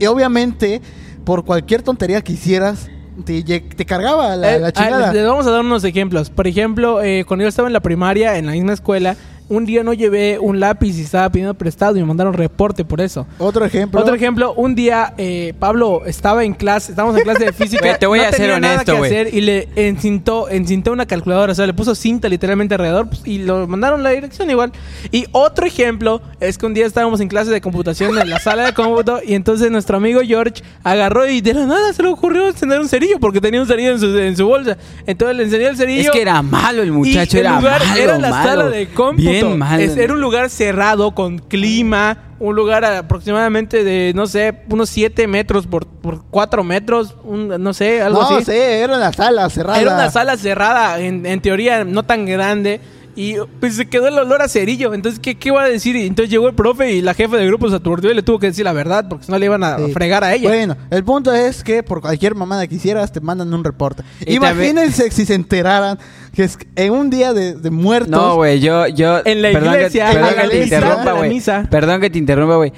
y 0.00 0.06
obviamente 0.06 0.82
por 1.24 1.44
cualquier 1.44 1.82
tontería 1.82 2.20
que 2.20 2.32
hicieras 2.32 2.88
te, 3.24 3.86
cargaba 3.86 4.34
la, 4.34 4.56
Eh, 4.56 4.58
la 4.58 4.66
ah, 4.66 4.72
chingada. 4.72 5.12
les 5.12 5.24
vamos 5.24 5.46
a 5.46 5.52
dar 5.52 5.60
unos 5.60 5.84
ejemplos. 5.84 6.30
Por 6.30 6.48
ejemplo, 6.48 7.00
eh, 7.00 7.24
cuando 7.28 7.44
yo 7.44 7.48
estaba 7.48 7.68
en 7.68 7.74
la 7.74 7.80
primaria, 7.80 8.38
en 8.38 8.46
la 8.46 8.52
misma 8.52 8.72
escuela, 8.72 9.16
un 9.50 9.66
día 9.66 9.82
no 9.82 9.92
llevé 9.92 10.38
un 10.38 10.60
lápiz 10.60 10.96
y 10.96 11.02
estaba 11.02 11.28
pidiendo 11.28 11.54
prestado 11.54 11.96
y 11.96 12.00
me 12.00 12.06
mandaron 12.06 12.32
reporte 12.32 12.84
por 12.84 13.00
eso. 13.00 13.26
Otro 13.38 13.64
ejemplo. 13.64 14.00
Otro 14.00 14.14
ejemplo, 14.14 14.54
un 14.54 14.76
día 14.76 15.12
eh, 15.18 15.54
Pablo 15.58 16.02
estaba 16.06 16.44
en 16.44 16.54
clase, 16.54 16.92
estábamos 16.92 17.18
en 17.18 17.24
clase 17.24 17.46
de 17.46 17.52
física. 17.52 17.96
Te 17.98 18.06
voy 18.06 18.20
no 18.20 18.26
a 18.26 18.28
ser 18.30 18.36
tenía 18.36 18.60
nada 18.60 18.74
honesto, 18.74 18.92
que 18.92 18.98
güey. 18.98 19.10
hacer 19.10 19.34
y 19.34 19.40
le 19.40 19.68
encintó, 19.74 20.48
encintó 20.48 20.92
una 20.92 21.04
calculadora, 21.04 21.50
o 21.50 21.54
sea, 21.54 21.66
le 21.66 21.74
puso 21.74 21.96
cinta 21.96 22.28
literalmente 22.28 22.74
alrededor 22.74 23.08
pues, 23.08 23.22
y 23.24 23.38
lo 23.38 23.66
mandaron 23.66 24.04
la 24.04 24.10
dirección 24.10 24.48
igual. 24.50 24.70
Y 25.10 25.26
otro 25.32 25.66
ejemplo 25.66 26.22
es 26.38 26.56
que 26.56 26.66
un 26.66 26.74
día 26.74 26.86
estábamos 26.86 27.20
en 27.20 27.26
clase 27.26 27.50
de 27.50 27.60
computación 27.60 28.16
en 28.16 28.30
la 28.30 28.38
sala 28.38 28.66
de 28.66 28.72
cómputo 28.72 29.20
y 29.26 29.34
entonces 29.34 29.68
nuestro 29.72 29.96
amigo 29.96 30.20
George 30.24 30.62
agarró 30.84 31.26
y 31.26 31.40
de 31.40 31.54
la 31.54 31.66
nada 31.66 31.92
se 31.92 32.04
le 32.04 32.08
ocurrió 32.08 32.46
encender 32.46 32.78
un 32.78 32.88
cerillo 32.88 33.18
porque 33.18 33.40
tenía 33.40 33.60
un 33.60 33.66
cerillo 33.66 33.90
en 33.90 33.98
su, 33.98 34.16
en 34.16 34.36
su 34.36 34.46
bolsa. 34.46 34.76
Entonces 35.08 35.36
le 35.36 35.42
encendió 35.42 35.68
el 35.70 35.76
cerillo. 35.76 36.02
Es 36.02 36.10
que 36.12 36.22
era 36.22 36.40
malo 36.40 36.82
el 36.82 36.92
muchacho, 36.92 37.36
y 37.36 37.40
el 37.40 37.46
era 37.46 37.58
lugar 37.58 37.84
malo, 37.84 38.00
era 38.00 38.18
la 38.18 38.30
malo. 38.30 38.48
sala 38.48 38.68
de 38.68 38.86
cómputo. 38.88 39.28
Bien 39.28 39.39
Es- 39.84 39.96
era 39.96 40.12
un 40.12 40.20
lugar 40.20 40.50
cerrado 40.50 41.14
con 41.14 41.38
clima, 41.38 42.18
un 42.38 42.54
lugar 42.56 42.84
aproximadamente 42.84 43.84
de, 43.84 44.12
no 44.14 44.26
sé, 44.26 44.62
unos 44.70 44.88
7 44.88 45.26
metros 45.26 45.66
por, 45.66 45.86
por 45.86 46.24
4 46.30 46.64
metros, 46.64 47.14
un- 47.24 47.48
no 47.62 47.72
sé, 47.74 48.00
algo 48.02 48.22
no 48.22 48.36
así. 48.36 48.44
sé, 48.46 48.80
era 48.80 48.96
una 48.96 49.12
sala 49.12 49.48
cerrada. 49.50 49.80
Era 49.80 49.94
una 49.94 50.10
sala 50.10 50.36
cerrada, 50.36 50.98
en, 51.00 51.26
en 51.26 51.40
teoría 51.40 51.84
no 51.84 52.02
tan 52.04 52.26
grande. 52.26 52.80
Y 53.20 53.36
pues 53.60 53.76
se 53.76 53.86
quedó 53.86 54.08
el 54.08 54.18
olor 54.18 54.40
a 54.40 54.48
cerillo. 54.48 54.94
Entonces, 54.94 55.20
¿qué, 55.20 55.34
qué 55.34 55.48
iba 55.50 55.62
a 55.62 55.68
decir? 55.68 55.94
Y 55.94 56.06
entonces 56.06 56.30
llegó 56.30 56.48
el 56.48 56.54
profe 56.54 56.92
y 56.92 57.02
la 57.02 57.12
jefa 57.12 57.36
de 57.36 57.46
grupo 57.46 57.68
se 57.68 57.76
aturdió 57.76 58.10
y 58.10 58.14
le 58.14 58.22
tuvo 58.22 58.38
que 58.38 58.46
decir 58.46 58.64
la 58.64 58.72
verdad, 58.72 59.06
porque 59.10 59.26
si 59.26 59.30
no 59.32 59.38
le 59.38 59.44
iban 59.44 59.62
a 59.62 59.76
Sí. 59.76 59.92
fregar 59.92 60.24
a 60.24 60.32
ella. 60.34 60.48
Bueno, 60.48 60.76
el 60.90 61.04
punto 61.04 61.30
es 61.34 61.62
que 61.62 61.82
por 61.82 62.00
cualquier 62.00 62.34
mamada 62.34 62.66
que 62.66 62.76
hicieras 62.76 63.12
te 63.12 63.20
mandan 63.20 63.52
un 63.52 63.62
reporte. 63.62 64.02
Y 64.24 64.36
Imagínense 64.36 65.10
si 65.10 65.26
se 65.26 65.34
enteraran 65.34 65.98
que 66.34 66.44
es 66.44 66.56
en 66.76 66.92
un 66.92 67.10
día 67.10 67.34
de, 67.34 67.54
de 67.54 67.70
muertos. 67.70 68.10
No, 68.10 68.36
güey, 68.36 68.58
yo, 68.60 68.86
yo... 68.86 69.20
En 69.26 69.42
la 69.42 69.52
perdón 69.52 69.74
iglesia, 69.74 70.10
perdón 70.12 70.36
la 70.36 70.42
que 70.42 70.48
te 70.48 70.62
interrumpa, 70.62 71.12
güey. 71.12 71.28
misa. 71.28 71.68
Perdón 71.70 72.00
que 72.00 72.08
te 72.10 72.18
interrumpa, 72.18 72.56
güey. 72.56 72.72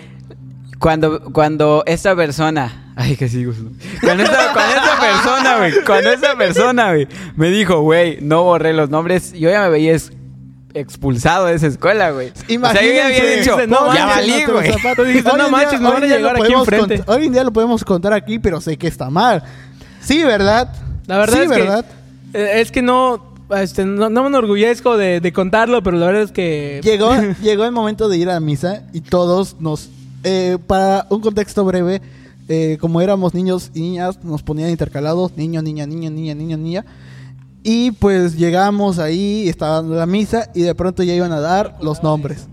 Cuando, 0.80 1.22
cuando 1.32 1.84
esta 1.86 2.16
persona... 2.16 2.92
Ay, 2.96 3.16
que 3.16 3.28
sigo. 3.28 3.52
Cuando 4.02 4.22
esta, 4.24 4.52
persona, 4.52 5.56
güey, 5.58 5.72
cuando 5.86 6.10
esta 6.12 6.36
persona, 6.36 6.88
güey, 6.92 7.06
me 7.36 7.50
dijo, 7.50 7.80
güey, 7.80 8.18
no 8.20 8.42
borré 8.42 8.72
los 8.74 8.90
nombres, 8.90 9.32
yo 9.32 9.48
ya 9.48 9.62
me 9.62 9.70
veía 9.70 9.92
expulsado 10.74 11.46
de 11.46 11.54
esa 11.54 11.66
escuela, 11.66 12.10
güey. 12.10 12.28
O 12.30 12.34
sea, 12.34 12.46
yo 12.48 12.54
Imagínense. 12.54 12.96
ya 12.96 13.06
había 13.06 13.36
dicho, 13.36 13.66
no 13.66 13.94
ya 13.94 14.06
valí, 14.06 14.44
güey. 14.44 14.70
no 15.36 15.50
manches, 15.50 15.80
me 15.80 15.90
van 15.90 16.02
a 16.02 16.06
llegar 16.06 16.36
aquí 16.42 16.52
enfrente. 16.52 17.02
Hoy 17.06 17.26
en 17.26 17.32
día 17.32 17.44
lo 17.44 17.52
podemos 17.52 17.84
contar 17.84 18.12
aquí, 18.12 18.38
pero 18.38 18.60
sé 18.60 18.76
que 18.76 18.86
está 18.88 19.10
mal. 19.10 19.42
Sí, 20.00 20.22
¿verdad? 20.24 20.74
La 21.06 21.18
verdad 21.18 21.36
sí, 21.36 21.42
es 21.42 21.48
¿verdad? 21.48 21.84
que 22.32 22.38
eh, 22.38 22.60
es 22.60 22.72
que 22.72 22.82
no, 22.82 23.34
este, 23.56 23.84
no, 23.84 24.08
no 24.10 24.22
me 24.22 24.28
enorgullezco 24.28 24.96
de, 24.96 25.20
de 25.20 25.32
contarlo, 25.32 25.82
pero 25.82 25.96
la 25.96 26.06
verdad 26.06 26.22
es 26.22 26.32
que 26.32 26.80
Llegó, 26.82 27.10
llegó 27.42 27.64
el 27.64 27.72
momento 27.72 28.08
de 28.08 28.16
ir 28.16 28.28
a 28.30 28.34
la 28.34 28.40
misa 28.40 28.82
y 28.92 29.00
todos 29.02 29.56
nos... 29.60 29.90
eh, 30.24 30.58
para 30.66 31.06
un 31.10 31.20
contexto 31.20 31.64
breve, 31.64 32.00
eh, 32.48 32.78
como 32.80 33.00
éramos 33.00 33.34
niños 33.34 33.70
y 33.74 33.80
niñas, 33.80 34.18
nos 34.24 34.42
ponían 34.42 34.70
intercalados, 34.70 35.36
niño, 35.36 35.62
niña, 35.62 35.86
niño, 35.86 36.10
niña, 36.10 36.34
niño, 36.34 36.56
niña. 36.56 36.84
Y 37.64 37.92
pues 37.92 38.36
llegamos 38.36 38.98
ahí, 38.98 39.48
estaba 39.48 39.76
dando 39.76 39.94
la 39.94 40.06
misa 40.06 40.50
y 40.54 40.62
de 40.62 40.74
pronto 40.74 41.02
ya 41.02 41.14
iban 41.14 41.32
a 41.32 41.40
dar 41.40 41.76
los 41.80 42.02
nombres. 42.02 42.48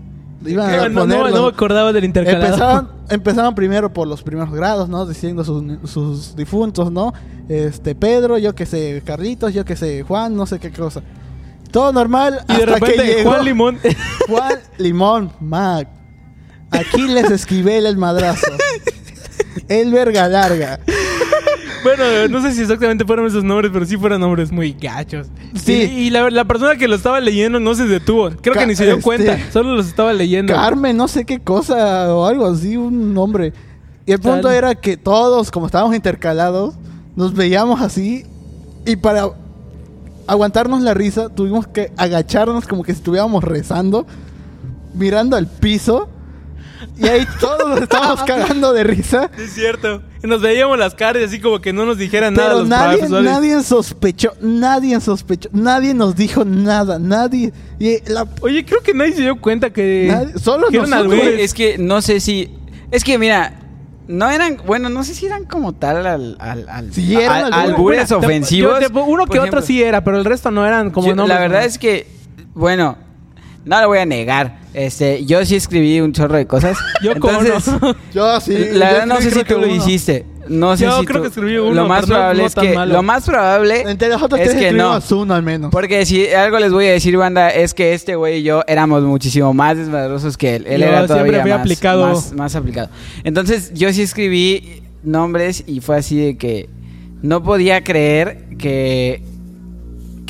Iban 0.46 0.70
a 0.70 0.88
no, 0.88 1.06
no, 1.06 1.28
no 1.28 1.42
me 1.42 1.48
acordaba 1.48 1.92
del 1.92 2.04
intercalado. 2.04 2.46
Empezaban, 2.46 2.88
empezaron 3.10 3.54
primero 3.54 3.92
por 3.92 4.06
los 4.06 4.22
primeros 4.22 4.52
grados, 4.52 4.88
¿no? 4.88 5.04
Diciendo 5.06 5.44
sus, 5.44 5.62
sus 5.90 6.36
difuntos, 6.36 6.90
¿no? 6.90 7.12
Este, 7.48 7.94
Pedro, 7.94 8.38
yo 8.38 8.54
que 8.54 8.64
sé, 8.64 9.02
Carlitos, 9.04 9.52
yo 9.52 9.64
que 9.64 9.76
sé, 9.76 10.02
Juan, 10.02 10.36
no 10.36 10.46
sé 10.46 10.58
qué 10.60 10.70
cosa. 10.70 11.02
Todo 11.70 11.92
normal. 11.92 12.40
Y 12.48 12.54
de 12.54 12.62
hasta 12.64 12.80
que 12.80 12.86
repente, 12.86 13.06
llegó 13.16 13.30
Juan 13.30 13.44
Limón. 13.44 13.78
Juan 14.28 14.58
Limón, 14.78 15.32
Mac. 15.40 15.88
Aquiles 16.70 17.30
Esquivel 17.30 17.86
el 17.86 17.96
madrazo. 17.96 18.46
El 19.68 19.92
verga 19.92 20.28
larga. 20.28 20.80
Bueno, 21.82 22.04
no 22.28 22.42
sé 22.42 22.52
si 22.54 22.62
exactamente 22.62 23.04
fueron 23.04 23.26
esos 23.26 23.44
nombres, 23.44 23.70
pero 23.72 23.84
sí 23.86 23.96
fueron 23.96 24.20
nombres 24.20 24.50
muy 24.52 24.72
gachos. 24.72 25.28
Sí. 25.54 25.72
Y, 25.72 26.00
y 26.06 26.10
la, 26.10 26.30
la 26.30 26.44
persona 26.44 26.76
que 26.76 26.88
lo 26.88 26.96
estaba 26.96 27.20
leyendo 27.20 27.60
no 27.60 27.74
se 27.74 27.86
detuvo. 27.86 28.30
Creo 28.30 28.54
que 28.54 28.60
Ca- 28.60 28.66
ni 28.66 28.74
se 28.76 28.84
dio 28.84 28.94
este- 28.94 29.04
cuenta. 29.04 29.38
Solo 29.52 29.74
los 29.74 29.86
estaba 29.88 30.12
leyendo. 30.12 30.52
Carmen, 30.54 30.96
no 30.96 31.08
sé 31.08 31.24
qué 31.24 31.38
cosa 31.40 32.14
o 32.14 32.26
algo 32.26 32.46
así, 32.46 32.76
un 32.76 33.14
nombre. 33.14 33.52
Y 34.06 34.12
el 34.12 34.20
punto 34.20 34.48
Tal. 34.48 34.54
era 34.56 34.74
que 34.74 34.96
todos, 34.96 35.50
como 35.50 35.66
estábamos 35.66 35.94
intercalados, 35.94 36.74
nos 37.16 37.34
veíamos 37.34 37.80
así 37.80 38.24
y 38.86 38.96
para 38.96 39.28
aguantarnos 40.26 40.80
la 40.82 40.94
risa 40.94 41.28
tuvimos 41.28 41.66
que 41.66 41.92
agacharnos 41.96 42.66
como 42.66 42.82
que 42.82 42.92
si 42.92 42.98
estuviéramos 42.98 43.42
rezando, 43.44 44.06
mirando 44.94 45.36
al 45.36 45.46
piso 45.46 46.08
y 46.96 47.06
ahí 47.08 47.26
todos 47.40 47.68
nos 47.68 47.82
estábamos 47.82 48.22
cagando 48.26 48.72
de 48.72 48.84
risa. 48.84 49.30
Es 49.38 49.52
cierto. 49.52 50.02
Y 50.22 50.26
nos 50.26 50.42
veíamos 50.42 50.78
las 50.78 50.94
caras 50.94 51.22
y 51.22 51.24
así 51.24 51.40
como 51.40 51.60
que 51.60 51.72
no 51.72 51.86
nos 51.86 51.96
dijeran 51.96 52.34
nada 52.34 52.48
Pero 52.48 52.58
los 52.60 52.68
nadie, 52.68 52.98
profesores. 52.98 53.30
nadie 53.30 53.62
sospechó, 53.62 54.32
nadie 54.40 55.00
sospechó, 55.00 55.48
nadie 55.52 55.94
nos 55.94 56.14
dijo 56.14 56.44
nada, 56.44 56.98
nadie. 56.98 57.52
Y 57.78 57.98
la, 58.10 58.26
Oye, 58.42 58.64
creo 58.66 58.82
que 58.82 58.92
nadie 58.92 59.14
se 59.14 59.22
dio 59.22 59.40
cuenta 59.40 59.70
que... 59.70 60.08
Nadie- 60.12 60.38
solo 60.38 60.68
que 60.68 60.78
nosotros. 60.78 61.14
es 61.38 61.54
que 61.54 61.78
no 61.78 62.02
sé 62.02 62.20
si. 62.20 62.50
Es 62.90 63.02
que 63.02 63.16
mira, 63.18 63.54
no 64.08 64.28
eran. 64.30 64.58
Bueno, 64.66 64.88
no 64.90 65.04
sé 65.04 65.14
si 65.14 65.24
eran 65.24 65.44
como 65.44 65.72
tal 65.72 66.06
al. 66.06 66.36
al, 66.38 66.68
al 66.68 66.92
Sí, 66.92 67.14
eran 67.14 67.44
al- 67.46 67.52
albures. 67.54 68.12
ofensivos. 68.12 68.78
yo 68.80 68.88
te- 68.90 68.98
uno 69.00 69.26
que 69.26 69.38
otro 69.38 69.62
sí 69.62 69.82
era, 69.82 70.04
pero 70.04 70.18
el 70.18 70.24
resto 70.26 70.50
no 70.50 70.66
eran 70.66 70.90
como 70.90 71.08
yo- 71.08 71.14
nombres. 71.14 71.34
La 71.38 71.40
verdad 71.40 71.60
¿no? 71.60 71.66
es 71.66 71.78
que. 71.78 72.06
Bueno, 72.52 72.98
no 73.64 73.80
lo 73.80 73.88
voy 73.88 73.98
a 73.98 74.06
negar. 74.06 74.60
Este, 74.72 75.24
yo 75.26 75.44
sí 75.44 75.56
escribí 75.56 76.00
un 76.00 76.12
chorro 76.12 76.36
de 76.36 76.46
cosas. 76.46 76.78
Yo 77.02 77.18
como 77.18 77.40
Entonces, 77.40 77.74
no. 77.80 77.96
yo 78.14 78.40
sí. 78.40 78.52
la 78.72 78.90
yo 78.90 78.92
verdad 78.92 79.06
no 79.06 79.16
sé 79.16 79.22
creo 79.30 79.32
si 79.32 79.44
que 79.44 79.54
tú 79.54 79.60
lo 79.60 79.66
uno. 79.66 79.76
hiciste. 79.76 80.26
No 80.48 80.76
sé 80.76 80.84
Yo 80.84 81.00
si 81.00 81.06
creo 81.06 81.16
tú- 81.18 81.22
que 81.22 81.28
escribí 81.28 81.56
uno, 81.58 81.72
Lo 81.74 81.86
más 81.88 82.06
probable 82.06 82.42
no 82.42 82.46
es 82.48 82.54
que 82.54 82.74
malo. 82.74 82.92
lo 82.94 83.02
más 83.02 83.24
probable 83.26 83.82
Entre 83.82 84.08
nosotros 84.08 84.40
es 84.40 84.50
tres 84.50 84.60
que 84.60 84.72
no. 84.72 84.98
uno 85.16 85.34
al 85.34 85.42
menos. 85.42 85.70
Porque 85.72 86.06
si 86.06 86.28
algo 86.28 86.58
les 86.60 86.72
voy 86.72 86.86
a 86.86 86.92
decir, 86.92 87.16
banda, 87.16 87.50
es 87.50 87.74
que 87.74 87.94
este 87.94 88.14
güey 88.16 88.38
y 88.38 88.42
yo 88.44 88.62
éramos 88.68 89.02
muchísimo 89.02 89.52
más 89.52 89.76
desmadrosos 89.76 90.36
que 90.36 90.56
él. 90.56 90.66
Él 90.68 90.80
Yo 90.82 90.86
era 90.86 91.06
siempre 91.06 91.30
todavía 91.32 91.54
más, 91.56 91.60
aplicado. 91.60 92.06
Más, 92.06 92.32
más 92.32 92.54
aplicado. 92.56 92.88
Entonces, 93.24 93.72
yo 93.74 93.92
sí 93.92 94.02
escribí 94.02 94.82
nombres 95.02 95.64
y 95.66 95.80
fue 95.80 95.96
así 95.98 96.16
de 96.16 96.36
que 96.36 96.68
no 97.22 97.42
podía 97.42 97.82
creer 97.84 98.44
que, 98.58 99.22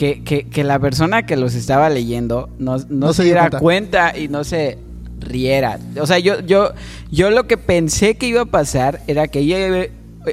que, 0.01 0.23
que, 0.23 0.45
que 0.45 0.65
la 0.65 0.79
persona 0.79 1.27
que 1.27 1.37
los 1.37 1.55
estaba 1.55 1.91
leyendo 1.91 2.49
no, 2.59 2.79
no, 2.79 2.85
No 2.89 3.13
se 3.13 3.23
diera 3.23 3.51
cuenta. 3.51 3.59
cuenta 3.59 4.19
y 4.19 4.29
no 4.29 4.45
se 4.45 4.79
riera. 5.21 5.79
O 6.01 6.07
sea, 6.07 6.19
yo, 6.19 6.41
yo, 6.41 6.71
yo 7.11 7.31
lo 7.31 7.47
que 7.47 7.59
pensé 7.59 8.15
que 8.15 8.25
iba 8.27 8.41
a 8.41 8.47
pasar 8.47 9.03
era 9.09 9.29
que 9.29 9.41
ella, 9.41 9.67
iba- 9.67 9.85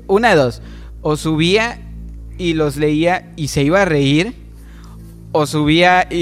una 0.07 0.29
de 0.29 0.35
dos, 0.37 0.61
o 1.01 1.17
subía 1.17 1.79
y 2.37 2.53
los 2.53 2.77
leía 2.77 3.33
y 3.35 3.49
se 3.49 3.63
iba 3.63 3.81
a 3.81 3.85
reír, 3.85 4.35
o 5.33 5.45
subía 5.45 6.07
y- 6.09 6.15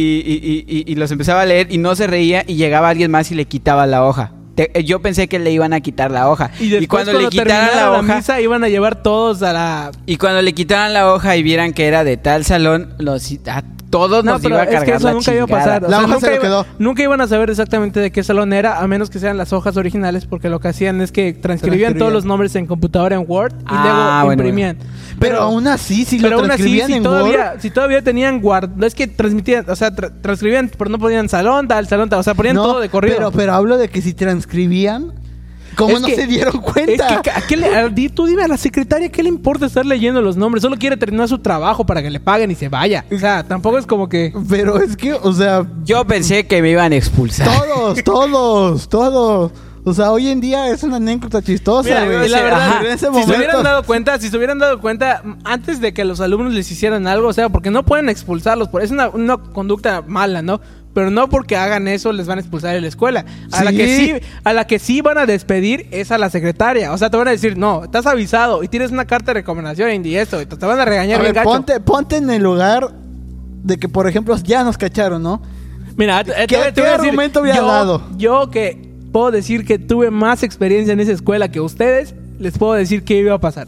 y- 0.68 0.84
y 0.91 0.96
los 0.96 1.12
empezaba 1.12 1.43
a 1.43 1.46
leer 1.46 1.68
y 1.72 1.78
no 1.78 1.96
se 1.96 2.08
reía 2.08 2.43
y 2.48 2.56
llegaba 2.56 2.89
alguien 2.89 3.12
más 3.12 3.30
y 3.32 3.36
le 3.36 3.46
quitaba 3.46 3.86
la 3.86 4.04
hoja. 4.04 4.32
Te- 4.56 4.72
yo 4.84 5.01
pensé 5.01 5.28
que 5.28 5.38
le 5.38 5.51
iban 5.51 5.74
a 5.74 5.82
quitar 5.82 6.12
la 6.12 6.30
hoja. 6.30 6.51
Y, 6.60 6.70
después, 6.70 7.03
cuando, 7.03 7.22
le 7.22 7.30
quitaran 7.30 7.76
la 7.76 7.91
hoja... 7.91 8.16
misa 8.16 8.41
iban 8.41 8.64
a 8.64 8.70
llevar 8.70 9.03
todos 9.03 9.43
a 9.43 9.53
la... 9.53 9.91
Y 10.06 10.18
cuando 10.18 10.41
le 10.41 10.53
quitaran 10.53 10.93
la 10.93 11.14
hoja 11.14 11.36
y 11.36 11.43
vieran 11.43 11.74
que 11.74 11.86
era 11.86 12.03
de 12.03 12.18
tal 12.18 12.45
salón, 12.45 12.93
los, 12.97 13.32
a 13.47 13.64
todos 13.98 14.24
No, 14.26 14.34
nos 14.34 14.41
pero 14.41 14.56
iba 14.56 14.62
a 14.62 14.66
es 14.66 14.70
cargar 14.70 14.86
que 14.86 14.96
eso 14.98 15.08
la 15.08 15.14
nunca 15.14 15.34
iba 15.34 15.43
a 15.43 15.48
pasar. 15.48 15.84
O 15.86 15.88
La 15.89 15.98
sea, 15.98 16.06
hoja 16.06 16.14
nunca, 16.16 16.20
se 16.20 16.28
lo 16.28 16.34
iba- 16.36 16.41
quedó. 16.43 16.66
nunca 16.80 17.04
iban 17.04 17.22
a 17.22 17.28
saber 17.28 17.50
exactamente 17.50 18.00
de 18.00 18.12
qué 18.12 18.24
salón 18.24 18.54
era, 18.54 18.80
a 18.80 18.88
menos 18.88 19.10
que 19.10 19.20
sean 19.20 19.38
las 19.38 19.54
hojas 19.54 19.78
originales, 19.78 20.26
porque 20.26 20.50
lo 20.50 20.60
que 20.60 20.68
hacían 20.68 21.02
es 21.02 21.12
que 21.12 21.34
transcribían 21.34 21.60
Transcribían. 21.60 21.98
todos 21.98 22.14
los 22.14 22.26
nombres 22.26 22.56
en 22.56 22.66
computadora 22.68 23.16
en 23.16 23.26
Word 23.28 23.54
y 23.54 23.64
Ah, 23.68 23.82
luego 24.22 24.26
bueno, 24.26 24.43
imprimían. 24.43 24.78
Pero 25.20 25.41
aún 25.41 25.68
así, 25.68 26.04
si 26.06 26.18
pero 26.20 26.32
lo 26.32 26.36
aún 26.41 26.52
así, 26.52 26.58
transcribían 26.64 26.88
si 26.88 26.93
en 26.93 27.04
todavía, 27.04 27.52
Word... 27.54 27.62
si 27.62 27.70
todavía 27.72 28.02
tenían 28.02 28.41
guard, 28.41 28.84
es 28.84 28.93
que 28.96 29.08
transmitían, 29.08 29.66
o 29.70 29.76
sea, 29.76 29.91
tra- 29.96 30.12
transcribían, 30.22 30.70
pero 30.78 30.89
no 30.89 31.00
ponían 31.00 31.30
salón, 31.30 31.68
tal, 31.68 31.88
salón, 31.88 32.10
tal, 32.10 32.20
o 32.20 32.24
sea, 32.24 32.34
ponían 32.34 32.56
no, 32.56 32.64
todo 32.64 32.80
de 32.82 32.89
corrido. 32.89 33.16
Pero, 33.18 33.32
pero 33.32 33.54
hablo 33.54 33.78
de 33.78 33.88
que 33.88 34.02
si 34.02 34.14
transcribían, 34.14 35.14
¿cómo 35.76 35.95
Es 35.95 36.01
no 36.01 36.07
que- 36.07 36.15
se 36.15 36.28
dieron 36.28 36.55
Es 36.55 36.61
cuenta? 36.61 37.21
que, 37.21 37.30
¿a 37.32 37.41
qué 37.47 37.57
le- 37.57 37.76
a- 37.76 37.88
di- 37.89 38.09
tú 38.09 38.26
dime 38.26 38.43
a 38.43 38.47
la 38.47 38.57
secretaria 38.57 39.09
qué 39.09 39.21
le 39.23 39.30
importa 39.30 39.65
estar 39.65 39.86
leyendo 39.86 40.21
los 40.21 40.38
nombres. 40.38 40.61
Solo 40.61 40.78
quiere 40.78 40.97
terminar 40.97 41.28
su 41.28 41.39
trabajo 41.39 41.86
para 41.86 42.01
que 42.01 42.09
le 42.09 42.19
paguen 42.19 42.51
y 42.51 42.55
se 42.55 42.69
vaya. 42.69 43.05
O 43.11 43.17
sea, 43.19 43.43
tampoco 43.47 43.78
es 43.78 43.86
como 43.86 44.09
que. 44.09 44.34
Pero 44.49 44.82
es 44.82 44.95
que, 44.97 45.13
o 45.13 45.34
sea, 45.34 45.65
Yo 45.84 46.05
pensé 46.05 46.47
que 46.47 46.61
me 46.61 46.71
iban 46.71 46.91
a 46.93 46.95
expulsar. 46.95 47.47
todos, 47.47 48.03
todos, 48.03 48.89
todos. 48.89 49.51
O 49.88 49.93
sea, 49.93 50.11
hoy 50.11 50.30
en 50.30 50.41
día 50.41 50.69
es 50.69 50.82
una 50.82 50.95
anécdota 50.95 51.43
chistosa, 51.43 51.88
Mira, 51.88 52.05
güey. 52.05 52.28
la 52.28 52.41
verdad, 52.41 52.69
Ajá. 52.69 52.80
En 52.82 52.88
ese 52.88 52.97
si 52.97 52.99
se 53.05 53.07
hubieran 53.09 53.28
momento- 53.57 53.61
dado 53.63 53.84
cuenta, 53.84 54.17
si 54.19 54.30
se 54.30 54.38
hubieran 54.38 54.57
dado 54.57 54.82
cuenta 54.82 55.21
antes 55.43 55.80
de 55.80 55.93
que 55.93 56.03
los 56.05 56.21
alumnos 56.21 56.53
les 56.55 56.71
hicieran 56.71 57.05
algo, 57.05 57.28
o 57.28 57.34
sea, 57.34 57.49
porque 57.49 57.69
no 57.69 57.86
pueden 57.86 58.09
expulsarlos, 58.09 58.67
por 58.69 58.82
es 58.82 58.89
una, 58.89 59.09
una 59.09 59.38
conducta 59.38 60.01
mala, 60.07 60.41
¿no? 60.41 60.59
Pero 60.96 61.12
no 61.12 61.30
porque 61.30 61.58
hagan 61.58 61.88
eso 61.89 62.12
les 62.14 62.26
van 62.26 62.38
a 62.39 62.41
expulsar 62.41 62.74
de 62.74 62.80
la 62.82 62.88
escuela. 62.88 63.26
A 63.52 63.64
la 63.66 63.72
que 63.72 63.98
sí, 63.98 64.14
a 64.46 64.54
la 64.54 64.66
que 64.66 64.80
sí 64.80 65.02
van 65.02 65.18
a 65.18 65.26
despedir 65.28 65.88
es 65.91 66.10
a 66.12 66.18
la 66.18 66.30
secretaria. 66.30 66.93
O 66.93 66.98
sea, 66.98 67.10
te 67.10 67.18
van 67.18 67.28
a 67.28 67.32
decir, 67.32 67.58
no, 67.58 67.84
estás 67.84 68.06
avisado 68.08 68.64
y 68.64 68.70
tienes 68.70 68.91
una 68.91 69.06
carta 69.06 69.32
de 69.32 69.41
recomendación 69.41 70.06
y 70.06 70.16
esto, 70.16 70.41
y 70.41 70.46
te, 70.46 70.56
van 70.66 70.80
a 70.80 70.86
regañar 70.86 71.20
A 71.20 71.24
bien 71.24 71.34
ver, 71.34 71.43
gacho. 71.43 71.50
ponte, 71.50 71.80
ponte 71.82 72.16
en 72.16 72.30
el 72.30 72.41
lugar 72.41 72.89
de 73.62 73.78
que, 73.78 73.89
por 73.89 74.08
ejemplo, 74.08 74.38
ya 74.38 74.64
nos 74.64 74.78
cacharon, 74.78 75.22
¿no? 75.22 75.41
Mira, 75.98 76.24
te 76.24 76.32
¿Qué- 76.48 76.56
voy- 76.56 76.66
te 76.68 76.74
qué 76.76 76.82
voy 76.82 76.89
a 76.89 76.93
decir, 76.93 77.10
argumento 77.10 77.41
hubiera 77.41 77.58
yo, 77.58 77.68
dado? 77.68 78.02
Yo 78.18 78.50
que 78.50 78.89
puedo 79.12 79.32
decir 79.32 79.66
que 79.66 79.78
tuve 79.78 80.12
más 80.12 80.43
experiencia 80.43 80.93
en 80.93 81.02
esa 81.02 81.12
escuela 81.12 81.50
que 81.52 81.60
ustedes, 81.60 82.16
les 82.39 82.58
puedo 82.58 82.72
decir 82.74 83.04
qué 83.04 83.18
iba 83.18 83.34
a 83.36 83.39
pasar. 83.39 83.68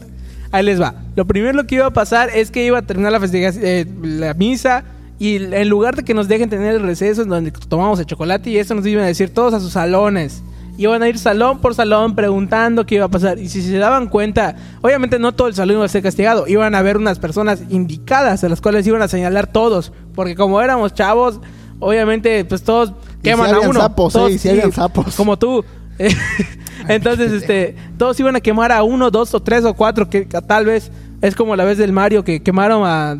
Ahí 0.50 0.64
les 0.64 0.80
va. 0.80 0.94
Lo 1.14 1.26
primero 1.26 1.66
que 1.66 1.74
iba 1.74 1.84
a 1.86 1.92
pasar 1.92 2.30
es 2.34 2.50
que 2.50 2.64
iba 2.64 2.78
a 2.78 2.82
terminar 2.82 3.12
la 3.12 3.20
eh, 3.22 3.86
la 4.02 4.32
misa, 4.32 4.84
y 5.18 5.36
en 5.36 5.68
lugar 5.68 5.96
de 5.96 6.04
que 6.04 6.14
nos 6.14 6.28
dejen 6.28 6.48
tener 6.48 6.74
el 6.76 6.82
receso 6.82 7.22
en 7.22 7.28
donde 7.28 7.50
tomamos 7.50 7.98
el 7.98 8.06
chocolate 8.06 8.50
y 8.50 8.58
eso 8.58 8.74
nos 8.74 8.86
iban 8.86 9.04
a 9.04 9.08
decir 9.08 9.32
todos 9.34 9.52
a 9.54 9.60
sus 9.60 9.72
salones. 9.72 10.42
Iban 10.76 11.02
a 11.02 11.08
ir 11.08 11.18
salón 11.18 11.58
por 11.58 11.74
salón 11.74 12.14
preguntando 12.14 12.86
qué 12.86 12.94
iba 12.94 13.06
a 13.06 13.08
pasar. 13.08 13.36
Y 13.40 13.48
si 13.48 13.62
se 13.62 13.78
daban 13.78 14.06
cuenta, 14.08 14.54
obviamente 14.80 15.18
no 15.18 15.32
todo 15.32 15.48
el 15.48 15.54
salón 15.56 15.78
iba 15.78 15.84
a 15.84 15.88
ser 15.88 16.04
castigado. 16.04 16.46
Iban 16.46 16.76
a 16.76 16.78
haber 16.78 16.96
unas 16.98 17.18
personas 17.18 17.62
indicadas 17.68 18.44
a 18.44 18.48
las 18.48 18.60
cuales 18.60 18.86
iban 18.86 19.02
a 19.02 19.08
señalar 19.08 19.48
todos. 19.48 19.92
Porque 20.14 20.36
como 20.36 20.60
éramos 20.60 20.94
chavos, 20.94 21.40
obviamente 21.80 22.44
pues 22.44 22.62
todos 22.62 22.92
queman 23.24 23.48
si 23.50 23.54
a 23.56 23.68
uno. 23.68 23.80
sapos, 23.80 24.12
Todos- 24.12 24.30
eh, 24.30 24.38
si 24.38 24.48
habían 24.50 24.70
sapos. 24.70 25.16
Como 25.16 25.36
tú. 25.36 25.64
Entonces, 26.88 27.32
este, 27.32 27.74
todos 27.96 28.18
iban 28.20 28.36
a 28.36 28.40
quemar 28.40 28.70
a 28.70 28.84
uno, 28.84 29.10
dos 29.10 29.34
o 29.34 29.40
tres 29.40 29.64
o 29.64 29.74
cuatro, 29.74 30.08
que 30.08 30.22
tal 30.26 30.64
vez 30.64 30.92
es 31.20 31.34
como 31.34 31.56
la 31.56 31.64
vez 31.64 31.76
del 31.78 31.92
Mario 31.92 32.22
que 32.22 32.40
quemaron 32.40 32.82
a, 32.86 33.16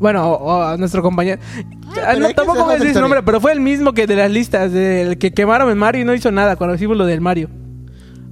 bueno, 0.00 0.30
o- 0.30 0.36
o 0.58 0.62
a 0.62 0.76
nuestro 0.76 1.02
compañero. 1.02 1.40
Ah, 1.88 2.12
pero 2.14 2.20
no, 2.20 2.30
tampoco 2.34 2.64
voy 2.64 2.74
a 2.74 2.78
decir 2.78 2.94
su 2.94 3.00
nombre, 3.00 3.22
pero 3.22 3.40
fue 3.40 3.52
el 3.52 3.60
mismo 3.60 3.92
que 3.94 4.06
de 4.06 4.16
las 4.16 4.30
listas, 4.30 4.72
del 4.72 5.18
que 5.18 5.32
quemaron 5.32 5.68
el 5.70 5.76
Mario 5.76 6.02
y 6.02 6.04
no 6.04 6.14
hizo 6.14 6.30
nada 6.30 6.56
cuando 6.56 6.76
hicimos 6.76 6.96
lo 6.96 7.06
del 7.06 7.20
Mario. 7.20 7.48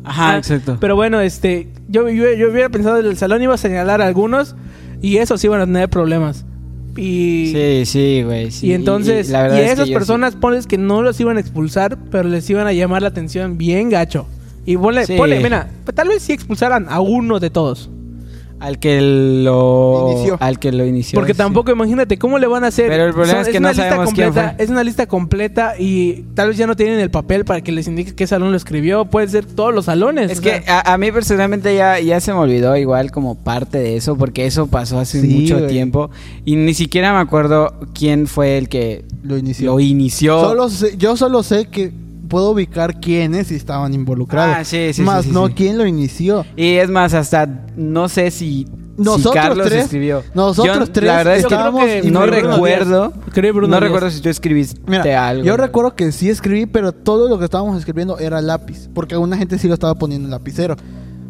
Ajá, 0.04 0.34
Ah, 0.34 0.38
exacto. 0.38 0.76
Pero 0.80 0.94
bueno, 0.94 1.20
este, 1.20 1.68
yo, 1.88 2.08
yo, 2.08 2.32
yo 2.34 2.50
hubiera 2.50 2.68
pensado 2.68 2.98
en 3.00 3.06
el 3.06 3.16
salón 3.16 3.42
iba 3.42 3.54
a 3.54 3.58
señalar 3.58 4.00
a 4.00 4.06
algunos 4.06 4.54
y 5.02 5.16
esos 5.16 5.42
iban 5.44 5.60
a 5.60 5.64
tener 5.66 5.88
problemas. 5.90 6.44
Y, 6.96 7.52
Sí, 7.54 7.82
sí, 7.84 8.22
güey. 8.24 8.50
sí. 8.50 8.68
y 8.68 8.72
entonces, 8.72 9.28
y, 9.28 9.32
la 9.32 9.42
verdad 9.42 9.58
es 9.60 9.66
que 9.66 9.72
esas 9.72 9.90
personas, 9.90 10.34
ponles 10.36 10.66
que 10.66 10.78
no 10.78 11.02
los 11.02 11.20
iban 11.20 11.36
a 11.36 11.40
expulsar, 11.40 11.98
pero 12.10 12.28
les 12.28 12.48
iban 12.48 12.66
a 12.66 12.72
llamar 12.72 13.02
la 13.02 13.08
atención 13.08 13.58
bien 13.58 13.90
gacho. 13.90 14.26
Y 14.64 14.76
ponle, 14.78 15.04
Sí. 15.06 15.14
ponle, 15.16 15.40
mira, 15.42 15.68
tal 15.94 16.08
vez 16.08 16.22
sí 16.22 16.32
expulsaran 16.32 16.86
a 16.88 17.00
uno 17.00 17.38
de 17.38 17.50
todos. 17.50 17.90
Al 18.60 18.78
que 18.78 19.00
lo 19.00 20.10
Inició. 20.12 20.36
al 20.40 20.58
que 20.58 20.72
lo 20.72 20.84
inició. 20.86 21.16
Porque 21.18 21.32
sí. 21.34 21.38
tampoco, 21.38 21.70
imagínate, 21.72 22.18
¿cómo 22.18 22.38
le 22.38 22.46
van 22.46 22.64
a 22.64 22.68
hacer? 22.68 22.88
Pero 22.88 23.04
el 23.06 23.12
problema 23.12 23.40
es 23.42 23.48
que 23.48 23.58
una 23.58 23.68
no 23.68 23.72
lista 23.72 23.84
sabemos 23.90 24.14
quién 24.14 24.26
completa, 24.28 24.54
fue. 24.56 24.64
Es 24.64 24.70
una 24.70 24.84
lista 24.84 25.06
completa 25.06 25.74
y 25.78 26.24
tal 26.34 26.48
vez 26.48 26.56
ya 26.56 26.66
no 26.66 26.74
tienen 26.76 26.98
el 27.00 27.10
papel 27.10 27.44
para 27.44 27.60
que 27.60 27.72
les 27.72 27.86
indique 27.86 28.14
qué 28.14 28.26
salón 28.26 28.50
lo 28.50 28.56
escribió. 28.56 29.04
Puede 29.06 29.28
ser 29.28 29.44
todos 29.44 29.74
los 29.74 29.84
salones. 29.86 30.30
Es 30.30 30.40
que 30.40 30.62
a, 30.66 30.92
a 30.92 30.98
mí 30.98 31.12
personalmente 31.12 31.74
ya, 31.76 32.00
ya 32.00 32.20
se 32.20 32.32
me 32.32 32.38
olvidó 32.38 32.76
igual 32.76 33.10
como 33.10 33.34
parte 33.34 33.78
de 33.78 33.96
eso, 33.96 34.16
porque 34.16 34.46
eso 34.46 34.66
pasó 34.68 34.98
hace 34.98 35.20
Sí, 35.20 35.28
mucho 35.28 35.58
güey. 35.58 35.68
tiempo 35.70 36.10
y 36.44 36.56
ni 36.56 36.74
siquiera 36.74 37.12
me 37.12 37.18
acuerdo 37.20 37.74
quién 37.94 38.26
fue 38.26 38.58
el 38.58 38.68
que 38.68 39.04
Lo 39.22 39.36
inició. 39.38 39.72
lo 39.72 39.80
inició. 39.80 40.40
Solo 40.40 40.68
sé- 40.68 40.96
yo 40.96 41.16
solo 41.16 41.42
sé 41.42 41.66
que 41.66 41.92
puedo 42.26 42.50
ubicar 42.50 43.00
quiénes 43.00 43.50
estaban 43.50 43.94
involucrados. 43.94 44.56
Ah, 44.58 44.64
sí, 44.64 44.92
sí, 44.92 45.02
Más 45.02 45.22
sí, 45.24 45.28
sí, 45.28 45.34
no 45.34 45.46
sí. 45.48 45.54
quién 45.54 45.78
lo 45.78 45.86
inició. 45.86 46.44
Y 46.56 46.74
es 46.74 46.90
más, 46.90 47.14
hasta 47.14 47.46
no 47.76 48.08
sé 48.08 48.30
si 48.30 48.66
Nosotros 48.98 49.34
Carlos 49.34 49.66
tres- 49.68 49.84
escribió. 49.84 50.22
nosotros 50.34 50.78
Yo, 50.86 50.92
tres 50.92 51.06
La 51.06 51.16
verdad 51.18 51.36
es 51.36 51.42
que 51.44 51.48
que 51.48 52.10
no 52.10 52.26
recuerdo. 52.26 53.12
No 53.12 53.68
Díaz. 53.68 53.80
recuerdo 53.80 54.10
si 54.10 54.20
tú 54.22 54.28
escribiste 54.30 54.80
Mira, 54.86 55.28
algo. 55.28 55.44
yo 55.44 55.56
recuerdo 55.56 55.94
que 55.94 56.12
sí 56.12 56.30
escribí, 56.30 56.64
pero 56.66 56.92
todo 56.92 57.28
lo 57.28 57.38
que 57.38 57.44
estábamos 57.44 57.78
escribiendo 57.78 58.18
era 58.18 58.40
lápiz. 58.40 58.88
Porque 58.94 59.14
alguna 59.14 59.36
gente 59.36 59.58
sí 59.58 59.68
lo 59.68 59.74
estaba 59.74 59.94
poniendo 59.96 60.26
en 60.26 60.30
lapicero. 60.30 60.76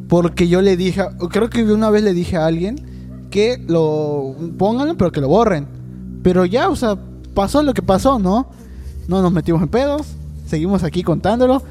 Porque 0.09 0.47
yo 0.47 0.63
le 0.63 0.77
dije, 0.77 1.03
creo 1.31 1.51
que 1.51 1.65
una 1.65 1.91
vez 1.91 2.05
le 2.05 2.13
dije 2.15 2.37
a 2.37 2.47
alguien 2.47 3.27
que 3.31 3.59
lo 3.67 4.37
pongan, 4.57 4.97
pero 4.97 5.11
que 5.11 5.21
lo 5.21 5.27
borren. 5.29 5.67
Pero 6.23 6.45
ya, 6.45 6.69
o 6.69 6.77
sea, 6.77 6.97
pasó 7.35 7.63
lo 7.65 7.75
que 7.75 7.83
pasó, 7.83 8.21
¿no? 8.21 8.49
No 9.09 9.23
nos 9.23 9.33
metimos 9.33 9.61
en 9.63 9.69
pedos, 9.69 10.07
seguimos 10.47 10.83
aquí 10.85 11.03
contándolo. 11.03 11.63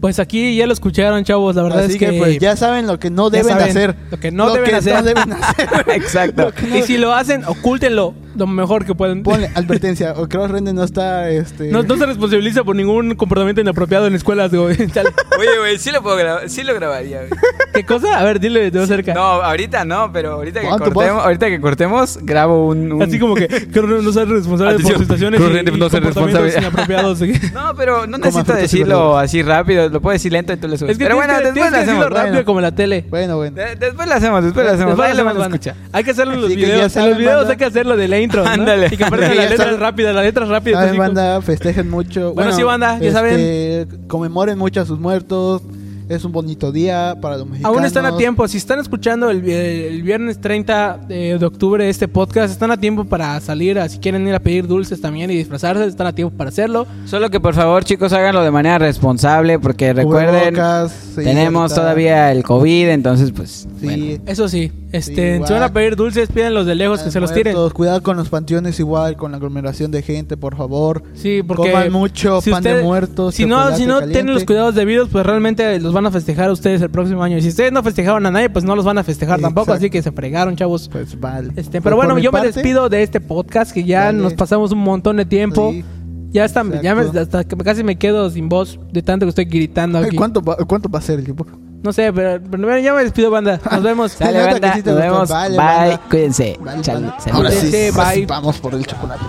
Pues 0.00 0.18
aquí 0.18 0.54
ya 0.56 0.66
lo 0.66 0.72
escucharon, 0.74 1.24
chavos. 1.24 1.54
La 1.56 1.62
verdad 1.62 1.84
Así 1.84 1.92
es 1.92 1.98
que, 1.98 2.10
que, 2.10 2.18
pues 2.18 2.38
ya 2.38 2.56
saben 2.56 2.86
lo 2.86 2.98
que 2.98 3.08
no 3.10 3.30
deben 3.30 3.48
saben 3.54 3.70
hacer. 3.70 3.96
lo 4.10 4.20
que 4.20 4.30
no 4.30 4.52
deben 4.52 4.74
hacer. 4.74 5.02
deben 5.02 5.32
hacer. 5.42 5.68
Exacto. 5.88 6.52
No- 6.68 6.76
Y 6.76 6.82
si 6.82 6.98
lo 6.98 7.14
hacen, 7.14 7.44
ocúltenlo 7.44 8.14
lo 8.36 8.46
mejor 8.46 8.84
que 8.84 8.94
pueden. 8.94 9.22
Ponle 9.22 9.50
advertencia, 9.54 10.12
o 10.16 10.28
creo 10.28 10.46
Rende 10.48 10.72
no 10.72 10.84
está 10.84 11.30
este 11.30 11.70
No, 11.70 11.82
no 11.82 11.96
se 11.96 12.06
responsabiliza 12.06 12.64
por 12.64 12.76
ningún 12.76 13.14
comportamiento 13.14 13.60
inapropiado 13.60 14.06
en 14.06 14.14
escuelas, 14.14 14.52
güey. 14.52 14.76
Oye, 15.38 15.58
güey, 15.58 15.78
sí 15.78 15.90
lo 15.90 16.02
puedo 16.02 16.16
grabar, 16.16 16.48
sí 16.48 16.62
lo 16.62 16.74
grabaría, 16.74 17.18
güey. 17.18 17.30
¿Qué 17.72 17.84
cosa? 17.84 18.18
A 18.18 18.24
ver, 18.24 18.40
dile 18.40 18.70
de 18.70 18.86
cerca. 18.86 19.14
No, 19.14 19.20
ahorita 19.20 19.84
no, 19.84 20.12
pero 20.12 20.32
ahorita 20.32 20.60
que 20.60 20.68
¿Cuánto 20.68 20.92
cortemos, 20.92 21.24
ahorita 21.24 21.48
que 21.48 21.60
cortemos, 21.60 22.18
grabo 22.22 22.68
un, 22.68 22.92
un- 22.92 23.02
Así 23.02 23.18
como 23.18 23.34
que, 23.34 23.48
que 23.72 23.82
no, 23.82 24.00
no 24.00 24.12
ser 24.12 24.28
responsable 24.28 24.74
Atención, 24.74 24.94
por 24.94 25.02
situaciones 25.04 25.40
y, 25.40 25.78
no 25.78 25.88
ser 25.90 26.04
responsable. 26.04 26.52
inapropiados. 26.56 27.20
No, 27.52 27.74
pero 27.76 28.06
no 28.06 28.18
necesito 28.18 28.52
decirlo 28.52 29.18
así 29.18 29.42
rápido, 29.42 29.88
lo 29.88 30.00
puedo 30.00 30.12
decir 30.12 30.32
lento 30.32 30.52
y 30.52 30.56
tú 30.56 30.68
le 30.68 30.78
subes. 30.78 30.92
es 30.92 30.98
que 30.98 31.04
pero 31.04 31.16
bueno, 31.16 31.36
que, 31.38 31.44
después 31.44 31.70
lo 31.72 31.78
hacemos. 31.78 32.04
rápido 32.10 32.32
bueno. 32.32 32.44
como 32.44 32.60
la 32.60 32.74
tele. 32.74 33.04
Bueno, 33.08 33.36
bueno. 33.36 33.56
De- 33.56 33.76
después 33.76 34.08
lo 34.08 34.14
hacemos, 34.14 34.44
después 34.44 34.66
lo 34.66 34.72
hacemos. 34.72 34.96
Después 34.96 35.16
lo 35.16 35.44
hacemos. 35.44 35.76
Hay 35.92 36.04
que 36.04 36.10
hacerlo 36.10 36.34
en 36.34 36.40
los 36.42 36.54
videos. 36.54 36.96
En 36.96 37.08
los 37.10 37.18
videos 37.18 37.48
hay 37.48 37.56
que 37.56 37.64
hacerlo 37.64 37.96
de 37.96 38.08
intro, 38.24 38.42
¿no? 38.42 38.50
Ándale. 38.50 38.86
Y 38.86 38.96
que 38.96 39.04
Ya 39.04 39.10
las 39.10 39.50
letras 39.50 39.78
rápidas, 39.78 40.14
las 40.14 40.24
letras 40.24 40.48
rápidas. 40.48 40.84
Saben, 40.84 40.98
banda, 40.98 41.40
festejen 41.42 41.88
mucho. 41.88 42.34
Bueno, 42.34 42.52
sí, 42.52 42.62
banda, 42.62 42.98
ya 42.98 43.12
saben. 43.12 44.06
Conmemoren 44.08 44.58
mucho 44.58 44.80
a 44.80 44.84
sus 44.84 44.98
muertos. 44.98 45.62
Es 46.08 46.24
un 46.24 46.32
bonito 46.32 46.70
día 46.70 47.16
para 47.20 47.38
los 47.38 47.46
mexicanos. 47.46 47.76
Aún 47.76 47.86
están 47.86 48.04
a 48.06 48.16
tiempo. 48.16 48.46
Si 48.46 48.58
están 48.58 48.78
escuchando 48.78 49.30
el, 49.30 49.48
el 49.48 50.02
viernes 50.02 50.38
30 50.40 51.00
de, 51.08 51.38
de 51.38 51.46
octubre 51.46 51.88
este 51.88 52.08
podcast, 52.08 52.52
están 52.52 52.70
a 52.70 52.76
tiempo 52.76 53.04
para 53.04 53.40
salir. 53.40 53.78
a- 53.78 53.88
Si 53.88 53.98
quieren 53.98 54.26
ir 54.28 54.34
a 54.34 54.38
pedir 54.38 54.66
dulces 54.66 55.00
también 55.00 55.30
y 55.30 55.36
disfrazarse, 55.36 55.84
están 55.86 56.06
a 56.06 56.12
tiempo 56.12 56.36
para 56.36 56.48
hacerlo. 56.50 56.86
Solo 57.06 57.30
que 57.30 57.40
por 57.40 57.54
favor, 57.54 57.84
chicos, 57.84 58.12
háganlo 58.12 58.42
de 58.42 58.50
manera 58.50 58.78
responsable 58.78 59.58
porque 59.58 59.94
recuerden, 59.94 60.54
Cubrebocas, 60.54 60.92
sí, 61.14 61.22
tenemos 61.24 61.62
ahorita- 61.72 61.74
todavía 61.80 62.32
el 62.32 62.42
COVID, 62.42 62.88
entonces 62.88 63.30
pues 63.32 63.66
Sí. 63.80 63.86
bueno. 63.86 64.22
Eso 64.26 64.48
sí, 64.48 64.72
este, 64.92 65.38
Sí, 65.38 65.44
si 65.46 65.52
van 65.54 65.62
a 65.62 65.72
pedir 65.72 65.96
dulces, 65.96 66.28
pídanlos 66.28 66.66
de 66.66 66.74
lejos 66.74 67.00
que 67.02 67.10
se 67.10 67.18
los 67.20 67.32
tiren. 67.32 67.54
Cuidado 67.72 68.02
con 68.02 68.16
los 68.18 68.28
panteones 68.28 68.78
igual, 68.78 69.16
con 69.16 69.30
la 69.30 69.38
aglomeración 69.38 69.90
de 69.90 70.02
gente, 70.02 70.36
por 70.36 70.54
favor. 70.56 71.02
Sí, 71.14 71.42
porque 71.42 71.70
Coman 71.70 71.90
mucho 71.92 72.40
pan 72.50 72.62
de 72.62 72.82
muertos, 72.82 73.34
Si 73.34 73.46
no, 73.46 73.74
si 73.76 73.86
no 73.86 73.94
caliente. 74.00 74.12
tienen 74.14 74.34
los 74.34 74.44
cuidados 74.44 74.74
debidos, 74.74 75.08
pues 75.10 75.24
realmente 75.24 75.80
los 75.80 75.93
van 75.94 76.04
a 76.06 76.10
festejar 76.10 76.50
ustedes 76.50 76.82
el 76.82 76.90
próximo 76.90 77.22
año. 77.22 77.38
Y 77.38 77.42
si 77.42 77.48
ustedes 77.48 77.72
no 77.72 77.82
festejaron 77.82 78.26
a 78.26 78.30
nadie, 78.30 78.50
pues 78.50 78.64
no 78.64 78.76
los 78.76 78.84
van 78.84 78.98
a 78.98 79.04
festejar 79.04 79.40
tampoco. 79.40 79.72
Así 79.72 79.88
que 79.88 80.02
se 80.02 80.12
fregaron, 80.12 80.56
chavos. 80.56 80.88
Pues 80.92 81.18
vale. 81.18 81.48
Este, 81.56 81.70
Pues, 81.80 81.82
pero 81.84 81.96
bueno, 81.96 82.18
yo 82.18 82.30
me 82.32 82.42
despido 82.42 82.88
de 82.90 83.02
este 83.02 83.20
podcast 83.20 83.72
que 83.72 83.84
ya 83.84 84.04
Dale. 84.06 84.18
nos 84.18 84.34
pasamos 84.34 84.72
un 84.72 84.80
montón 84.80 85.16
de 85.16 85.24
tiempo. 85.24 85.70
Sí. 85.72 85.84
Ya 86.30 86.44
está, 86.44 86.64
ya 86.82 86.94
me- 86.96 87.18
hasta 87.20 87.44
casi 87.44 87.84
me 87.84 87.96
quedo 87.96 88.28
sin 88.28 88.48
voz 88.48 88.78
de 88.92 89.02
tanto 89.02 89.24
que 89.24 89.30
estoy 89.30 89.44
gritando 89.44 89.98
aquí. 89.98 90.16
¿Cuánto, 90.16 90.42
va, 90.42 90.56
¿Cuánto 90.56 90.88
va 90.88 90.98
a 90.98 91.02
ser 91.02 91.20
el 91.20 91.24
tiempo? 91.24 91.46
No 91.84 91.92
sé, 91.92 92.12
pero, 92.12 92.42
pero 92.50 92.62
bueno, 92.64 92.78
ya 92.80 92.92
me 92.92 93.04
despido, 93.04 93.30
banda. 93.30 93.60
Nos 93.70 93.82
vemos. 93.84 94.18
Nota 94.20 94.46
banda, 94.46 94.74
sí 94.74 94.82
nos 94.84 94.96
vemos. 94.96 95.28
Vale, 95.28 95.56
Bye, 95.56 95.64
banda. 95.66 96.00
cuídense. 96.10 96.56
Vale, 96.60 96.82
Chale, 96.82 97.06
saludos. 97.18 97.26
Ahora 97.36 97.50
sí, 97.50 97.56
Cuídense, 97.70 97.88
ahora 98.00 98.10
sí, 98.10 98.16
bye. 98.20 98.26
vamos 98.26 98.58
por 98.58 98.74
el 98.74 98.84
chocolate. 98.86 99.22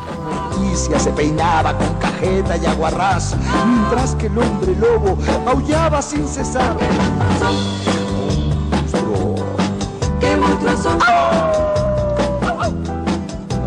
Alicia 0.58 1.00
se 1.00 1.12
peinaba 1.12 1.78
con 1.78 1.94
cajeta 1.96 2.58
y 2.58 2.66
aguarrás, 2.66 3.36
mientras 3.66 4.16
que 4.16 4.28
el 4.28 4.38
hombre 4.38 4.76
lobo 4.76 5.18
aullaba 5.46 6.02
sin 6.02 6.28
cesar. 6.28 6.76
Monstruo. 8.72 9.36
¡Qué 10.20 10.38
monstruos 10.38 10.80
son! 10.82 11.00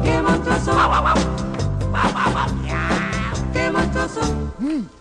¡Qué 0.02 0.22
monstruos 0.22 0.62
son! 0.64 0.76
¡Qué 3.52 3.70
monstruos 3.70 4.10
son! 4.12 4.97